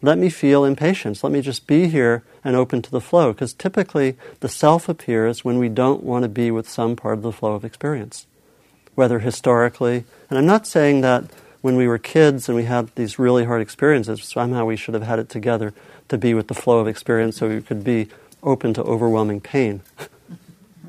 Let 0.00 0.18
me 0.18 0.30
feel 0.30 0.64
impatience. 0.64 1.22
Let 1.22 1.32
me 1.32 1.40
just 1.40 1.66
be 1.66 1.86
here 1.86 2.24
and 2.44 2.56
open 2.56 2.82
to 2.82 2.90
the 2.90 3.00
flow. 3.00 3.32
Because 3.32 3.52
typically 3.52 4.16
the 4.40 4.48
self 4.48 4.88
appears 4.88 5.44
when 5.44 5.58
we 5.58 5.68
don't 5.68 6.02
want 6.02 6.24
to 6.24 6.28
be 6.28 6.50
with 6.50 6.68
some 6.68 6.96
part 6.96 7.14
of 7.14 7.22
the 7.22 7.32
flow 7.32 7.54
of 7.54 7.64
experience. 7.64 8.26
Whether 8.94 9.20
historically, 9.20 10.04
and 10.28 10.38
I'm 10.38 10.46
not 10.46 10.66
saying 10.66 11.00
that 11.00 11.24
when 11.62 11.76
we 11.76 11.86
were 11.88 11.98
kids 11.98 12.48
and 12.48 12.56
we 12.56 12.64
had 12.64 12.94
these 12.96 13.18
really 13.18 13.44
hard 13.44 13.62
experiences, 13.62 14.22
somehow 14.24 14.66
we 14.66 14.76
should 14.76 14.94
have 14.94 15.04
had 15.04 15.18
it 15.18 15.28
together 15.28 15.72
to 16.08 16.18
be 16.18 16.34
with 16.34 16.48
the 16.48 16.54
flow 16.54 16.80
of 16.80 16.88
experience 16.88 17.38
so 17.38 17.48
we 17.48 17.62
could 17.62 17.82
be 17.82 18.08
open 18.42 18.74
to 18.74 18.82
overwhelming 18.82 19.40
pain. 19.40 19.80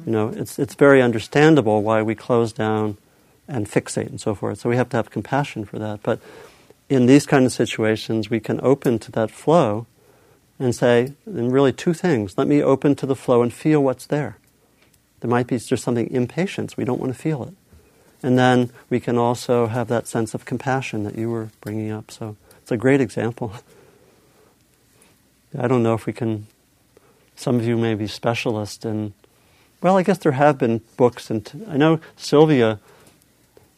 you 0.05 0.11
know, 0.11 0.29
it's, 0.29 0.59
it's 0.59 0.75
very 0.75 1.01
understandable 1.01 1.83
why 1.83 2.01
we 2.01 2.15
close 2.15 2.51
down 2.51 2.97
and 3.47 3.69
fixate 3.69 4.07
and 4.07 4.19
so 4.19 4.33
forth. 4.33 4.59
So 4.59 4.69
we 4.69 4.75
have 4.75 4.89
to 4.89 4.97
have 4.97 5.11
compassion 5.11 5.63
for 5.63 5.77
that. 5.79 6.01
But 6.01 6.19
in 6.89 7.05
these 7.05 7.25
kind 7.25 7.45
of 7.45 7.51
situations, 7.51 8.29
we 8.29 8.39
can 8.39 8.59
open 8.61 8.99
to 8.99 9.11
that 9.11 9.29
flow 9.29 9.85
and 10.59 10.73
say, 10.73 11.13
and 11.25 11.51
really 11.51 11.71
two 11.71 11.93
things. 11.93 12.37
Let 12.37 12.47
me 12.47 12.63
open 12.63 12.95
to 12.95 13.05
the 13.05 13.15
flow 13.15 13.41
and 13.41 13.53
feel 13.53 13.83
what's 13.83 14.07
there. 14.07 14.37
There 15.19 15.29
might 15.29 15.47
be 15.47 15.57
just 15.57 15.83
something 15.83 16.09
impatience. 16.09 16.75
We 16.75 16.83
don't 16.83 16.99
want 16.99 17.13
to 17.13 17.19
feel 17.19 17.43
it. 17.43 17.53
And 18.23 18.37
then 18.37 18.71
we 18.89 19.01
can 19.01 19.17
also 19.17 19.67
have 19.67 19.89
that 19.89 20.07
sense 20.07 20.33
of 20.33 20.45
compassion 20.45 21.03
that 21.03 21.17
you 21.17 21.29
were 21.29 21.49
bringing 21.59 21.91
up. 21.91 22.09
So 22.09 22.37
it's 22.61 22.71
a 22.71 22.77
great 22.77 23.01
example. 23.01 23.51
I 25.59 25.67
don't 25.67 25.83
know 25.83 25.93
if 25.93 26.05
we 26.05 26.13
can. 26.13 26.47
Some 27.35 27.57
of 27.57 27.67
you 27.67 27.77
may 27.77 27.95
be 27.95 28.07
specialists 28.07 28.85
in. 28.85 29.13
Well, 29.81 29.97
I 29.97 30.03
guess 30.03 30.19
there 30.19 30.31
have 30.31 30.57
been 30.57 30.79
books, 30.95 31.29
and 31.29 31.45
t- 31.45 31.59
I 31.67 31.75
know 31.75 31.99
Sylvia 32.15 32.79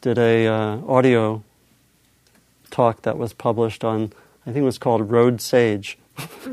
did 0.01 0.19
a 0.19 0.45
uh, 0.45 0.77
audio 0.87 1.43
talk 2.69 3.01
that 3.01 3.17
was 3.17 3.33
published 3.33 3.83
on. 3.83 4.13
I 4.45 4.51
think 4.51 4.57
it 4.57 4.61
was 4.61 4.77
called 4.77 5.09
Road 5.09 5.41
Sage. 5.41 5.97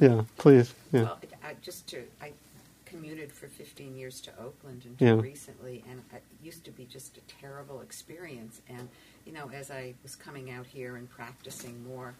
yeah, 0.00 0.22
please. 0.36 0.74
Yeah. 0.90 1.02
Well, 1.02 1.18
just 1.62 1.86
to, 1.88 2.02
commuted 3.20 3.36
for 3.36 3.48
15 3.48 3.96
years 3.96 4.20
to 4.22 4.30
Oakland 4.38 4.82
until 4.84 5.16
yeah. 5.16 5.22
recently, 5.22 5.84
and 5.90 6.02
it 6.12 6.22
used 6.42 6.64
to 6.64 6.70
be 6.70 6.84
just 6.84 7.18
a 7.18 7.20
terrible 7.40 7.80
experience. 7.80 8.60
And 8.68 8.88
you 9.26 9.32
know, 9.32 9.50
as 9.54 9.70
I 9.70 9.94
was 10.02 10.16
coming 10.16 10.50
out 10.50 10.66
here 10.66 10.96
and 10.96 11.08
practicing 11.10 11.86
more, 11.86 12.14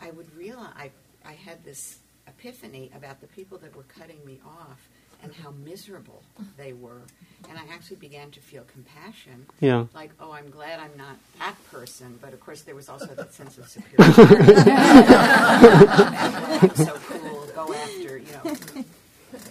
I 0.00 0.10
would 0.10 0.34
realize 0.36 0.72
I, 0.76 0.90
I 1.24 1.32
had 1.32 1.64
this 1.64 1.98
epiphany 2.26 2.90
about 2.94 3.20
the 3.20 3.26
people 3.28 3.56
that 3.58 3.74
were 3.74 3.84
cutting 3.84 4.18
me 4.26 4.40
off 4.44 4.88
and 5.22 5.34
how 5.34 5.52
miserable 5.64 6.22
they 6.58 6.74
were. 6.74 7.00
And 7.48 7.58
I 7.58 7.62
actually 7.72 7.96
began 7.96 8.30
to 8.32 8.40
feel 8.40 8.64
compassion. 8.64 9.46
Yeah. 9.60 9.86
Like, 9.94 10.10
oh, 10.20 10.32
I'm 10.32 10.50
glad 10.50 10.80
I'm 10.80 10.94
not 10.98 11.16
that 11.38 11.54
person. 11.72 12.18
But 12.20 12.34
of 12.34 12.40
course, 12.40 12.60
there 12.62 12.74
was 12.74 12.90
also 12.90 13.06
that 13.06 13.32
sense 13.32 13.56
of 13.56 13.66
superiority. 13.66 14.12
so 16.84 16.98
cool, 17.08 17.46
go 17.54 17.72
after, 17.72 18.18
you 18.18 18.32
know. 18.32 18.84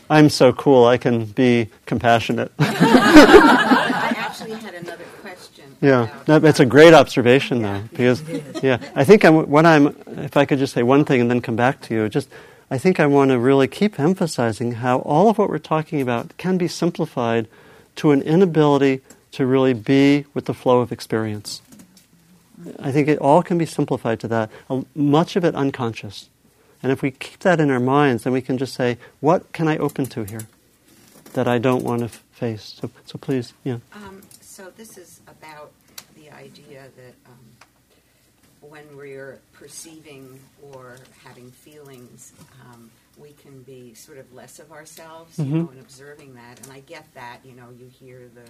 I'm 0.10 0.30
so 0.30 0.54
cool, 0.54 0.86
I 0.86 0.98
can 0.98 1.26
be 1.26 1.70
compassionate. 1.86 2.52
I 2.60 4.14
actually 4.18 4.54
had 4.54 4.76
another 4.76 5.04
question. 5.22 5.76
yeah, 5.82 6.10
no, 6.28 6.38
it's 6.38 6.60
a 6.60 6.66
great 6.66 6.94
observation, 6.94 7.62
though, 7.62 7.82
because 7.90 8.24
yeah, 8.64 8.78
I 8.96 9.04
think 9.04 9.26
I'm, 9.26 9.50
what 9.50 9.66
I'm. 9.66 9.96
If 10.08 10.38
I 10.38 10.46
could 10.46 10.60
just 10.60 10.74
say 10.74 10.84
one 10.84 11.06
thing 11.06 11.22
and 11.22 11.30
then 11.30 11.42
come 11.42 11.56
back 11.56 11.82
to 11.84 11.94
you, 11.94 12.10
just 12.10 12.30
I 12.70 12.78
think 12.78 13.00
I 13.00 13.08
want 13.08 13.32
to 13.32 13.40
really 13.40 13.68
keep 13.68 14.00
emphasizing 14.00 14.74
how 14.74 15.00
all 15.00 15.30
of 15.30 15.38
what 15.38 15.50
we're 15.50 15.58
talking 15.58 16.02
about 16.02 16.38
can 16.38 16.58
be 16.58 16.68
simplified 16.68 17.48
to 17.98 18.12
an 18.12 18.22
inability 18.22 19.02
to 19.32 19.46
really 19.46 19.74
be 19.74 20.26
with 20.34 20.46
the 20.46 20.54
flow 20.54 20.82
of 20.82 20.92
experience. 20.92 21.62
I 22.80 22.92
think 22.92 23.08
it 23.08 23.20
all 23.20 23.44
can 23.44 23.58
be 23.58 23.66
simplified 23.66 24.20
to 24.22 24.28
that. 24.30 24.50
Much 24.96 25.36
of 25.36 25.44
it 25.44 25.56
unconscious, 25.56 26.30
and 26.84 26.92
if 26.92 27.02
we 27.02 27.12
keep 27.12 27.40
that 27.40 27.60
in 27.60 27.70
our 27.72 27.80
minds, 27.80 28.24
then 28.24 28.34
we 28.34 28.42
can 28.42 28.58
just 28.58 28.74
say, 28.74 28.98
"What 29.20 29.52
can 29.54 29.68
I 29.68 29.78
open 29.78 30.06
to 30.08 30.24
here 30.24 30.48
that 31.34 31.48
I 31.48 31.58
don't 31.58 31.84
want 31.84 32.02
to 32.02 32.08
face?" 32.10 32.76
So, 32.80 32.90
so 33.06 33.18
please, 33.18 33.54
yeah. 33.64 33.80
Um, 33.94 34.22
so 34.42 34.72
this 34.78 34.98
is 34.98 35.22
about 35.28 35.72
the 36.16 36.32
idea 36.32 36.88
that 36.96 37.14
um, 37.32 37.40
when 38.62 38.86
we're 38.98 39.40
perceiving 39.54 40.40
or 40.74 40.98
having 41.24 41.52
feelings, 41.52 42.34
um, 42.66 42.90
we 43.18 43.32
can 43.34 43.62
be 43.64 43.94
sort 43.94 44.18
of 44.18 44.34
less 44.34 44.60
of 44.60 44.72
ourselves, 44.72 45.38
Mhm. 45.38 45.46
you 45.46 45.54
know, 45.56 45.70
and 45.70 45.80
observing 45.80 46.36
that. 46.36 46.60
And 46.64 46.72
I 46.72 46.80
get 46.82 47.06
that, 47.14 47.40
you 47.46 47.54
know, 47.54 47.70
you 47.80 47.88
hear 47.88 48.28
the 48.34 48.50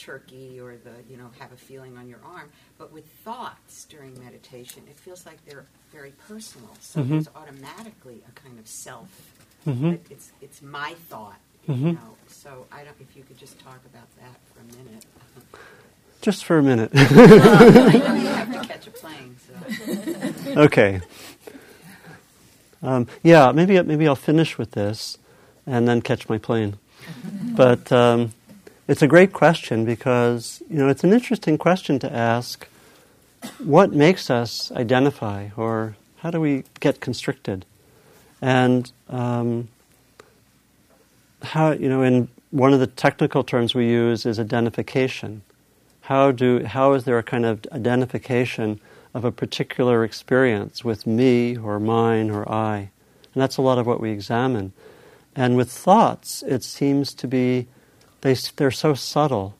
turkey 0.00 0.58
or 0.60 0.76
the, 0.76 0.90
you 1.08 1.16
know, 1.16 1.30
have 1.38 1.52
a 1.52 1.56
feeling 1.56 1.96
on 1.96 2.08
your 2.08 2.18
arm. 2.24 2.50
But 2.78 2.92
with 2.92 3.06
thoughts 3.24 3.84
during 3.84 4.18
meditation, 4.18 4.82
it 4.88 4.96
feels 4.98 5.24
like 5.26 5.38
they're 5.46 5.66
very 5.92 6.12
personal. 6.26 6.70
So 6.80 7.00
Mhm. 7.00 7.08
there's 7.10 7.28
automatically 7.36 8.22
a 8.28 8.32
kind 8.32 8.58
of 8.58 8.66
self. 8.66 9.08
Mhm. 9.66 9.98
It's 10.10 10.32
it's 10.40 10.62
my 10.62 10.94
thought, 11.10 11.38
Mhm. 11.68 11.78
you 11.86 11.92
know. 11.92 12.16
So 12.28 12.66
I 12.72 12.82
don't. 12.84 12.96
If 13.00 13.14
you 13.16 13.22
could 13.22 13.38
just 13.38 13.58
talk 13.60 13.80
about 13.92 14.08
that 14.18 14.36
for 14.52 14.60
a 14.60 14.82
minute. 14.82 15.04
Just 16.22 16.44
for 16.44 16.58
a 16.58 16.62
minute. 16.62 16.90
I 16.94 17.02
know 17.02 18.14
you 18.14 18.26
have 18.28 18.52
to 18.52 18.68
catch 18.68 18.86
a 18.86 18.90
plane, 18.90 19.36
so. 19.46 19.54
okay. 20.60 21.00
Um, 22.82 23.06
yeah, 23.22 23.52
maybe 23.52 23.80
maybe 23.82 24.06
I'll 24.06 24.14
finish 24.16 24.58
with 24.58 24.72
this, 24.72 25.16
and 25.66 25.86
then 25.88 26.02
catch 26.02 26.28
my 26.28 26.38
plane. 26.38 26.76
But 27.56 27.90
um, 27.90 28.32
it's 28.90 29.02
a 29.02 29.06
great 29.06 29.32
question 29.32 29.84
because 29.84 30.64
you 30.68 30.76
know 30.76 30.88
it's 30.88 31.04
an 31.04 31.12
interesting 31.12 31.56
question 31.56 32.00
to 32.00 32.12
ask. 32.12 32.66
What 33.62 33.92
makes 33.92 34.30
us 34.30 34.72
identify, 34.72 35.50
or 35.56 35.94
how 36.18 36.32
do 36.32 36.40
we 36.40 36.64
get 36.80 37.00
constricted? 37.00 37.64
And 38.42 38.90
um, 39.08 39.68
how 41.40 41.70
you 41.70 41.88
know, 41.88 42.02
in 42.02 42.28
one 42.50 42.72
of 42.72 42.80
the 42.80 42.88
technical 42.88 43.44
terms 43.44 43.76
we 43.76 43.88
use 43.88 44.26
is 44.26 44.40
identification. 44.40 45.42
How 46.00 46.32
do 46.32 46.64
how 46.64 46.94
is 46.94 47.04
there 47.04 47.16
a 47.16 47.22
kind 47.22 47.46
of 47.46 47.64
identification 47.70 48.80
of 49.14 49.24
a 49.24 49.30
particular 49.30 50.02
experience 50.02 50.84
with 50.84 51.06
me 51.06 51.56
or 51.56 51.78
mine 51.78 52.28
or 52.28 52.50
I? 52.50 52.90
And 53.34 53.40
that's 53.40 53.56
a 53.56 53.62
lot 53.62 53.78
of 53.78 53.86
what 53.86 54.00
we 54.00 54.10
examine. 54.10 54.72
And 55.36 55.56
with 55.56 55.70
thoughts, 55.70 56.42
it 56.42 56.64
seems 56.64 57.14
to 57.14 57.28
be 57.28 57.68
they 58.20 58.34
they're 58.56 58.70
so 58.70 58.94
subtle 58.94 59.56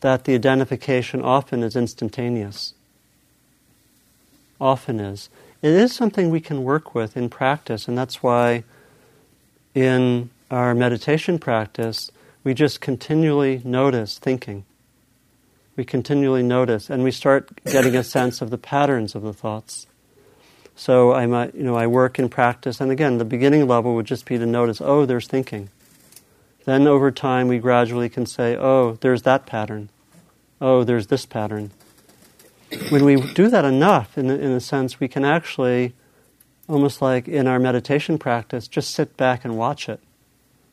that 0.00 0.24
the 0.24 0.34
identification 0.34 1.22
often 1.22 1.62
is 1.62 1.76
instantaneous. 1.76 2.74
Often 4.60 5.00
is. 5.00 5.28
It 5.62 5.70
is 5.70 5.94
something 5.94 6.28
we 6.28 6.40
can 6.40 6.64
work 6.64 6.94
with 6.94 7.16
in 7.16 7.28
practice, 7.28 7.86
and 7.86 7.96
that's 7.96 8.22
why 8.22 8.64
in 9.74 10.30
our 10.50 10.74
meditation 10.74 11.38
practice, 11.38 12.10
we 12.44 12.52
just 12.52 12.80
continually 12.80 13.62
notice 13.64 14.18
thinking. 14.18 14.64
We 15.76 15.84
continually 15.84 16.42
notice, 16.42 16.90
and 16.90 17.02
we 17.02 17.12
start 17.12 17.64
getting 17.64 17.96
a 17.96 18.04
sense 18.04 18.42
of 18.42 18.50
the 18.50 18.58
patterns 18.58 19.14
of 19.14 19.22
the 19.22 19.32
thoughts. 19.32 19.86
So 20.74 21.12
I 21.12 21.26
might, 21.26 21.54
you 21.54 21.62
know, 21.62 21.76
I 21.76 21.86
work 21.86 22.18
in 22.18 22.28
practice, 22.28 22.80
and 22.80 22.90
again, 22.90 23.18
the 23.18 23.24
beginning 23.24 23.66
level 23.66 23.94
would 23.94 24.06
just 24.06 24.26
be 24.26 24.36
to 24.36 24.46
notice, 24.46 24.80
oh, 24.80 25.06
there's 25.06 25.28
thinking. 25.28 25.70
Then 26.64 26.86
over 26.86 27.10
time, 27.10 27.48
we 27.48 27.58
gradually 27.58 28.08
can 28.08 28.26
say, 28.26 28.56
oh, 28.56 28.98
there's 29.00 29.22
that 29.22 29.46
pattern. 29.46 29.88
Oh, 30.60 30.84
there's 30.84 31.08
this 31.08 31.26
pattern. 31.26 31.72
When 32.88 33.04
we 33.04 33.20
do 33.32 33.48
that 33.48 33.64
enough, 33.64 34.16
in, 34.16 34.30
in 34.30 34.52
a 34.52 34.60
sense, 34.60 35.00
we 35.00 35.08
can 35.08 35.24
actually, 35.24 35.92
almost 36.68 37.02
like 37.02 37.28
in 37.28 37.46
our 37.46 37.58
meditation 37.58 38.18
practice, 38.18 38.68
just 38.68 38.92
sit 38.92 39.16
back 39.16 39.44
and 39.44 39.58
watch 39.58 39.88
it 39.88 40.00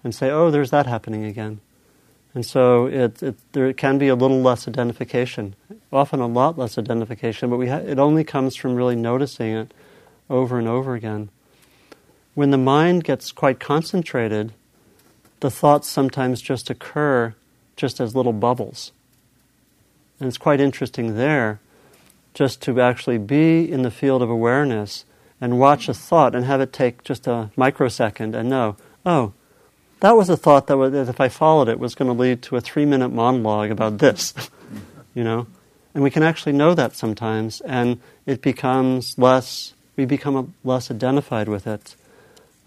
and 0.03 0.13
say, 0.13 0.29
oh, 0.29 0.51
there's 0.51 0.71
that 0.71 0.85
happening 0.85 1.25
again. 1.25 1.59
And 2.35 2.45
so 2.45 2.85
it, 2.85 3.23
it, 3.23 3.35
there 3.53 3.73
can 3.73 3.97
be 3.97 4.07
a 4.07 4.15
little 4.15 4.41
less 4.41 4.67
identification, 4.67 5.55
often 5.91 6.19
a 6.19 6.27
lot 6.27 6.57
less 6.57 6.77
identification, 6.77 7.49
but 7.49 7.57
we 7.57 7.67
ha- 7.67 7.77
it 7.77 7.97
only 7.97 8.23
comes 8.23 8.55
from 8.55 8.75
really 8.75 8.95
noticing 8.95 9.53
it 9.53 9.73
over 10.29 10.59
and 10.59 10.67
over 10.67 10.93
again. 10.93 11.29
When 12.35 12.51
the 12.51 12.57
mind 12.57 13.03
gets 13.03 13.31
quite 13.31 13.59
concentrated, 13.59 14.53
the 15.39 15.51
thoughts 15.51 15.87
sometimes 15.87 16.41
just 16.41 16.69
occur 16.69 17.33
just 17.75 17.99
as 17.99 18.15
little 18.15 18.33
bubbles. 18.33 18.91
And 20.19 20.27
it's 20.27 20.37
quite 20.37 20.59
interesting 20.59 21.15
there 21.15 21.59
just 22.33 22.61
to 22.63 22.81
actually 22.81 23.17
be 23.17 23.69
in 23.69 23.81
the 23.81 23.91
field 23.91 24.21
of 24.21 24.29
awareness 24.29 25.05
and 25.41 25.59
watch 25.59 25.87
a 25.87 25.93
thought 25.93 26.35
and 26.35 26.45
have 26.45 26.61
it 26.61 26.73
take 26.73 27.03
just 27.03 27.27
a 27.27 27.49
microsecond 27.55 28.35
and 28.35 28.49
know, 28.49 28.75
oh, 29.05 29.33
that 30.01 30.15
was 30.15 30.29
a 30.29 30.37
thought 30.37 30.67
that, 30.67 30.77
was, 30.77 30.91
that 30.91 31.09
if 31.09 31.19
I 31.19 31.29
followed 31.29 31.69
it 31.69 31.79
was 31.79 31.95
going 31.95 32.07
to 32.07 32.19
lead 32.19 32.41
to 32.43 32.57
a 32.57 32.61
three 32.61 32.85
minute 32.85 33.09
monologue 33.09 33.71
about 33.71 33.97
this, 33.97 34.33
you 35.13 35.23
know? 35.23 35.47
And 35.93 36.03
we 36.03 36.11
can 36.11 36.23
actually 36.23 36.53
know 36.53 36.73
that 36.75 36.95
sometimes, 36.95 37.61
and 37.61 37.99
it 38.25 38.41
becomes 38.41 39.17
less, 39.17 39.73
we 39.95 40.05
become 40.05 40.53
less 40.63 40.91
identified 40.91 41.49
with 41.49 41.65
it. 41.65 41.95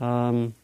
Um, 0.00 0.54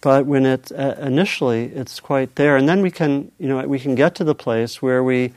but 0.00 0.26
when 0.26 0.46
it 0.46 0.70
uh, 0.72 0.94
initially 1.00 1.64
it's 1.66 2.00
quite 2.00 2.34
there, 2.36 2.56
and 2.56 2.68
then 2.68 2.82
we 2.82 2.90
can, 2.90 3.32
you 3.38 3.48
know, 3.48 3.66
we 3.66 3.78
can 3.78 3.94
get 3.94 4.14
to 4.16 4.24
the 4.24 4.34
place 4.34 4.80
where 4.80 5.02
we, 5.02 5.32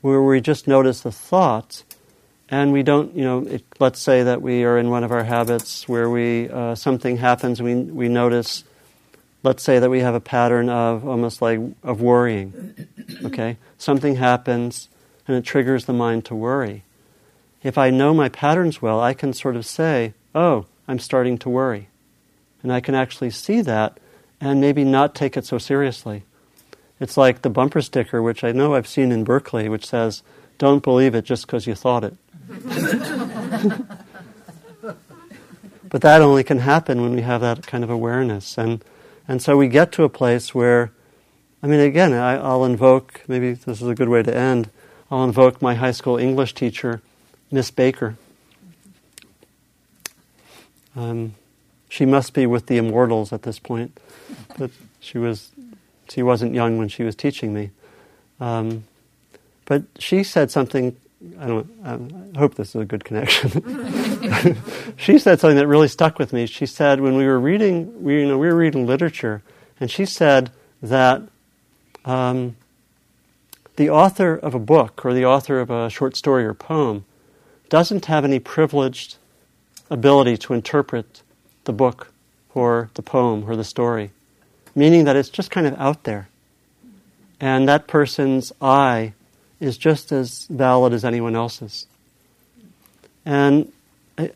where 0.00 0.22
we 0.22 0.40
just 0.40 0.68
notice 0.68 1.00
the 1.00 1.12
thought, 1.12 1.82
and 2.48 2.72
we 2.72 2.82
don't, 2.82 3.14
you 3.14 3.24
know, 3.24 3.46
it, 3.46 3.64
let's 3.78 4.00
say 4.00 4.22
that 4.22 4.42
we 4.42 4.64
are 4.64 4.78
in 4.78 4.90
one 4.90 5.04
of 5.04 5.12
our 5.12 5.24
habits 5.24 5.88
where 5.88 6.10
we 6.10 6.50
uh, 6.50 6.74
something 6.74 7.16
happens, 7.16 7.62
we 7.62 7.74
we 7.74 8.08
notice 8.08 8.64
let's 9.42 9.62
say 9.62 9.78
that 9.78 9.90
we 9.90 10.00
have 10.00 10.14
a 10.14 10.20
pattern 10.20 10.68
of 10.68 11.06
almost 11.06 11.42
like 11.42 11.60
of 11.82 12.00
worrying. 12.00 12.88
Okay? 13.24 13.56
Something 13.78 14.16
happens 14.16 14.88
and 15.26 15.36
it 15.36 15.44
triggers 15.44 15.84
the 15.84 15.92
mind 15.92 16.24
to 16.26 16.34
worry. 16.34 16.84
If 17.62 17.78
I 17.78 17.90
know 17.90 18.12
my 18.12 18.28
patterns 18.28 18.82
well, 18.82 19.00
I 19.00 19.14
can 19.14 19.32
sort 19.32 19.56
of 19.56 19.64
say, 19.66 20.14
oh, 20.34 20.66
I'm 20.88 20.98
starting 20.98 21.38
to 21.38 21.48
worry. 21.48 21.88
And 22.62 22.72
I 22.72 22.80
can 22.80 22.94
actually 22.94 23.30
see 23.30 23.60
that 23.62 23.98
and 24.40 24.60
maybe 24.60 24.84
not 24.84 25.14
take 25.14 25.36
it 25.36 25.44
so 25.44 25.58
seriously. 25.58 26.24
It's 27.00 27.16
like 27.16 27.42
the 27.42 27.50
bumper 27.50 27.80
sticker, 27.80 28.22
which 28.22 28.44
I 28.44 28.52
know 28.52 28.74
I've 28.74 28.86
seen 28.86 29.10
in 29.10 29.24
Berkeley, 29.24 29.68
which 29.68 29.86
says, 29.86 30.22
don't 30.58 30.82
believe 30.82 31.14
it 31.14 31.24
just 31.24 31.46
because 31.46 31.66
you 31.66 31.74
thought 31.74 32.04
it. 32.04 32.14
but 35.88 36.02
that 36.02 36.22
only 36.22 36.44
can 36.44 36.58
happen 36.58 37.02
when 37.02 37.14
we 37.14 37.22
have 37.22 37.40
that 37.40 37.66
kind 37.66 37.82
of 37.82 37.90
awareness. 37.90 38.56
And 38.56 38.84
and 39.28 39.40
so 39.40 39.56
we 39.56 39.68
get 39.68 39.92
to 39.92 40.04
a 40.04 40.08
place 40.08 40.54
where, 40.54 40.92
I 41.62 41.66
mean, 41.66 41.80
again, 41.80 42.12
I, 42.12 42.36
will 42.36 42.64
invoke, 42.64 43.22
maybe 43.28 43.52
this 43.52 43.80
is 43.80 43.88
a 43.88 43.94
good 43.94 44.08
way 44.08 44.22
to 44.22 44.36
end, 44.36 44.70
I'll 45.10 45.24
invoke 45.24 45.62
my 45.62 45.74
high 45.74 45.92
school 45.92 46.16
English 46.16 46.54
teacher, 46.54 47.02
Miss 47.50 47.70
Baker. 47.70 48.16
Um, 50.96 51.34
she 51.92 52.06
must 52.06 52.32
be 52.32 52.46
with 52.46 52.68
the 52.68 52.78
immortals 52.78 53.34
at 53.34 53.42
this 53.42 53.58
point, 53.58 54.00
but 54.56 54.70
she 54.98 55.18
was, 55.18 55.52
she 56.08 56.22
wasn't 56.22 56.54
young 56.54 56.78
when 56.78 56.88
she 56.88 57.02
was 57.02 57.14
teaching 57.14 57.52
me. 57.52 57.70
Um, 58.40 58.84
but 59.66 59.82
she 59.98 60.24
said 60.24 60.50
something, 60.50 60.96
I 61.38 61.46
don't, 61.46 61.70
I 61.84 62.38
hope 62.38 62.54
this 62.54 62.70
is 62.70 62.76
a 62.76 62.86
good 62.86 63.04
connection. 63.04 64.56
she 64.96 65.18
said 65.18 65.38
something 65.38 65.58
that 65.58 65.66
really 65.66 65.86
stuck 65.86 66.18
with 66.18 66.32
me. 66.32 66.46
She 66.46 66.64
said 66.64 67.02
when 67.02 67.14
we 67.14 67.26
were 67.26 67.38
reading, 67.38 68.02
we, 68.02 68.20
you 68.22 68.26
know, 68.26 68.38
we 68.38 68.46
were 68.46 68.56
reading 68.56 68.86
literature, 68.86 69.42
and 69.78 69.90
she 69.90 70.06
said 70.06 70.50
that 70.80 71.20
um, 72.06 72.56
the 73.76 73.90
author 73.90 74.34
of 74.34 74.54
a 74.54 74.58
book 74.58 75.04
or 75.04 75.12
the 75.12 75.26
author 75.26 75.60
of 75.60 75.70
a 75.70 75.90
short 75.90 76.16
story 76.16 76.46
or 76.46 76.54
poem 76.54 77.04
doesn't 77.68 78.06
have 78.06 78.24
any 78.24 78.38
privileged 78.38 79.16
ability 79.90 80.38
to 80.38 80.54
interpret 80.54 81.21
the 81.64 81.72
book 81.72 82.12
or 82.54 82.90
the 82.94 83.02
poem 83.02 83.48
or 83.48 83.56
the 83.56 83.64
story, 83.64 84.10
meaning 84.74 85.04
that 85.04 85.16
it's 85.16 85.28
just 85.28 85.50
kind 85.50 85.66
of 85.66 85.78
out 85.78 86.04
there. 86.04 86.28
And 87.40 87.68
that 87.68 87.86
person's 87.86 88.52
eye 88.60 89.14
is 89.58 89.76
just 89.76 90.12
as 90.12 90.46
valid 90.46 90.92
as 90.92 91.04
anyone 91.04 91.34
else's. 91.36 91.86
And 93.24 93.72
I 94.18 94.30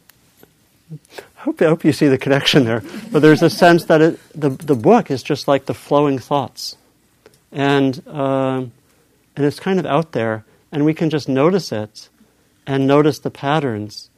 hope, 1.37 1.61
I 1.61 1.67
hope 1.67 1.85
you 1.85 1.93
see 1.93 2.09
the 2.09 2.19
connection 2.19 2.65
there. 2.65 2.83
But 3.11 3.21
there's 3.21 3.43
a 3.43 3.51
sense 3.51 3.85
that 3.87 4.01
it, 4.01 4.21
the, 4.35 4.51
the 4.51 4.75
book 4.75 5.11
is 5.11 5.23
just 5.23 5.49
like 5.49 5.67
the 5.67 5.75
flowing 5.75 6.19
thoughts. 6.19 6.77
And, 7.53 8.03
uh, 8.07 8.65
and 9.37 9.45
it's 9.45 9.61
kind 9.61 9.79
of 9.79 9.87
out 9.87 10.13
there, 10.13 10.45
and 10.73 10.85
we 10.85 10.95
can 10.95 11.11
just 11.11 11.29
notice 11.29 11.73
it 11.73 12.09
and 12.67 12.87
notice 12.87 13.19
the 13.19 13.31
patterns. 13.31 14.11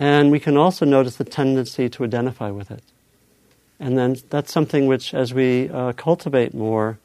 And 0.00 0.32
we 0.32 0.40
can 0.40 0.56
also 0.56 0.86
notice 0.86 1.16
the 1.16 1.24
tendency 1.24 1.90
to 1.90 2.04
identify 2.04 2.50
with 2.50 2.70
it. 2.70 2.82
And 3.78 3.98
then 3.98 4.16
that's 4.30 4.50
something 4.50 4.86
which, 4.86 5.12
as 5.12 5.34
we 5.34 5.68
uh, 5.68 5.92
cultivate 5.92 6.54
more, 6.54 6.98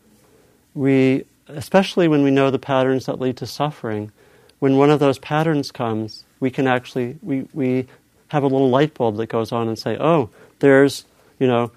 we, 0.73 1.25
especially 1.49 2.07
when 2.07 2.23
we 2.23 2.31
know 2.31 2.49
the 2.49 2.57
patterns 2.57 3.05
that 3.05 3.19
lead 3.19 3.35
to 3.37 3.45
suffering, 3.45 4.13
when 4.59 4.77
one 4.77 4.89
of 4.89 5.01
those 5.01 5.19
patterns 5.19 5.71
comes, 5.71 6.23
we 6.39 6.49
can 6.49 6.67
actually, 6.67 7.17
we, 7.21 7.47
we 7.53 7.85
have 8.29 8.43
a 8.43 8.47
little 8.47 8.69
light 8.69 8.93
bulb 8.93 9.17
that 9.17 9.27
goes 9.27 9.51
on 9.51 9.67
and 9.67 9.77
say, 9.77 9.97
oh, 9.99 10.29
there's, 10.59 11.03
you 11.37 11.47
know, 11.47 11.71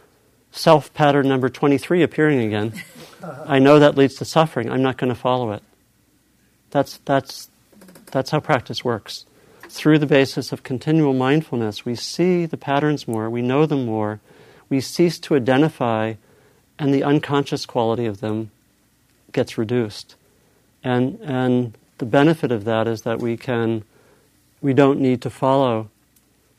self 0.52 0.94
pattern 0.94 1.26
number 1.28 1.48
23 1.48 2.04
appearing 2.04 2.40
again. 2.40 2.72
I 3.44 3.58
know 3.58 3.80
that 3.80 3.96
leads 3.96 4.14
to 4.16 4.24
suffering. 4.24 4.70
I'm 4.70 4.82
not 4.82 4.96
going 4.96 5.12
to 5.12 5.18
follow 5.18 5.50
it. 5.50 5.64
That's, 6.70 6.98
that's, 6.98 7.48
that's 8.12 8.30
how 8.30 8.38
practice 8.38 8.84
works. 8.84 9.26
Through 9.68 9.98
the 9.98 10.06
basis 10.06 10.50
of 10.50 10.62
continual 10.62 11.12
mindfulness, 11.12 11.84
we 11.84 11.94
see 11.94 12.46
the 12.46 12.56
patterns 12.56 13.06
more, 13.06 13.28
we 13.28 13.42
know 13.42 13.66
them 13.66 13.84
more, 13.84 14.20
we 14.68 14.80
cease 14.80 15.18
to 15.20 15.36
identify, 15.36 16.14
and 16.78 16.92
the 16.92 17.04
unconscious 17.04 17.66
quality 17.66 18.06
of 18.06 18.20
them 18.20 18.50
gets 19.32 19.58
reduced. 19.58 20.14
And, 20.82 21.18
and 21.22 21.76
the 21.98 22.06
benefit 22.06 22.50
of 22.50 22.64
that 22.64 22.86
is 22.86 23.02
that 23.02 23.18
we 23.18 23.36
can, 23.36 23.84
we 24.62 24.72
don't 24.72 25.00
need 25.00 25.20
to 25.22 25.30
follow 25.30 25.90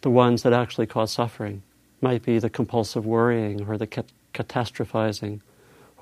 the 0.02 0.10
ones 0.10 0.44
that 0.44 0.54
actually 0.54 0.86
cause 0.86 1.12
suffering. 1.12 1.64
Might 2.02 2.24
be 2.24 2.40
the 2.40 2.50
compulsive 2.50 3.06
worrying 3.06 3.68
or 3.68 3.78
the 3.78 3.88
cat- 3.88 4.12
catastrophizing 4.34 5.42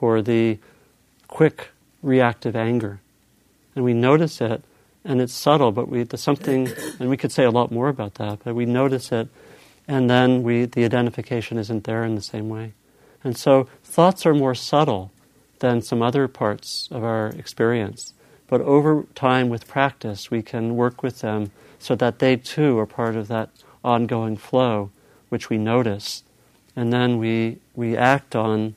or 0.02 0.22
the 0.22 0.60
quick 1.28 1.70
reactive 2.04 2.56
anger. 2.56 3.00
And 3.76 3.84
we 3.86 3.94
notice 3.94 4.42
it, 4.42 4.64
and 5.08 5.22
it's 5.22 5.34
subtle, 5.34 5.72
but 5.72 5.88
we, 5.88 6.04
there's 6.04 6.22
something, 6.22 6.68
and 7.00 7.10
we 7.10 7.16
could 7.16 7.32
say 7.32 7.46
a 7.46 7.50
lot 7.50 7.72
more 7.72 7.88
about 7.88 8.16
that, 8.16 8.40
but 8.44 8.54
we 8.54 8.66
notice 8.66 9.12
it, 9.14 9.30
and 9.88 10.10
then 10.10 10.44
we, 10.44 10.66
the 10.66 10.84
identification 10.84 11.58
isn't 11.58 11.86
there 11.86 12.04
in 12.04 12.16
the 12.16 12.22
same 12.22 12.50
way. 12.50 12.74
And 13.24 13.38
so 13.38 13.70
thoughts 13.84 14.26
are 14.26 14.34
more 14.34 14.54
subtle 14.54 15.12
than 15.60 15.82
some 15.82 16.02
other 16.02 16.28
parts 16.28 16.90
of 16.92 17.06
our 17.06 17.28
experience. 17.30 18.14
But 18.50 18.60
over 18.62 19.06
time, 19.16 19.48
with 19.48 19.68
practice, 19.68 20.30
we 20.30 20.42
can 20.42 20.76
work 20.76 21.02
with 21.02 21.22
them 21.22 21.52
so 21.80 21.96
that 21.96 22.20
they 22.20 22.36
too 22.36 22.78
are 22.78 22.86
part 22.86 23.16
of 23.16 23.30
that 23.30 23.50
ongoing 23.84 24.36
flow, 24.36 24.92
which 25.30 25.50
we 25.50 25.58
notice. 25.58 26.24
And 26.76 26.92
then 26.92 27.18
we, 27.18 27.60
we 27.76 27.96
act 27.96 28.36
on 28.36 28.76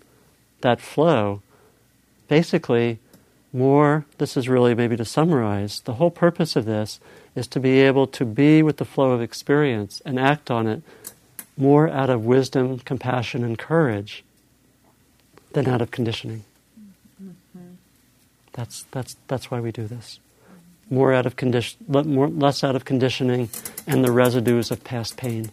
that 0.61 0.81
flow. 0.81 1.43
Basically, 2.29 3.01
more, 3.53 4.07
this 4.19 4.37
is 4.37 4.49
really 4.49 4.75
maybe 4.75 4.97
to 4.97 5.05
summarize, 5.05 5.81
the 5.81 5.95
whole 5.95 6.11
purpose 6.11 6.57
of 6.57 6.65
this 6.65 7.01
is 7.35 7.47
to 7.49 7.61
be 7.61 7.81
able 7.81 8.07
to 8.07 8.25
be 8.25 8.63
with 8.63 8.77
the 8.77 8.85
flow 8.85 9.13
of 9.13 9.21
experience 9.21 10.01
and 10.05 10.19
act 10.19 10.51
on 10.51 10.67
it 10.67 10.83
more 11.57 11.89
out 11.89 12.11
of 12.11 12.25
wisdom, 12.25 12.79
compassion, 12.79 13.45
and 13.45 13.59
courage 13.59 14.25
than 15.53 15.69
out 15.69 15.83
of 15.83 15.91
conditioning. 15.91 16.45
Mm-hmm. 17.23 17.75
That's, 18.53 18.85
that's, 18.91 19.17
that's 19.29 19.51
why 19.51 19.61
we 19.61 19.73
do 19.73 19.87
this. 19.87 20.21
More 20.89 21.13
out 21.13 21.27
of 21.27 21.37
condition, 21.37 21.79
more, 21.89 22.29
less 22.29 22.65
out 22.65 22.75
of 22.75 22.85
conditioning 22.85 23.49
and 23.87 24.05
the 24.05 24.11
residues 24.11 24.71
of 24.71 24.83
past 24.83 25.17
pain. 25.17 25.51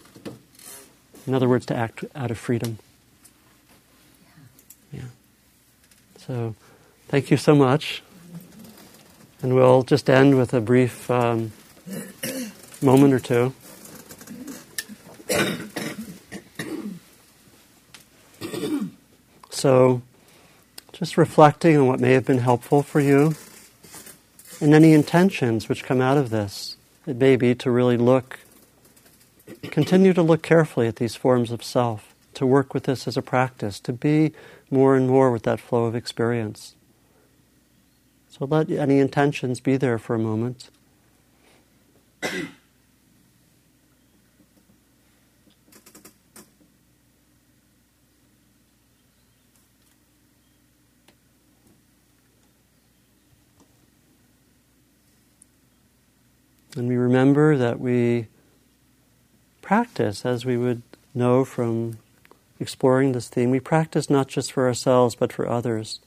In 1.27 1.33
other 1.33 1.49
words, 1.49 1.65
to 1.67 1.75
act 1.75 2.05
out 2.15 2.31
of 2.31 2.37
freedom. 2.37 2.79
Yeah. 4.91 5.01
So, 6.17 6.55
thank 7.07 7.31
you 7.31 7.37
so 7.37 7.55
much. 7.55 8.03
And 9.41 9.53
we'll 9.53 9.83
just 9.83 10.09
end 10.09 10.37
with 10.37 10.53
a 10.53 10.61
brief 10.61 11.09
um, 11.11 11.51
moment 12.81 13.13
or 13.13 13.19
two. 13.19 13.53
So, 19.57 20.03
just 20.91 21.17
reflecting 21.17 21.77
on 21.77 21.87
what 21.87 21.99
may 21.99 22.13
have 22.13 22.25
been 22.25 22.37
helpful 22.37 22.83
for 22.83 22.99
you 22.99 23.33
and 24.61 24.73
any 24.73 24.93
intentions 24.93 25.67
which 25.67 25.83
come 25.83 25.99
out 25.99 26.17
of 26.17 26.29
this. 26.29 26.77
It 27.05 27.15
may 27.17 27.35
be 27.35 27.55
to 27.55 27.71
really 27.71 27.97
look, 27.97 28.39
continue 29.63 30.13
to 30.13 30.21
look 30.21 30.41
carefully 30.43 30.87
at 30.87 30.97
these 30.97 31.15
forms 31.15 31.51
of 31.51 31.63
self, 31.63 32.13
to 32.35 32.45
work 32.45 32.73
with 32.73 32.83
this 32.83 33.07
as 33.07 33.17
a 33.17 33.21
practice, 33.21 33.79
to 33.81 33.93
be 33.93 34.31
more 34.69 34.95
and 34.95 35.07
more 35.07 35.31
with 35.31 35.43
that 35.43 35.59
flow 35.59 35.85
of 35.85 35.95
experience. 35.95 36.75
So 38.37 38.45
let 38.45 38.69
any 38.69 38.99
intentions 38.99 39.59
be 39.59 39.77
there 39.77 39.97
for 39.97 40.15
a 40.15 40.19
moment. 40.19 40.69
And 56.75 56.87
we 56.87 56.95
remember 56.95 57.57
that 57.57 57.79
we 57.79 58.27
practice 59.63 60.23
as 60.23 60.45
we 60.45 60.57
would 60.57 60.83
know 61.15 61.43
from 61.43 61.97
exploring 62.59 63.13
this 63.13 63.29
theme. 63.29 63.49
We 63.49 63.59
practice 63.59 64.11
not 64.11 64.27
just 64.27 64.51
for 64.51 64.67
ourselves, 64.67 65.15
but 65.15 65.33
for 65.33 65.49
others. 65.49 66.01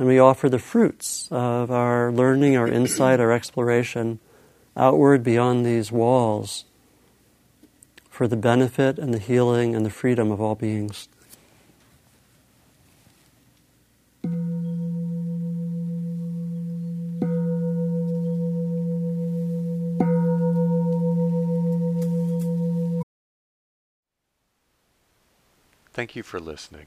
And 0.00 0.08
we 0.08 0.18
offer 0.18 0.48
the 0.48 0.58
fruits 0.58 1.28
of 1.30 1.70
our 1.70 2.10
learning, 2.10 2.56
our 2.56 2.66
insight, 2.66 3.20
our 3.20 3.32
exploration 3.32 4.18
outward 4.74 5.22
beyond 5.22 5.66
these 5.66 5.92
walls 5.92 6.64
for 8.08 8.26
the 8.26 8.34
benefit 8.34 8.98
and 8.98 9.12
the 9.12 9.18
healing 9.18 9.76
and 9.76 9.84
the 9.84 9.90
freedom 9.90 10.30
of 10.30 10.40
all 10.40 10.54
beings. 10.54 11.10
Thank 25.92 26.16
you 26.16 26.22
for 26.22 26.40
listening. 26.40 26.86